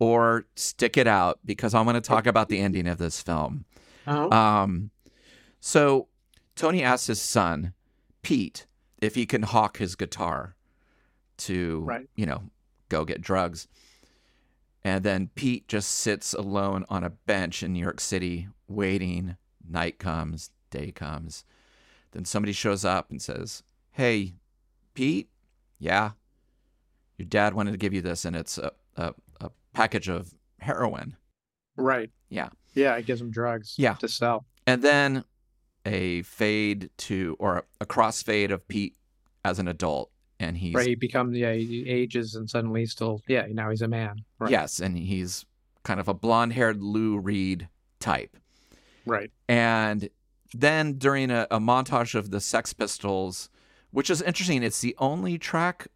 or 0.00 0.46
stick 0.56 0.96
it 0.96 1.06
out 1.06 1.38
because 1.44 1.74
I'm 1.74 1.84
going 1.84 1.94
to 1.94 2.00
talk 2.00 2.26
about 2.26 2.48
the 2.48 2.58
ending 2.58 2.88
of 2.88 2.98
this 2.98 3.22
film. 3.22 3.64
Oh. 4.08 4.30
Um 4.30 4.90
so 5.60 6.08
Tony 6.56 6.82
asks 6.82 7.06
his 7.06 7.22
son, 7.22 7.74
Pete, 8.22 8.66
if 9.00 9.14
he 9.14 9.26
can 9.26 9.42
hawk 9.42 9.76
his 9.76 9.94
guitar 9.94 10.56
to 11.36 11.80
right. 11.84 12.08
you 12.16 12.26
know 12.26 12.42
go 12.88 13.04
get 13.04 13.20
drugs. 13.20 13.68
And 14.82 15.04
then 15.04 15.30
Pete 15.34 15.68
just 15.68 15.90
sits 15.90 16.32
alone 16.32 16.84
on 16.88 17.04
a 17.04 17.10
bench 17.10 17.62
in 17.62 17.74
New 17.74 17.80
York 17.80 18.00
City, 18.00 18.48
waiting. 18.66 19.36
Night 19.68 19.98
comes, 19.98 20.50
day 20.70 20.90
comes. 20.90 21.44
Then 22.12 22.24
somebody 22.24 22.52
shows 22.52 22.84
up 22.84 23.10
and 23.10 23.20
says, 23.20 23.62
Hey, 23.92 24.34
Pete? 24.94 25.28
Yeah. 25.78 26.12
Your 27.18 27.26
dad 27.26 27.54
wanted 27.54 27.72
to 27.72 27.76
give 27.76 27.92
you 27.92 28.00
this, 28.00 28.24
and 28.24 28.34
it's 28.34 28.56
a, 28.56 28.72
a 28.96 29.14
package 29.72 30.08
of 30.08 30.34
heroin. 30.58 31.16
Right. 31.76 32.10
Yeah. 32.28 32.48
Yeah, 32.74 32.96
it 32.96 33.06
gives 33.06 33.20
him 33.20 33.30
drugs 33.30 33.74
yeah. 33.76 33.94
to 33.94 34.08
sell. 34.08 34.44
And 34.66 34.82
then 34.82 35.24
a 35.84 36.22
fade 36.22 36.90
to, 36.98 37.36
or 37.38 37.64
a, 37.80 37.86
crossfade 37.86 38.50
of 38.50 38.66
Pete 38.68 38.96
as 39.44 39.58
an 39.58 39.68
adult 39.68 40.10
and 40.38 40.56
he's 40.56 40.74
right. 40.74 40.86
He 40.86 40.94
becomes 40.94 41.36
yeah, 41.36 41.52
he 41.52 41.88
ages 41.88 42.34
and 42.34 42.48
suddenly 42.48 42.80
he's 42.80 42.92
still 42.92 43.20
yeah. 43.28 43.46
Now 43.50 43.70
he's 43.70 43.82
a 43.82 43.88
man. 43.88 44.24
Right. 44.38 44.50
Yes, 44.50 44.80
and 44.80 44.96
he's 44.96 45.44
kind 45.82 46.00
of 46.00 46.08
a 46.08 46.14
blonde-haired 46.14 46.82
Lou 46.82 47.18
Reed 47.18 47.68
type. 48.00 48.36
Right. 49.06 49.30
And 49.48 50.08
then 50.52 50.94
during 50.94 51.30
a, 51.30 51.46
a 51.50 51.60
montage 51.60 52.14
of 52.14 52.30
the 52.30 52.40
Sex 52.40 52.72
Pistols, 52.72 53.50
which 53.90 54.10
is 54.10 54.22
interesting, 54.22 54.62
it's 54.62 54.80
the 54.80 54.96
only 54.98 55.38
track 55.38 55.88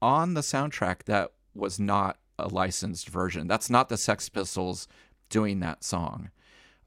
on 0.00 0.34
the 0.34 0.40
soundtrack 0.40 1.04
that 1.04 1.32
was 1.54 1.78
not 1.78 2.18
a 2.38 2.48
licensed 2.48 3.08
version. 3.08 3.46
That's 3.46 3.70
not 3.70 3.88
the 3.88 3.96
Sex 3.96 4.28
Pistols 4.28 4.88
doing 5.28 5.60
that 5.60 5.84
song. 5.84 6.30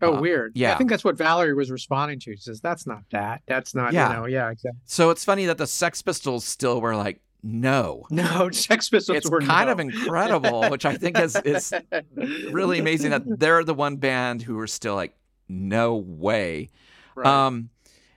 Oh, 0.01 0.15
uh, 0.15 0.21
weird. 0.21 0.53
Yeah. 0.55 0.73
I 0.73 0.77
think 0.77 0.89
that's 0.89 1.03
what 1.03 1.17
Valerie 1.17 1.53
was 1.53 1.71
responding 1.71 2.19
to. 2.21 2.35
She 2.35 2.41
says, 2.41 2.59
that's 2.59 2.85
not 2.85 3.03
that. 3.11 3.41
That's 3.47 3.73
not, 3.73 3.93
yeah. 3.93 4.09
you 4.09 4.15
know, 4.15 4.25
yeah, 4.25 4.49
exactly. 4.49 4.79
So 4.85 5.09
it's 5.09 5.23
funny 5.23 5.45
that 5.45 5.57
the 5.57 5.67
Sex 5.67 6.01
Pistols 6.01 6.43
still 6.43 6.81
were 6.81 6.95
like, 6.95 7.21
no. 7.41 8.05
No, 8.11 8.49
Sex 8.51 8.89
Pistols 8.89 9.17
it's 9.17 9.29
were 9.29 9.41
kind 9.41 9.67
no. 9.67 9.73
of 9.73 9.79
incredible, 9.79 10.69
which 10.69 10.85
I 10.85 10.97
think 10.97 11.17
is, 11.19 11.35
is 11.45 11.73
really 12.51 12.79
amazing 12.79 13.11
that 13.11 13.23
they're 13.25 13.63
the 13.63 13.73
one 13.73 13.97
band 13.97 14.41
who 14.41 14.59
are 14.59 14.67
still 14.67 14.95
like, 14.95 15.15
no 15.47 15.95
way. 15.95 16.69
Right. 17.15 17.27
Um, 17.27 17.69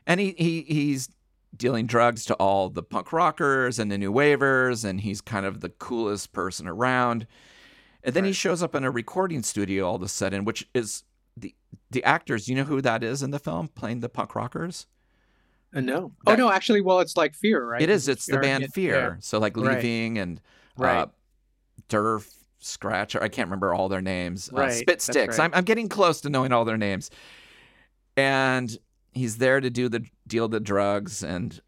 and 0.07 0.19
he, 0.19 0.35
he 0.37 0.63
he's 0.63 1.11
dealing 1.57 1.87
drugs 1.87 2.25
to 2.27 2.35
all 2.35 2.69
the 2.69 2.83
punk 2.83 3.13
rockers 3.13 3.79
and 3.79 3.91
the 3.91 3.99
new 3.99 4.13
wavers, 4.13 4.85
and 4.85 5.01
he's 5.01 5.21
kind 5.21 5.47
of 5.47 5.61
the 5.61 5.69
coolest 5.69 6.33
person 6.33 6.67
around. 6.67 7.27
And 8.03 8.15
then 8.15 8.25
right. 8.25 8.29
he 8.29 8.33
shows 8.33 8.63
up 8.63 8.75
in 8.75 8.85
a 8.85 8.91
recording 8.91 9.43
studio 9.43 9.87
all 9.87 9.97
of 9.97 10.03
a 10.03 10.09
sudden, 10.09 10.45
which 10.45 10.69
is 10.75 11.05
the 11.37 11.55
the 11.91 12.05
actors. 12.05 12.49
You 12.49 12.57
know 12.57 12.65
who 12.65 12.81
that 12.81 13.03
is 13.03 13.23
in 13.23 13.31
the 13.31 13.39
film 13.39 13.69
playing 13.69 14.01
the 14.01 14.09
punk 14.09 14.35
rockers? 14.35 14.87
Uh, 15.75 15.81
no. 15.81 16.13
That, 16.25 16.33
oh 16.33 16.37
no, 16.37 16.51
actually, 16.51 16.81
well, 16.81 17.01
it's 17.01 17.17
like 17.17 17.35
Fear, 17.35 17.65
right? 17.65 17.83
It 17.83 17.91
is. 17.91 18.09
It's 18.09 18.27
the 18.27 18.39
band 18.39 18.73
Fear. 18.73 18.95
Yeah. 18.95 19.17
So 19.21 19.39
like 19.39 19.57
Lee 19.57 19.75
Ving 19.77 20.15
right. 20.15 20.23
and 20.23 20.41
uh, 20.79 20.83
right. 20.83 21.09
Derf, 21.89 22.33
Scratcher. 22.61 23.23
I 23.23 23.29
can't 23.29 23.49
remember 23.49 23.75
all 23.75 23.89
their 23.89 24.01
names. 24.01 24.51
Uh, 24.53 24.59
right. 24.59 24.71
Uh, 24.71 24.75
Spit 24.75 24.99
Stix. 25.01 25.29
Right. 25.29 25.41
I'm 25.41 25.55
I'm 25.55 25.65
getting 25.65 25.89
close 25.89 26.21
to 26.23 26.31
knowing 26.31 26.53
all 26.53 26.65
their 26.65 26.79
names. 26.79 27.11
And 28.17 28.77
he's 29.19 29.39
there 29.39 29.61
to 29.61 29.71
do 29.71 29.89
the 29.89 30.05
deal 30.27 30.49
the 30.49 30.61
drugs 30.61 31.23
and 31.23 31.61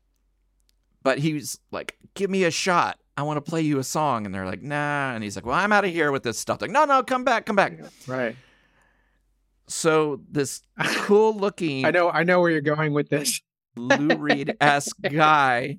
but 1.02 1.18
he's 1.18 1.58
like, 1.70 1.96
give 2.14 2.30
me 2.30 2.44
a 2.44 2.50
shot. 2.50 2.98
I 3.16 3.22
want 3.22 3.38
to 3.38 3.40
play 3.40 3.62
you 3.62 3.78
a 3.78 3.84
song. 3.84 4.26
And 4.26 4.34
they're 4.34 4.46
like, 4.46 4.62
nah. 4.62 5.12
And 5.14 5.24
he's 5.24 5.34
like, 5.34 5.46
well, 5.46 5.54
I'm 5.54 5.72
out 5.72 5.84
of 5.84 5.90
here 5.90 6.12
with 6.12 6.22
this 6.22 6.38
stuff. 6.38 6.60
Like, 6.60 6.70
no, 6.70 6.84
no, 6.84 7.02
come 7.02 7.24
back, 7.24 7.46
come 7.46 7.56
back. 7.56 7.78
Right. 8.06 8.36
So 9.66 10.20
this 10.30 10.62
cool 10.82 11.34
looking 11.34 11.84
I 11.84 11.90
know 11.90 12.10
I 12.10 12.24
know 12.24 12.40
where 12.40 12.50
you're 12.50 12.60
going 12.60 12.92
with 12.92 13.08
this. 13.08 13.40
Lou 13.76 14.16
Reed 14.18 14.56
esque 14.60 15.00
guy 15.02 15.78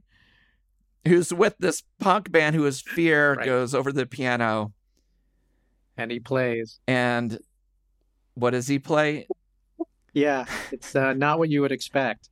who's 1.05 1.33
with 1.33 1.55
this 1.59 1.83
punk 1.99 2.31
band 2.31 2.55
who 2.55 2.65
is 2.65 2.81
fear 2.81 3.33
right. 3.33 3.45
goes 3.45 3.75
over 3.75 3.91
the 3.91 4.05
piano 4.05 4.71
and 5.97 6.09
he 6.09 6.19
plays. 6.19 6.79
And 6.87 7.39
what 8.35 8.51
does 8.51 8.67
he 8.67 8.79
play? 8.79 9.27
Yeah, 10.13 10.45
it's 10.71 10.95
uh, 10.95 11.13
not 11.13 11.39
what 11.39 11.49
you 11.49 11.61
would 11.61 11.71
expect. 11.71 12.29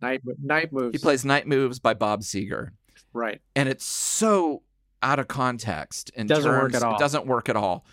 Night 0.00 0.22
night 0.42 0.72
moves. 0.72 0.92
He 0.92 0.98
plays 0.98 1.24
Night 1.24 1.46
Moves 1.46 1.78
by 1.78 1.94
Bob 1.94 2.22
Seger. 2.22 2.70
Right. 3.12 3.40
And 3.54 3.68
it's 3.68 3.84
so 3.84 4.62
out 5.02 5.18
of 5.18 5.28
context 5.28 6.10
and 6.16 6.28
doesn't 6.28 6.50
terms, 6.50 6.72
work 6.72 6.74
at 6.74 6.82
all. 6.82 6.94
It 6.94 6.98
doesn't 6.98 7.26
work 7.26 7.48
at 7.48 7.56
all 7.56 7.84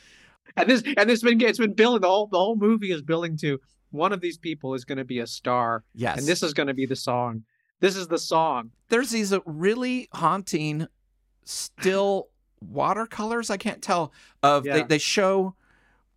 and 0.57 0.69
this 0.69 0.83
and 0.97 1.09
this 1.09 1.21
been 1.21 1.39
it's 1.41 1.59
been 1.59 1.73
building 1.73 2.01
the 2.01 2.07
whole 2.07 2.27
the 2.27 2.38
whole 2.38 2.55
movie 2.55 2.91
is 2.91 3.01
building 3.01 3.38
to 3.38 3.59
one 3.91 4.11
of 4.11 4.21
these 4.21 4.38
people 4.38 4.73
is 4.73 4.83
going 4.83 4.97
to 4.97 5.05
be 5.05 5.19
a 5.19 5.27
star, 5.27 5.83
Yes. 5.95 6.17
and 6.17 6.27
this 6.27 6.43
is 6.43 6.53
going 6.53 6.67
to 6.67 6.73
be 6.73 6.85
the 6.85 6.95
song. 6.95 7.43
This 7.79 7.95
is 7.95 8.07
the 8.07 8.17
song. 8.17 8.71
there's 8.89 9.11
these 9.11 9.31
uh, 9.31 9.39
really 9.45 10.09
haunting 10.13 10.88
still 11.43 12.27
watercolors 12.59 13.51
i 13.51 13.55
can't 13.55 13.83
tell 13.83 14.11
of 14.41 14.63
they, 14.63 14.81
they 14.81 14.97
show 14.97 15.53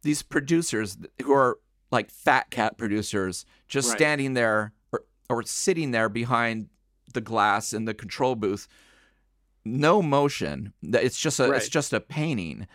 these 0.02 0.22
producers 0.22 0.96
who 1.22 1.32
are 1.32 1.58
like 1.90 2.10
fat 2.10 2.50
cat 2.50 2.78
producers 2.78 3.44
just 3.68 3.88
Right. 3.90 3.98
standing 3.98 4.34
there 4.34 4.72
or, 4.92 5.02
or 5.28 5.42
sitting 5.42 5.90
there 5.90 6.08
behind 6.08 6.68
the 7.12 7.20
glass 7.20 7.72
in 7.72 7.84
the 7.86 7.94
control 7.94 8.34
booth 8.36 8.68
no 9.64 10.00
motion 10.02 10.72
That- 10.82 11.04
it's 11.04 11.18
just 11.20 11.40
a 11.40 11.50
it's 11.52 11.68
just 11.68 11.92
a 11.92 12.00
painting 12.00 12.66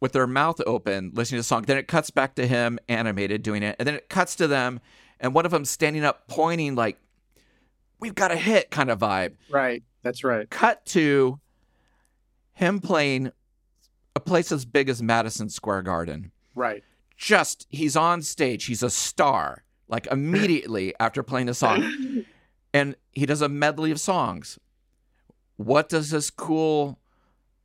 with 0.00 0.12
their 0.12 0.26
mouth 0.26 0.60
open 0.66 1.10
listening 1.14 1.38
to 1.38 1.40
the 1.40 1.44
song 1.44 1.62
then 1.62 1.76
it 1.78 1.88
cuts 1.88 2.10
back 2.10 2.34
to 2.36 2.46
him 2.46 2.78
animated 2.88 3.42
doing 3.42 3.62
it 3.62 3.76
and 3.78 3.86
then 3.88 3.94
it 3.94 4.08
cuts 4.08 4.36
to 4.36 4.46
them 4.46 4.80
and 5.20 5.34
one 5.34 5.44
of 5.46 5.50
them 5.52 5.64
standing 5.64 6.04
up 6.04 6.26
pointing 6.28 6.74
like 6.74 6.98
we've 8.00 8.14
got 8.14 8.30
a 8.32 8.36
hit 8.36 8.70
kind 8.70 8.90
of 8.90 8.98
vibe 8.98 9.34
Right. 9.50 9.82
That's 10.02 10.24
right. 10.24 10.50
cut 10.50 10.84
to 10.86 11.38
him 12.54 12.80
playing 12.80 13.30
a 14.14 14.20
place 14.20 14.52
as 14.52 14.64
big 14.66 14.88
as 14.90 15.00
Madison 15.02 15.48
Square 15.48 15.82
Garden. 15.82 16.32
Right. 16.54 16.84
Just 17.22 17.68
he's 17.70 17.94
on 17.94 18.20
stage, 18.22 18.64
he's 18.64 18.82
a 18.82 18.90
star. 18.90 19.62
Like 19.86 20.08
immediately 20.08 20.92
after 21.00 21.22
playing 21.22 21.46
the 21.46 21.54
song, 21.54 22.24
and 22.74 22.96
he 23.12 23.26
does 23.26 23.40
a 23.40 23.48
medley 23.48 23.92
of 23.92 24.00
songs. 24.00 24.58
What 25.56 25.88
does 25.88 26.10
this 26.10 26.30
cool 26.30 26.98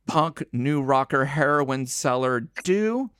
punk 0.06 0.44
new 0.52 0.80
rocker 0.80 1.24
heroin 1.24 1.86
seller 1.86 2.46
do? 2.62 3.10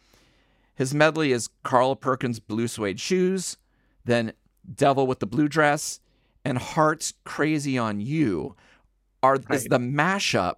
His 0.76 0.94
medley 0.94 1.32
is 1.32 1.48
Carl 1.64 1.96
Perkins' 1.96 2.38
Blue 2.38 2.68
Suede 2.68 3.00
Shoes, 3.00 3.56
then 4.04 4.32
Devil 4.72 5.08
with 5.08 5.18
the 5.18 5.26
Blue 5.26 5.48
Dress, 5.48 5.98
and 6.44 6.56
Heart's 6.56 7.14
Crazy 7.24 7.76
on 7.76 7.98
You 7.98 8.54
are 9.24 9.40
is 9.50 9.64
the 9.64 9.78
mashup. 9.78 10.54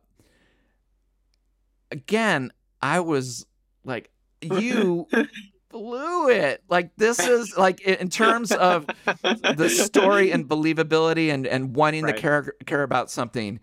Again, 1.91 2.53
I 2.83 3.01
was 3.01 3.47
like, 3.83 4.11
you 4.43 5.09
blew 5.71 6.29
it. 6.29 6.63
Like 6.69 6.91
this 6.97 7.19
is 7.19 7.57
like 7.57 7.81
in 7.81 7.95
in 7.95 8.09
terms 8.11 8.53
of 8.53 8.87
the 9.23 9.69
story 9.69 10.31
and 10.33 10.47
believability 10.49 11.33
and 11.33 11.47
and 11.47 11.75
wanting 11.75 12.05
Right. 12.05 12.15
to 12.17 12.21
care 12.21 12.55
care 12.67 12.83
about 12.83 13.11
something. 13.11 13.61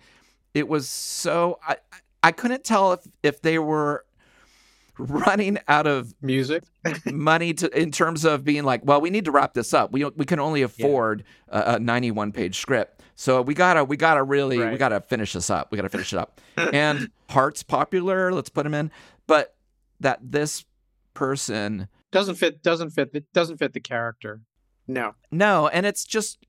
It 0.53 0.67
was 0.67 0.87
so 0.89 1.59
I 1.67 1.77
I 2.23 2.31
couldn't 2.31 2.63
tell 2.63 2.93
if 2.93 3.01
if 3.23 3.41
they 3.41 3.59
were 3.59 4.03
running 4.99 5.59
out 5.67 5.85
of 5.85 6.15
Music. 6.23 6.63
money 7.05 7.53
to 7.53 7.79
in 7.79 7.91
terms 7.91 8.25
of 8.25 8.43
being 8.43 8.63
like, 8.63 8.81
well, 8.83 8.99
we 8.99 9.09
need 9.11 9.25
to 9.25 9.31
wrap 9.31 9.53
this 9.53 9.73
up. 9.73 9.91
We 9.91 10.03
we 10.05 10.25
can 10.25 10.39
only 10.39 10.63
afford 10.63 11.23
a, 11.49 11.75
a 11.75 11.79
91 11.79 12.31
page 12.31 12.57
script, 12.57 13.03
so 13.15 13.41
we 13.41 13.53
gotta 13.53 13.83
we 13.83 13.95
gotta 13.97 14.23
really 14.23 14.57
we 14.57 14.77
gotta 14.77 15.01
finish 15.01 15.33
this 15.33 15.49
up. 15.51 15.71
We 15.71 15.75
gotta 15.75 15.89
finish 15.89 16.13
it 16.13 16.17
up. 16.19 16.41
and 16.73 17.09
Heart's 17.29 17.61
popular. 17.61 18.33
Let's 18.33 18.49
put 18.49 18.65
him 18.65 18.73
in, 18.73 18.89
but 19.27 19.53
that 19.99 20.19
this 20.23 20.65
person 21.13 21.87
Doesn't 22.17 22.35
fit. 22.35 22.63
Doesn't 22.63 22.89
fit. 22.89 23.11
It 23.13 23.31
doesn't 23.31 23.57
fit 23.57 23.73
the 23.73 23.79
character. 23.79 24.41
No. 24.87 25.13
No, 25.31 25.67
and 25.67 25.85
it's 25.85 26.03
just 26.03 26.39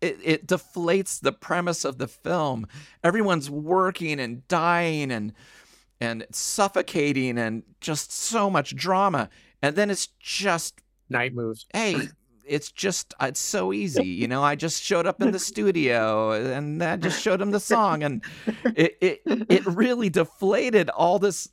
it, 0.00 0.16
it 0.22 0.46
deflates 0.46 1.20
the 1.20 1.32
premise 1.32 1.84
of 1.84 1.98
the 1.98 2.06
film. 2.06 2.68
Everyone's 3.02 3.50
working 3.50 4.20
and 4.20 4.46
dying 4.46 5.10
and 5.10 5.32
and 6.00 6.24
suffocating 6.30 7.36
and 7.36 7.64
just 7.80 8.12
so 8.12 8.48
much 8.48 8.76
drama. 8.76 9.28
And 9.60 9.74
then 9.74 9.90
it's 9.90 10.06
just 10.20 10.80
Night 11.08 11.34
moves. 11.34 11.66
hey, 11.74 12.08
it's 12.46 12.70
just 12.70 13.12
uh, 13.20 13.26
it's 13.26 13.40
so 13.40 13.72
easy, 13.72 14.06
you 14.06 14.28
know. 14.28 14.44
I 14.44 14.54
just 14.54 14.84
showed 14.84 15.04
up 15.04 15.20
in 15.20 15.32
the 15.32 15.38
studio 15.50 16.30
and 16.30 16.80
I 16.80 16.94
just 16.94 17.20
showed 17.20 17.40
him 17.40 17.50
the 17.50 17.58
song 17.58 18.04
and 18.04 18.22
it 18.76 18.98
it, 19.00 19.20
it 19.26 19.66
really 19.66 20.10
deflated 20.10 20.90
all 20.90 21.18
this 21.18 21.48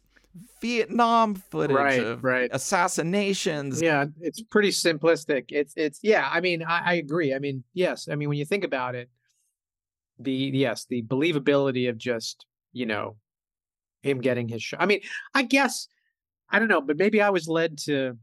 Vietnam 0.61 1.35
footage 1.35 1.75
Right. 1.75 1.99
of 2.03 2.23
Right. 2.23 2.49
assassinations. 2.53 3.81
Yeah, 3.81 4.05
it's 4.21 4.41
pretty 4.41 4.69
simplistic. 4.69 5.45
It's 5.49 5.73
it's 5.75 5.99
yeah. 6.03 6.29
I 6.31 6.41
mean, 6.41 6.63
I, 6.63 6.81
I 6.85 6.93
agree. 6.95 7.33
I 7.33 7.39
mean, 7.39 7.63
yes. 7.73 8.07
I 8.11 8.15
mean, 8.15 8.29
when 8.29 8.38
you 8.38 8.45
think 8.45 8.63
about 8.63 8.95
it, 8.95 9.09
the 10.19 10.31
yes, 10.31 10.85
the 10.89 11.03
believability 11.03 11.89
of 11.89 11.97
just 11.97 12.45
you 12.73 12.85
know 12.85 13.17
him 14.01 14.19
getting 14.19 14.47
his 14.47 14.63
shot. 14.63 14.81
I 14.81 14.85
mean, 14.85 15.01
I 15.33 15.43
guess 15.43 15.88
I 16.49 16.59
don't 16.59 16.67
know, 16.69 16.81
but 16.81 16.97
maybe 16.97 17.21
I 17.21 17.29
was 17.29 17.47
led 17.47 17.77
to 17.79 18.17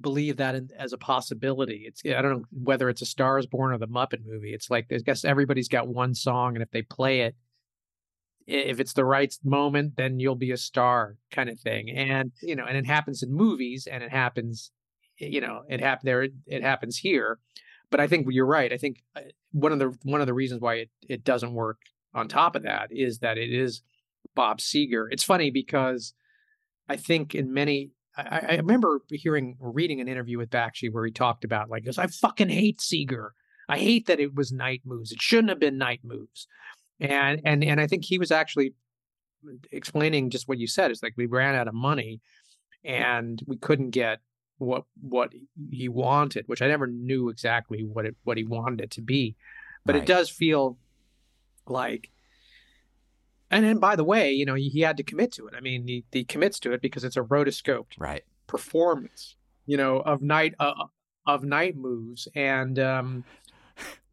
believe 0.00 0.38
that 0.38 0.54
in, 0.54 0.68
as 0.78 0.92
a 0.92 0.98
possibility. 0.98 1.84
It's 1.86 2.02
I 2.04 2.22
don't 2.22 2.38
know 2.40 2.44
whether 2.50 2.88
it's 2.88 3.02
a 3.02 3.06
Star 3.06 3.38
is 3.38 3.46
Born 3.46 3.72
or 3.72 3.78
the 3.78 3.88
Muppet 3.88 4.24
movie. 4.24 4.52
It's 4.54 4.70
like 4.70 4.86
I 4.92 4.98
guess 4.98 5.24
everybody's 5.24 5.68
got 5.68 5.88
one 5.88 6.14
song, 6.14 6.54
and 6.56 6.62
if 6.62 6.70
they 6.70 6.82
play 6.82 7.20
it, 7.22 7.36
if 8.46 8.80
it's 8.80 8.92
the 8.92 9.04
right 9.04 9.34
moment, 9.44 9.96
then 9.96 10.18
you'll 10.18 10.34
be 10.34 10.50
a 10.50 10.56
star, 10.56 11.16
kind 11.30 11.48
of 11.48 11.60
thing. 11.60 11.90
And 11.90 12.32
you 12.42 12.56
know, 12.56 12.64
and 12.64 12.76
it 12.76 12.86
happens 12.86 13.22
in 13.22 13.32
movies, 13.32 13.86
and 13.90 14.02
it 14.02 14.10
happens, 14.10 14.70
you 15.18 15.40
know, 15.40 15.62
it 15.68 15.80
happened 15.80 16.08
there. 16.08 16.28
It 16.46 16.62
happens 16.62 16.98
here, 16.98 17.38
but 17.90 18.00
I 18.00 18.06
think 18.06 18.26
you're 18.30 18.46
right. 18.46 18.72
I 18.72 18.76
think 18.76 19.02
uh, 19.16 19.20
one 19.52 19.72
of 19.72 19.78
the 19.78 19.96
one 20.02 20.20
of 20.20 20.26
the 20.26 20.34
reasons 20.34 20.60
why 20.60 20.74
it 20.76 20.90
it 21.08 21.24
doesn't 21.24 21.52
work 21.52 21.78
on 22.14 22.28
top 22.28 22.56
of 22.56 22.62
that 22.62 22.88
is 22.90 23.18
that 23.18 23.38
it 23.38 23.52
is 23.52 23.82
Bob 24.34 24.58
Seger. 24.58 25.06
It's 25.10 25.24
funny 25.24 25.50
because 25.50 26.14
I 26.88 26.96
think 26.96 27.34
in 27.34 27.52
many. 27.52 27.92
I, 28.14 28.42
I 28.46 28.56
remember 28.56 29.00
hearing 29.08 29.56
reading 29.58 30.00
an 30.00 30.08
interview 30.08 30.36
with 30.36 30.50
Bakshi 30.50 30.92
where 30.92 31.06
he 31.06 31.12
talked 31.12 31.44
about 31.44 31.70
like, 31.70 31.84
"Goes, 31.84 31.98
I 31.98 32.06
fucking 32.08 32.50
hate 32.50 32.78
Seger. 32.78 33.30
I 33.68 33.78
hate 33.78 34.06
that 34.06 34.20
it 34.20 34.34
was 34.34 34.52
night 34.52 34.82
moves. 34.84 35.12
It 35.12 35.22
shouldn't 35.22 35.48
have 35.48 35.60
been 35.60 35.78
night 35.78 36.00
moves." 36.02 36.46
And 37.02 37.40
and 37.44 37.64
and 37.64 37.80
I 37.80 37.86
think 37.86 38.04
he 38.04 38.18
was 38.18 38.30
actually 38.30 38.74
explaining 39.70 40.30
just 40.30 40.48
what 40.48 40.58
you 40.58 40.66
said. 40.66 40.90
It's 40.90 41.02
like 41.02 41.14
we 41.16 41.26
ran 41.26 41.54
out 41.54 41.68
of 41.68 41.74
money, 41.74 42.20
and 42.84 43.42
we 43.46 43.56
couldn't 43.56 43.90
get 43.90 44.20
what 44.58 44.84
what 45.00 45.32
he 45.70 45.88
wanted, 45.88 46.44
which 46.46 46.62
I 46.62 46.68
never 46.68 46.86
knew 46.86 47.28
exactly 47.28 47.84
what 47.84 48.06
it 48.06 48.16
what 48.24 48.36
he 48.36 48.44
wanted 48.44 48.80
it 48.80 48.90
to 48.92 49.02
be. 49.02 49.36
But 49.84 49.96
Right. 49.96 50.04
it 50.04 50.06
does 50.06 50.30
feel 50.30 50.78
like 51.66 52.10
and 53.50 53.64
then 53.64 53.78
by 53.78 53.96
the 53.96 54.04
way, 54.04 54.32
you 54.32 54.46
know, 54.46 54.54
he, 54.54 54.70
he 54.70 54.80
had 54.80 54.96
to 54.96 55.02
commit 55.02 55.30
to 55.32 55.46
it. 55.46 55.54
I 55.54 55.60
mean, 55.60 55.86
he, 55.86 56.04
he 56.10 56.24
commits 56.24 56.58
to 56.60 56.72
it 56.72 56.80
because 56.80 57.04
it's 57.04 57.18
a 57.18 57.22
rotoscoped 57.22 57.98
Right. 57.98 58.24
performance, 58.46 59.36
you 59.66 59.76
know, 59.76 59.98
of 60.00 60.22
night 60.22 60.54
uh, 60.58 60.72
of 61.26 61.44
night 61.44 61.76
moves, 61.76 62.26
and 62.34 62.78
um, 62.78 63.24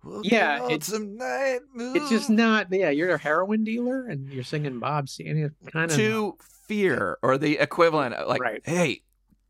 We'll 0.04 0.22
Yeah, 0.26 0.66
it's- 0.70 0.91
it's 0.93 2.10
just 2.10 2.30
not. 2.30 2.68
Yeah, 2.72 2.89
you're 2.89 3.12
a 3.14 3.18
heroin 3.18 3.64
dealer, 3.64 4.06
and 4.08 4.30
you're 4.30 4.43
singing 4.43 4.80
Bob 4.80 5.08
Seger, 5.08 5.52
kind 5.72 5.91
of. 5.91 5.97
to 5.97 6.38
fear 6.68 7.18
or 7.24 7.38
the 7.38 7.58
equivalent 7.58 8.14
of, 8.14 8.28
like 8.28 8.41
Right. 8.41 8.62
hey 8.64 9.02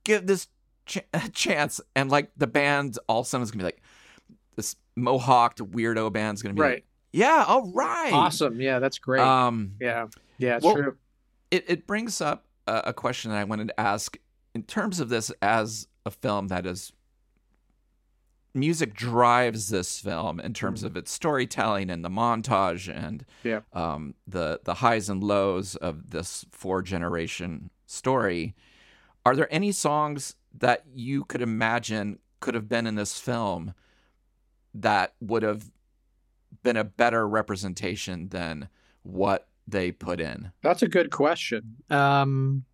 give 0.05 0.25
this 0.25 0.47
ch- 0.85 0.99
a 1.13 1.27
chance 1.33 1.81
and 1.93 2.09
like 2.09 2.31
the 2.37 2.47
band 2.47 2.97
all 3.09 3.19
of 3.19 3.25
a 3.25 3.29
sudden 3.29 3.43
is 3.43 3.51
gonna 3.51 3.59
be 3.61 3.65
like 3.65 3.81
this 4.55 4.77
mohawked 4.97 5.57
weirdo 5.57 6.11
band's 6.13 6.41
gonna 6.41 6.53
be 6.55 6.61
right. 6.61 6.73
like 6.75 6.85
yeah 7.11 7.43
all 7.45 7.71
right 7.73 8.13
Awesome. 8.13 8.61
Yeah, 8.61 8.79
that's 8.79 8.99
great. 8.99 9.19
um 9.21 9.73
yeah, 9.81 10.07
yeah, 10.37 10.55
it's 10.55 10.63
well, 10.65 10.75
true. 10.75 10.97
it, 11.51 11.65
it 11.67 11.85
brings 11.87 12.21
up 12.21 12.45
a, 12.67 12.83
a 12.85 12.93
question 12.93 13.31
that 13.31 13.37
i 13.37 13.43
wanted 13.43 13.67
to 13.67 13.77
ask 13.79 14.17
in 14.55 14.63
terms 14.63 15.01
of 15.01 15.09
this 15.09 15.29
as 15.41 15.87
a 16.05 16.11
film 16.11 16.47
that 16.47 16.65
is 16.65 16.93
music 18.53 18.93
drives 18.93 19.69
this 19.69 19.99
film 19.99 20.39
in 20.39 20.53
terms 20.53 20.81
Mhm. 20.83 20.87
of 20.87 20.97
its 20.97 21.11
storytelling 21.11 21.89
and 21.89 22.03
the 22.03 22.09
montage 22.09 22.91
and 22.93 23.25
Yeah. 23.43 23.61
um, 23.73 24.15
the 24.27 24.59
the 24.63 24.75
highs 24.75 25.09
and 25.09 25.23
lows 25.23 25.75
of 25.75 26.09
this 26.09 26.45
four 26.51 26.81
generation 26.81 27.69
story. 27.85 28.55
Are 29.25 29.35
there 29.35 29.47
any 29.53 29.71
songs 29.71 30.35
that 30.53 30.85
you 30.93 31.23
could 31.25 31.41
imagine 31.41 32.19
could 32.39 32.55
have 32.55 32.67
been 32.69 32.87
in 32.87 32.95
this 32.95 33.19
film 33.19 33.73
that 34.73 35.13
would 35.19 35.43
have 35.43 35.71
been 36.63 36.77
a 36.77 36.83
better 36.83 37.27
representation 37.27 38.29
than 38.29 38.69
what 39.03 39.47
they 39.67 39.91
put 39.91 40.19
in? 40.19 40.51
That's 40.61 40.81
a 40.81 40.87
good 40.87 41.11
question. 41.11 41.77
Um, 41.89 42.65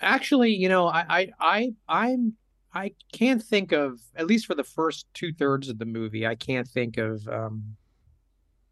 actually, 0.00 0.50
you 0.54 0.68
know, 0.68 0.86
I, 0.86 1.04
I, 1.08 1.32
I, 1.40 1.74
I'm, 1.88 2.34
I 2.74 2.92
can't 3.12 3.42
think 3.42 3.72
of 3.72 4.00
at 4.16 4.26
least 4.26 4.46
for 4.46 4.54
the 4.54 4.64
first 4.64 5.06
two 5.14 5.32
thirds 5.32 5.68
of 5.68 5.78
the 5.78 5.84
movie. 5.86 6.26
I 6.26 6.34
can't 6.34 6.66
think 6.66 6.98
of, 6.98 7.26
um, 7.28 7.76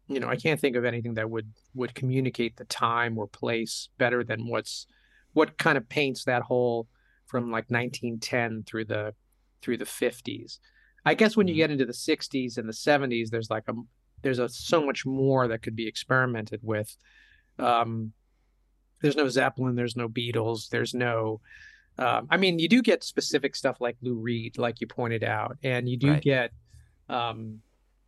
you 0.07 0.19
know, 0.19 0.27
I 0.27 0.35
can't 0.35 0.59
think 0.59 0.75
of 0.75 0.83
anything 0.85 1.13
that 1.13 1.29
would 1.29 1.51
would 1.73 1.95
communicate 1.95 2.57
the 2.57 2.65
time 2.65 3.17
or 3.17 3.27
place 3.27 3.89
better 3.97 4.23
than 4.23 4.47
what's 4.47 4.87
what 5.31 5.57
kind 5.57 5.77
of 5.77 5.87
paints 5.89 6.25
that 6.25 6.43
whole 6.43 6.87
from 7.25 7.45
like 7.49 7.71
1910 7.71 8.63
through 8.63 8.85
the 8.85 9.15
through 9.61 9.77
the 9.77 9.85
50s. 9.85 10.59
I 11.05 11.13
guess 11.15 11.35
when 11.37 11.47
you 11.47 11.53
Mhm. 11.53 11.57
get 11.57 11.71
into 11.71 11.85
the 11.85 11.93
60s 11.93 12.57
and 12.57 12.67
the 12.67 12.73
70s, 12.73 13.29
there's 13.29 13.49
like 13.49 13.67
a 13.69 13.73
there's 14.21 14.39
a 14.39 14.49
so 14.49 14.85
much 14.85 15.05
more 15.05 15.47
that 15.47 15.61
could 15.61 15.75
be 15.75 15.87
experimented 15.87 16.59
with. 16.61 16.95
Um, 17.57 18.13
there's 19.01 19.15
no 19.17 19.27
Zeppelin, 19.29 19.75
there's 19.75 19.95
no 19.97 20.07
Beatles, 20.09 20.69
there's 20.69 20.93
no 20.93 21.41
Um, 21.97 22.27
I 22.31 22.37
mean, 22.37 22.57
you 22.59 22.67
do 22.67 22.81
get 22.81 23.03
specific 23.03 23.55
stuff 23.55 23.79
like 23.79 23.97
Lou 24.01 24.15
Reed, 24.15 24.57
like 24.57 24.81
you 24.81 24.87
pointed 24.87 25.23
out, 25.23 25.57
and 25.63 25.87
you 25.87 25.97
do 25.97 26.11
Right. 26.11 26.21
get, 26.23 26.51
um, 27.07 27.61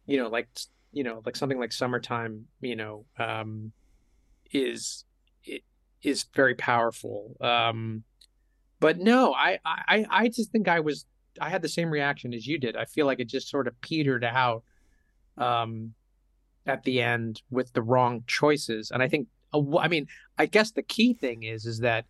you 0.07 0.17
know, 0.17 0.27
like 0.27 0.47
you 0.91 1.03
know, 1.03 1.21
like 1.25 1.35
something 1.35 1.59
like 1.59 1.71
"Summertime," 1.71 2.45
you 2.61 2.75
know, 2.75 3.05
um, 3.19 3.71
is 4.51 5.05
it 5.43 5.61
is 6.01 6.25
very 6.33 6.55
powerful. 6.55 7.35
Um, 7.41 8.03
but 8.79 8.97
no, 8.97 9.33
I, 9.33 9.59
I 9.65 10.05
I 10.09 10.27
just 10.29 10.51
think 10.51 10.67
I 10.67 10.79
was 10.79 11.05
I 11.39 11.49
had 11.49 11.61
the 11.61 11.69
same 11.69 11.91
reaction 11.91 12.33
as 12.33 12.47
you 12.47 12.57
did. 12.57 12.75
I 12.75 12.85
feel 12.85 13.05
like 13.05 13.19
it 13.19 13.27
just 13.27 13.49
sort 13.49 13.67
of 13.67 13.79
petered 13.81 14.23
out, 14.23 14.63
um, 15.37 15.93
at 16.65 16.83
the 16.83 17.01
end 17.01 17.41
with 17.51 17.73
the 17.73 17.81
wrong 17.81 18.23
choices, 18.25 18.89
and 18.91 19.03
I 19.03 19.07
think. 19.07 19.27
I 19.79 19.87
mean, 19.87 20.07
I 20.37 20.45
guess 20.45 20.71
the 20.71 20.83
key 20.83 21.13
thing 21.13 21.43
is 21.43 21.65
is 21.65 21.79
that 21.79 22.05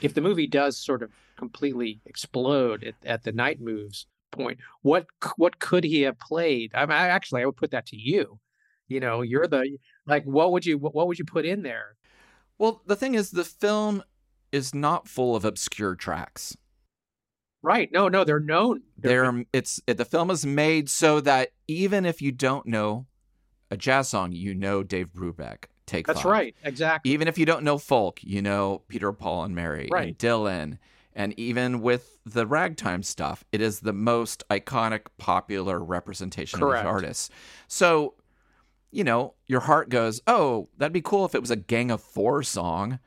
if 0.00 0.14
the 0.14 0.20
movie 0.20 0.46
does 0.46 0.78
sort 0.78 1.02
of 1.02 1.10
completely 1.36 2.00
explode 2.06 2.84
at, 2.84 2.94
at 3.04 3.22
the 3.22 3.32
night 3.32 3.60
moves 3.60 4.06
point, 4.30 4.58
what 4.82 5.06
what 5.36 5.58
could 5.58 5.84
he 5.84 6.02
have 6.02 6.18
played? 6.18 6.72
I 6.74 6.86
mean, 6.86 6.96
I, 6.96 7.08
actually, 7.08 7.42
I 7.42 7.46
would 7.46 7.56
put 7.56 7.70
that 7.72 7.86
to 7.86 7.96
you. 7.96 8.38
You 8.88 9.00
know, 9.00 9.22
you're 9.22 9.46
the 9.46 9.78
like, 10.06 10.24
what 10.24 10.52
would 10.52 10.66
you 10.66 10.78
what, 10.78 11.06
would 11.06 11.18
you 11.18 11.24
put 11.24 11.46
in 11.46 11.62
there? 11.62 11.96
Well, 12.58 12.82
the 12.86 12.96
thing 12.96 13.14
is, 13.14 13.30
the 13.30 13.44
film 13.44 14.02
is 14.52 14.74
not 14.74 15.08
full 15.08 15.36
of 15.36 15.44
obscure 15.44 15.94
tracks. 15.94 16.56
Right? 17.62 17.90
No, 17.92 18.08
no, 18.08 18.24
they're 18.24 18.40
known. 18.40 18.82
They're 18.98 19.44
it's 19.52 19.80
it, 19.86 19.96
the 19.98 20.04
film 20.04 20.30
is 20.30 20.46
made 20.46 20.88
so 20.88 21.20
that 21.20 21.50
even 21.68 22.06
if 22.06 22.22
you 22.22 22.32
don't 22.32 22.66
know 22.66 23.06
a 23.70 23.76
jazz 23.76 24.08
song, 24.08 24.32
you 24.32 24.54
know 24.54 24.82
Dave 24.82 25.10
Brubeck. 25.14 25.66
Take 25.90 26.06
That's 26.06 26.22
Five. 26.22 26.30
right. 26.30 26.54
Exactly. 26.62 27.10
Even 27.10 27.26
if 27.26 27.36
you 27.36 27.44
don't 27.44 27.64
know 27.64 27.76
folk, 27.76 28.20
you 28.22 28.40
know 28.40 28.82
Peter, 28.86 29.12
Paul, 29.12 29.42
and 29.44 29.54
Mary, 29.56 29.88
Right. 29.90 30.08
and 30.08 30.18
Dylan, 30.18 30.78
and 31.14 31.36
even 31.38 31.80
with 31.80 32.16
the 32.24 32.46
ragtime 32.46 33.02
stuff, 33.02 33.42
it 33.50 33.60
is 33.60 33.80
the 33.80 33.92
most 33.92 34.44
iconic, 34.50 35.06
popular 35.18 35.82
representation 35.82 36.60
Correct. 36.60 36.86
of 36.86 36.86
these 36.86 36.92
artists. 37.04 37.30
So, 37.66 38.14
you 38.92 39.02
know, 39.02 39.34
your 39.46 39.58
heart 39.60 39.88
goes, 39.88 40.20
"Oh, 40.28 40.68
that'd 40.78 40.92
be 40.92 41.00
cool 41.02 41.24
if 41.24 41.34
it 41.34 41.40
was 41.40 41.50
a 41.50 41.56
Gang 41.56 41.90
of 41.90 42.00
Four 42.00 42.44
song," 42.44 43.00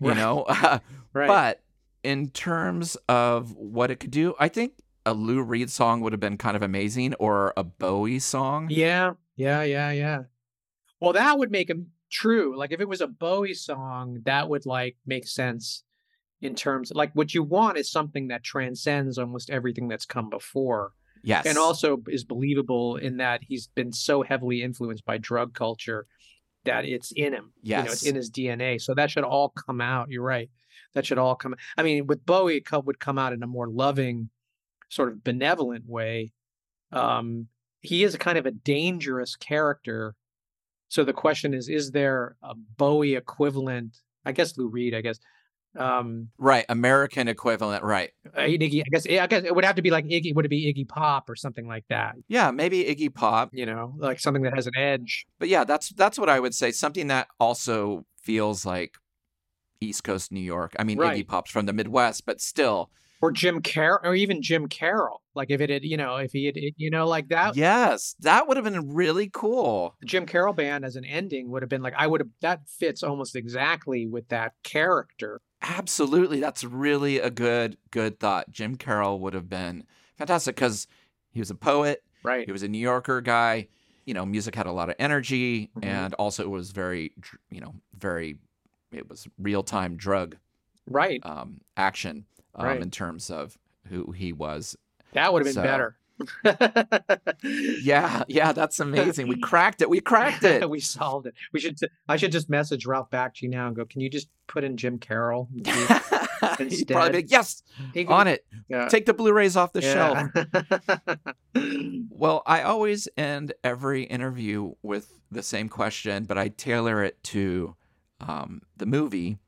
you 0.00 0.08
Right. 0.10 0.16
know. 0.16 0.46
Right. 1.14 1.26
But 1.26 1.62
in 2.04 2.28
terms 2.30 2.96
of 3.08 3.56
what 3.56 3.90
it 3.90 3.98
could 3.98 4.12
do, 4.12 4.34
I 4.38 4.46
think 4.48 4.74
a 5.04 5.12
Lou 5.14 5.42
Reed 5.42 5.70
song 5.70 6.00
would 6.02 6.12
have 6.12 6.20
been 6.20 6.36
kind 6.36 6.54
of 6.56 6.62
amazing, 6.62 7.14
or 7.14 7.52
a 7.56 7.64
Bowie 7.64 8.20
song. 8.20 8.68
Yeah, 8.70 9.14
yeah, 9.34 9.62
yeah, 9.62 9.90
yeah. 9.90 10.22
Well, 11.00 11.14
that 11.14 11.38
would 11.38 11.50
make 11.50 11.68
him 11.70 11.92
true. 12.10 12.56
Like 12.56 12.72
if 12.72 12.80
it 12.80 12.88
was 12.88 13.00
a 13.00 13.06
Bowie 13.06 13.54
song, 13.54 14.20
that 14.24 14.48
would 14.48 14.66
like 14.66 14.96
make 15.06 15.26
sense 15.26 15.84
in 16.40 16.54
terms 16.54 16.92
like 16.94 17.12
what 17.14 17.34
you 17.34 17.42
want 17.42 17.78
is 17.78 17.90
something 17.90 18.28
that 18.28 18.44
transcends 18.44 19.18
almost 19.18 19.50
everything 19.50 19.88
that's 19.88 20.06
come 20.06 20.30
before. 20.30 20.92
Yes, 21.24 21.46
And 21.46 21.58
also 21.58 22.00
is 22.08 22.24
believable 22.24 22.96
in 22.96 23.16
that 23.16 23.40
he's 23.42 23.66
been 23.66 23.92
so 23.92 24.22
heavily 24.22 24.62
influenced 24.62 25.04
by 25.04 25.18
drug 25.18 25.52
culture 25.52 26.06
that 26.64 26.84
it's 26.84 27.12
in 27.12 27.32
him. 27.32 27.52
You 27.80 27.86
know, 27.86 27.92
it's 27.92 28.06
in 28.06 28.14
his 28.14 28.30
DNA. 28.30 28.80
So 28.80 28.94
that 28.94 29.10
should 29.10 29.24
all 29.24 29.48
come 29.48 29.80
out. 29.80 30.10
You're 30.10 30.22
right. 30.22 30.48
That 30.94 31.06
should 31.06 31.18
all 31.18 31.34
come. 31.34 31.56
I 31.76 31.82
mean, 31.82 32.06
with 32.06 32.24
Bowie, 32.24 32.56
it 32.58 32.84
would 32.84 33.00
come 33.00 33.18
out 33.18 33.32
in 33.32 33.42
a 33.42 33.46
more 33.46 33.68
loving, 33.68 34.30
sort 34.88 35.08
of 35.08 35.24
benevolent 35.24 35.86
way. 35.86 36.32
Um, 36.92 37.48
he 37.80 38.04
is 38.04 38.14
a 38.14 38.18
kind 38.18 38.38
of 38.38 38.46
a 38.46 38.50
dangerous 38.50 39.36
character. 39.36 40.14
So 40.88 41.04
the 41.04 41.12
question 41.12 41.54
is: 41.54 41.68
Is 41.68 41.90
there 41.90 42.36
a 42.42 42.54
Bowie 42.54 43.14
equivalent? 43.14 43.96
I 44.24 44.32
guess 44.32 44.56
Lou 44.56 44.68
Reed. 44.68 44.94
I 44.94 45.00
guess. 45.00 45.18
Um, 45.76 46.30
right, 46.38 46.64
American 46.68 47.28
equivalent, 47.28 47.84
right? 47.84 48.10
uh, 48.34 48.40
Iggy. 48.40 48.80
I 48.80 48.88
guess. 48.90 49.06
I 49.06 49.26
guess 49.26 49.44
it 49.44 49.54
would 49.54 49.64
have 49.64 49.76
to 49.76 49.82
be 49.82 49.90
like 49.90 50.06
Iggy. 50.06 50.34
Would 50.34 50.44
it 50.46 50.48
be 50.48 50.72
Iggy 50.72 50.88
Pop 50.88 51.28
or 51.28 51.36
something 51.36 51.68
like 51.68 51.84
that? 51.88 52.16
Yeah, 52.26 52.50
maybe 52.50 52.84
Iggy 52.84 53.14
Pop. 53.14 53.50
You 53.52 53.66
know, 53.66 53.94
like 53.98 54.18
something 54.18 54.42
that 54.42 54.54
has 54.54 54.66
an 54.66 54.76
edge. 54.76 55.26
But 55.38 55.48
yeah, 55.48 55.64
that's 55.64 55.90
that's 55.90 56.18
what 56.18 56.28
I 56.28 56.40
would 56.40 56.54
say. 56.54 56.72
Something 56.72 57.08
that 57.08 57.28
also 57.38 58.06
feels 58.20 58.64
like 58.64 58.94
East 59.80 60.04
Coast 60.04 60.32
New 60.32 60.40
York. 60.40 60.74
I 60.78 60.84
mean, 60.84 60.98
Right. 60.98 61.18
Iggy 61.22 61.28
Pop's 61.28 61.50
from 61.50 61.66
the 61.66 61.72
Midwest, 61.72 62.26
but 62.26 62.40
still, 62.40 62.90
or 63.20 63.32
Jim 63.32 63.60
Carroll, 63.60 64.00
or 64.04 64.14
even 64.14 64.42
Jim 64.42 64.66
Carroll. 64.68 65.22
Like 65.34 65.50
if 65.50 65.60
it 65.60 65.70
had, 65.70 65.84
you 65.84 65.96
know, 65.96 66.16
if 66.16 66.32
he 66.32 66.46
had, 66.46 66.56
you 66.76 66.90
know, 66.90 67.06
like 67.06 67.28
that, 67.28 67.56
yes, 67.56 68.14
that 68.20 68.46
would 68.48 68.56
have 68.56 68.64
been 68.64 68.94
really 68.94 69.28
cool. 69.32 69.94
the 70.00 70.06
Jim 70.06 70.26
Carroll 70.26 70.52
band 70.52 70.84
as 70.84 70.96
an 70.96 71.04
ending 71.04 71.50
would 71.50 71.62
have 71.62 71.68
been 71.68 71.82
like, 71.82 71.94
I 71.96 72.06
would 72.06 72.20
have, 72.20 72.28
that 72.40 72.68
fits 72.68 73.02
almost 73.02 73.34
exactly 73.36 74.06
with 74.06 74.28
that 74.28 74.52
character. 74.64 75.40
Absolutely, 75.62 76.40
that's 76.40 76.62
really 76.64 77.18
a 77.18 77.30
good 77.30 77.76
good 77.90 78.20
thought. 78.20 78.50
Jim 78.50 78.76
Carroll 78.76 79.18
would 79.20 79.34
have 79.34 79.48
been 79.48 79.84
fantastic 80.16 80.54
because 80.54 80.86
he 81.32 81.40
was 81.40 81.50
a 81.50 81.54
poet. 81.56 82.02
Right. 82.22 82.46
He 82.46 82.52
was 82.52 82.62
a 82.62 82.68
New 82.68 82.78
Yorker 82.78 83.20
guy. 83.20 83.68
You 84.06 84.14
know, 84.14 84.24
music 84.24 84.54
had 84.54 84.66
a 84.66 84.72
lot 84.72 84.88
of 84.88 84.94
energy, 84.98 85.70
Mhm. 85.76 85.84
and 85.84 86.14
also 86.14 86.42
it 86.44 86.48
was 86.50 86.70
very, 86.70 87.12
you 87.50 87.60
know, 87.60 87.74
very. 87.96 88.38
It 88.92 89.08
was 89.08 89.28
real 89.38 89.62
time 89.62 89.96
drug 89.96 90.36
Right. 90.86 91.20
um, 91.26 91.60
action 91.76 92.24
um, 92.58 92.66
Right. 92.66 92.82
in 92.82 92.90
terms 92.90 93.30
of 93.30 93.56
who 93.88 94.12
he 94.12 94.32
was 94.34 94.76
That 95.12 95.32
would 95.32 95.46
have 95.46 95.54
been 95.54 95.62
So- 95.62 95.62
better. 95.62 95.96
Yeah, 97.42 98.24
yeah, 98.28 98.52
that's 98.52 98.80
amazing. 98.80 99.28
We 99.28 99.36
cracked 99.40 99.80
it. 99.82 99.88
We 99.88 100.00
cracked 100.00 100.42
it. 100.44 100.68
we 100.76 100.80
solved 100.80 101.26
it. 101.26 101.34
We 101.52 101.60
should, 101.60 101.78
I 102.08 102.16
should 102.16 102.32
just 102.32 102.50
message 102.50 102.86
Ralph 102.86 103.08
Bakshi 103.10 103.48
now 103.48 103.68
and 103.68 103.76
go, 103.76 103.84
can 103.84 104.00
you 104.00 104.10
just 104.10 104.28
put 104.48 104.64
in 104.64 104.76
Jim 104.76 104.98
Carroll? 104.98 105.48
He'd 105.54 105.64
probably 106.88 107.10
be 107.10 107.16
like, 107.18 107.30
yes, 107.30 107.62
He 107.94 108.04
could- 108.04 108.12
on 108.12 108.26
it. 108.26 108.44
Yeah. 108.68 108.88
Take 108.88 109.06
the 109.06 109.14
Blu-rays 109.14 109.56
off 109.56 109.72
the 109.72 109.80
shelf. 109.82 110.28
Well, 112.10 112.42
I 112.46 112.62
always 112.62 113.08
end 113.16 113.54
every 113.62 114.02
interview 114.04 114.72
with 114.82 115.20
the 115.30 115.42
same 115.42 115.68
question, 115.68 116.24
but 116.24 116.36
I 116.38 116.48
tailor 116.48 117.02
it 117.04 117.22
to 117.24 117.76
um, 118.20 118.62
the 118.76 118.86
movie. 118.86 119.38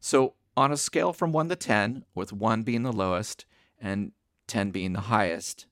So, 0.00 0.34
on 0.56 0.72
a 0.72 0.76
scale 0.76 1.12
from 1.12 1.32
one 1.32 1.48
to 1.48 1.56
10, 1.56 2.04
with 2.14 2.32
one 2.32 2.62
being 2.62 2.82
the 2.82 2.92
lowest 2.92 3.46
and 3.80 4.12
10 4.46 4.70
being 4.70 4.92
the 4.92 5.00
highest, 5.02 5.66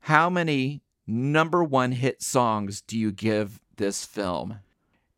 how 0.00 0.28
many 0.28 0.82
number 1.06 1.62
one 1.64 1.92
hit 1.92 2.22
songs 2.22 2.80
do 2.80 2.98
you 2.98 3.10
give 3.12 3.60
this 3.76 4.04
film 4.04 4.60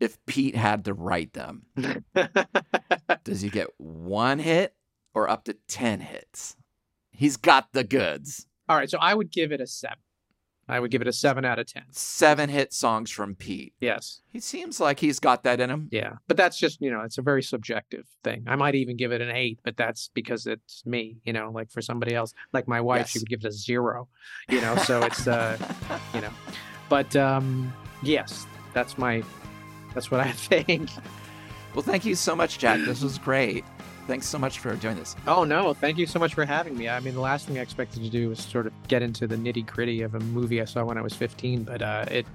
if 0.01 0.25
Pete 0.27 0.57
had 0.57 0.85
to 0.85 0.95
write 0.95 1.33
them? 1.33 1.67
Does 3.25 3.41
he 3.41 3.51
get 3.51 3.69
one 3.79 4.39
hit 4.39 4.75
or 5.15 5.29
up 5.29 5.45
to 5.45 5.57
10 5.69 6.01
hits? 6.01 6.57
He's 7.11 7.37
got 7.37 7.73
the 7.73 7.85
goods. 7.85 8.47
All 8.69 8.77
right. 8.77 8.91
So 8.91 8.99
I 9.01 9.15
would 9.15 9.31
give 9.31 9.53
it 9.53 9.61
a 9.61 9.67
seven. 9.67 9.99
I 10.69 10.81
would 10.81 10.91
give 10.91 11.01
it 11.01 11.09
a 11.09 11.13
seven 11.13 11.45
out 11.45 11.59
of 11.59 11.67
10. 11.67 11.85
Seven 11.93 12.49
hit 12.49 12.73
songs 12.73 13.11
from 13.11 13.35
Pete. 13.37 13.73
Yes. 13.81 14.21
He 14.33 14.41
seems 14.41 14.81
like 14.81 14.99
he's 14.99 15.21
got 15.21 15.45
that 15.45 15.61
in 15.61 15.71
him. 15.71 15.89
Yeah. 15.93 16.15
But 16.27 16.37
that's 16.37 16.59
just, 16.59 16.81
you 16.81 16.91
know, 16.91 17.03
it's 17.03 17.19
a 17.19 17.23
very 17.23 17.43
subjective 17.43 18.05
thing. 18.25 18.45
I 18.49 18.57
might 18.57 18.75
even 18.75 18.97
give 18.97 19.13
it 19.13 19.21
an 19.21 19.31
eight, 19.31 19.61
but 19.63 19.77
that's 19.77 20.11
because 20.13 20.47
it's 20.47 20.85
me, 20.85 21.19
you 21.25 21.33
know, 21.33 21.51
like 21.53 21.71
for 21.71 21.81
somebody 21.81 22.15
else, 22.15 22.35
like 22.53 22.67
my 22.67 22.81
wife, 22.81 23.09
she 23.09 23.21
would 23.21 23.29
give 23.29 23.41
it 23.41 23.47
a 23.47 23.53
zero, 23.53 24.09
you 24.49 24.61
know, 24.61 24.77
so 24.77 25.03
it's, 25.05 25.29
uh, 25.29 25.57
you 26.15 26.21
know, 26.21 26.33
but, 26.89 27.15
um, 27.15 27.73
yes, 28.03 28.47
that's 28.75 28.99
my, 28.99 29.23
that's 29.95 30.11
what 30.11 30.21
I 30.21 30.33
think. 30.33 30.91
well, 31.75 31.83
thank 31.83 32.05
you 32.05 32.17
so 32.17 32.35
much, 32.35 32.59
Jack. 32.59 32.81
This 32.85 33.03
was 33.03 33.19
great. 33.19 33.65
Thanks 34.07 34.27
so 34.27 34.39
much 34.39 34.61
for 34.61 34.75
doing 34.77 34.97
this. 34.97 35.17
Oh 35.27 35.45
no, 35.45 35.75
thank 35.75 35.99
you 35.99 36.07
so 36.07 36.19
much 36.19 36.35
for 36.35 36.45
having 36.45 36.77
me. 36.77 36.89
I 36.89 37.01
mean, 37.01 37.15
the 37.15 37.21
last 37.21 37.47
thing 37.47 37.59
I 37.59 37.63
expected 37.63 38.03
to 38.05 38.09
do 38.09 38.29
was 38.29 38.39
sort 38.41 38.67
of 38.67 38.73
get 38.89 39.03
into 39.03 39.27
the 39.27 39.37
nitty 39.37 39.67
gritty 39.67 40.03
of 40.03 40.15
a 40.15 40.21
movie 40.21 40.61
I 40.61 40.65
saw 40.65 40.85
when 40.85 40.97
I 40.97 41.03
was 41.03 41.15
15, 41.15 41.65
but, 41.65 41.83
uh, 41.83 42.05
it, 42.11 42.27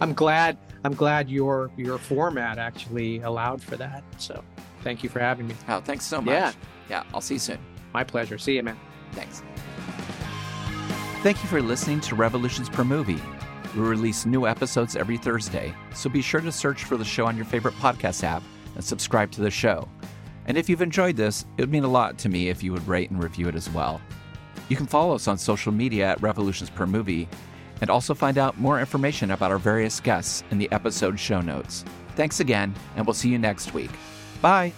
I'm 0.00 0.12
glad, 0.12 0.58
I'm 0.84 0.94
glad 0.94 1.30
your, 1.30 1.70
your 1.76 1.98
format 1.98 2.58
actually 2.58 3.20
allowed 3.20 3.62
for 3.62 3.76
that. 3.76 4.02
So 4.18 4.42
thank 4.82 5.04
you 5.04 5.08
for 5.08 5.20
having 5.20 5.46
me. 5.46 5.54
Oh, 5.68 5.80
thanks 5.80 6.04
so 6.04 6.20
much. 6.20 6.32
Yeah. 6.32 6.52
Yeah, 6.90 7.04
I'll 7.14 7.20
see 7.20 7.34
you 7.34 7.40
soon. 7.40 7.58
My 7.92 8.02
pleasure. 8.02 8.36
See 8.36 8.56
you, 8.56 8.62
man. 8.62 8.78
Thanks. 9.12 9.42
Thank 11.22 11.42
you 11.42 11.48
for 11.48 11.62
listening 11.62 12.00
to 12.02 12.14
Revolutions 12.14 12.68
Per 12.68 12.84
Movie. 12.84 13.22
We 13.74 13.80
release 13.80 14.26
new 14.26 14.46
episodes 14.46 14.94
every 14.94 15.16
Thursday, 15.16 15.74
so 15.94 16.10
be 16.10 16.20
sure 16.22 16.40
to 16.40 16.52
search 16.52 16.84
for 16.84 16.96
the 16.96 17.04
show 17.04 17.24
on 17.26 17.34
your 17.36 17.46
favorite 17.46 17.74
podcast 17.76 18.22
app 18.22 18.42
and 18.74 18.84
subscribe 18.84 19.30
to 19.32 19.40
the 19.40 19.50
show. 19.50 19.88
And 20.46 20.58
if 20.58 20.68
you've 20.68 20.82
enjoyed 20.82 21.16
this, 21.16 21.46
it 21.56 21.62
would 21.62 21.72
mean 21.72 21.84
a 21.84 21.88
lot 21.88 22.18
to 22.18 22.28
me 22.28 22.48
if 22.48 22.62
you 22.62 22.72
would 22.72 22.86
rate 22.86 23.10
and 23.10 23.22
review 23.22 23.48
it 23.48 23.54
as 23.54 23.70
well. 23.70 24.00
You 24.68 24.76
can 24.76 24.86
follow 24.86 25.14
us 25.14 25.28
on 25.28 25.38
social 25.38 25.72
media 25.72 26.10
at 26.10 26.22
Revolutions 26.22 26.70
Per 26.70 26.86
Movie 26.86 27.28
and 27.80 27.90
also 27.90 28.14
find 28.14 28.38
out 28.38 28.58
more 28.58 28.80
information 28.80 29.30
about 29.32 29.50
our 29.50 29.58
various 29.58 30.00
guests 30.00 30.44
in 30.50 30.58
the 30.58 30.70
episode 30.72 31.18
show 31.18 31.40
notes. 31.40 31.84
Thanks 32.16 32.40
again, 32.40 32.74
and 32.96 33.06
we'll 33.06 33.14
see 33.14 33.28
you 33.28 33.38
next 33.38 33.74
week. 33.74 33.90
Bye. 34.40 34.72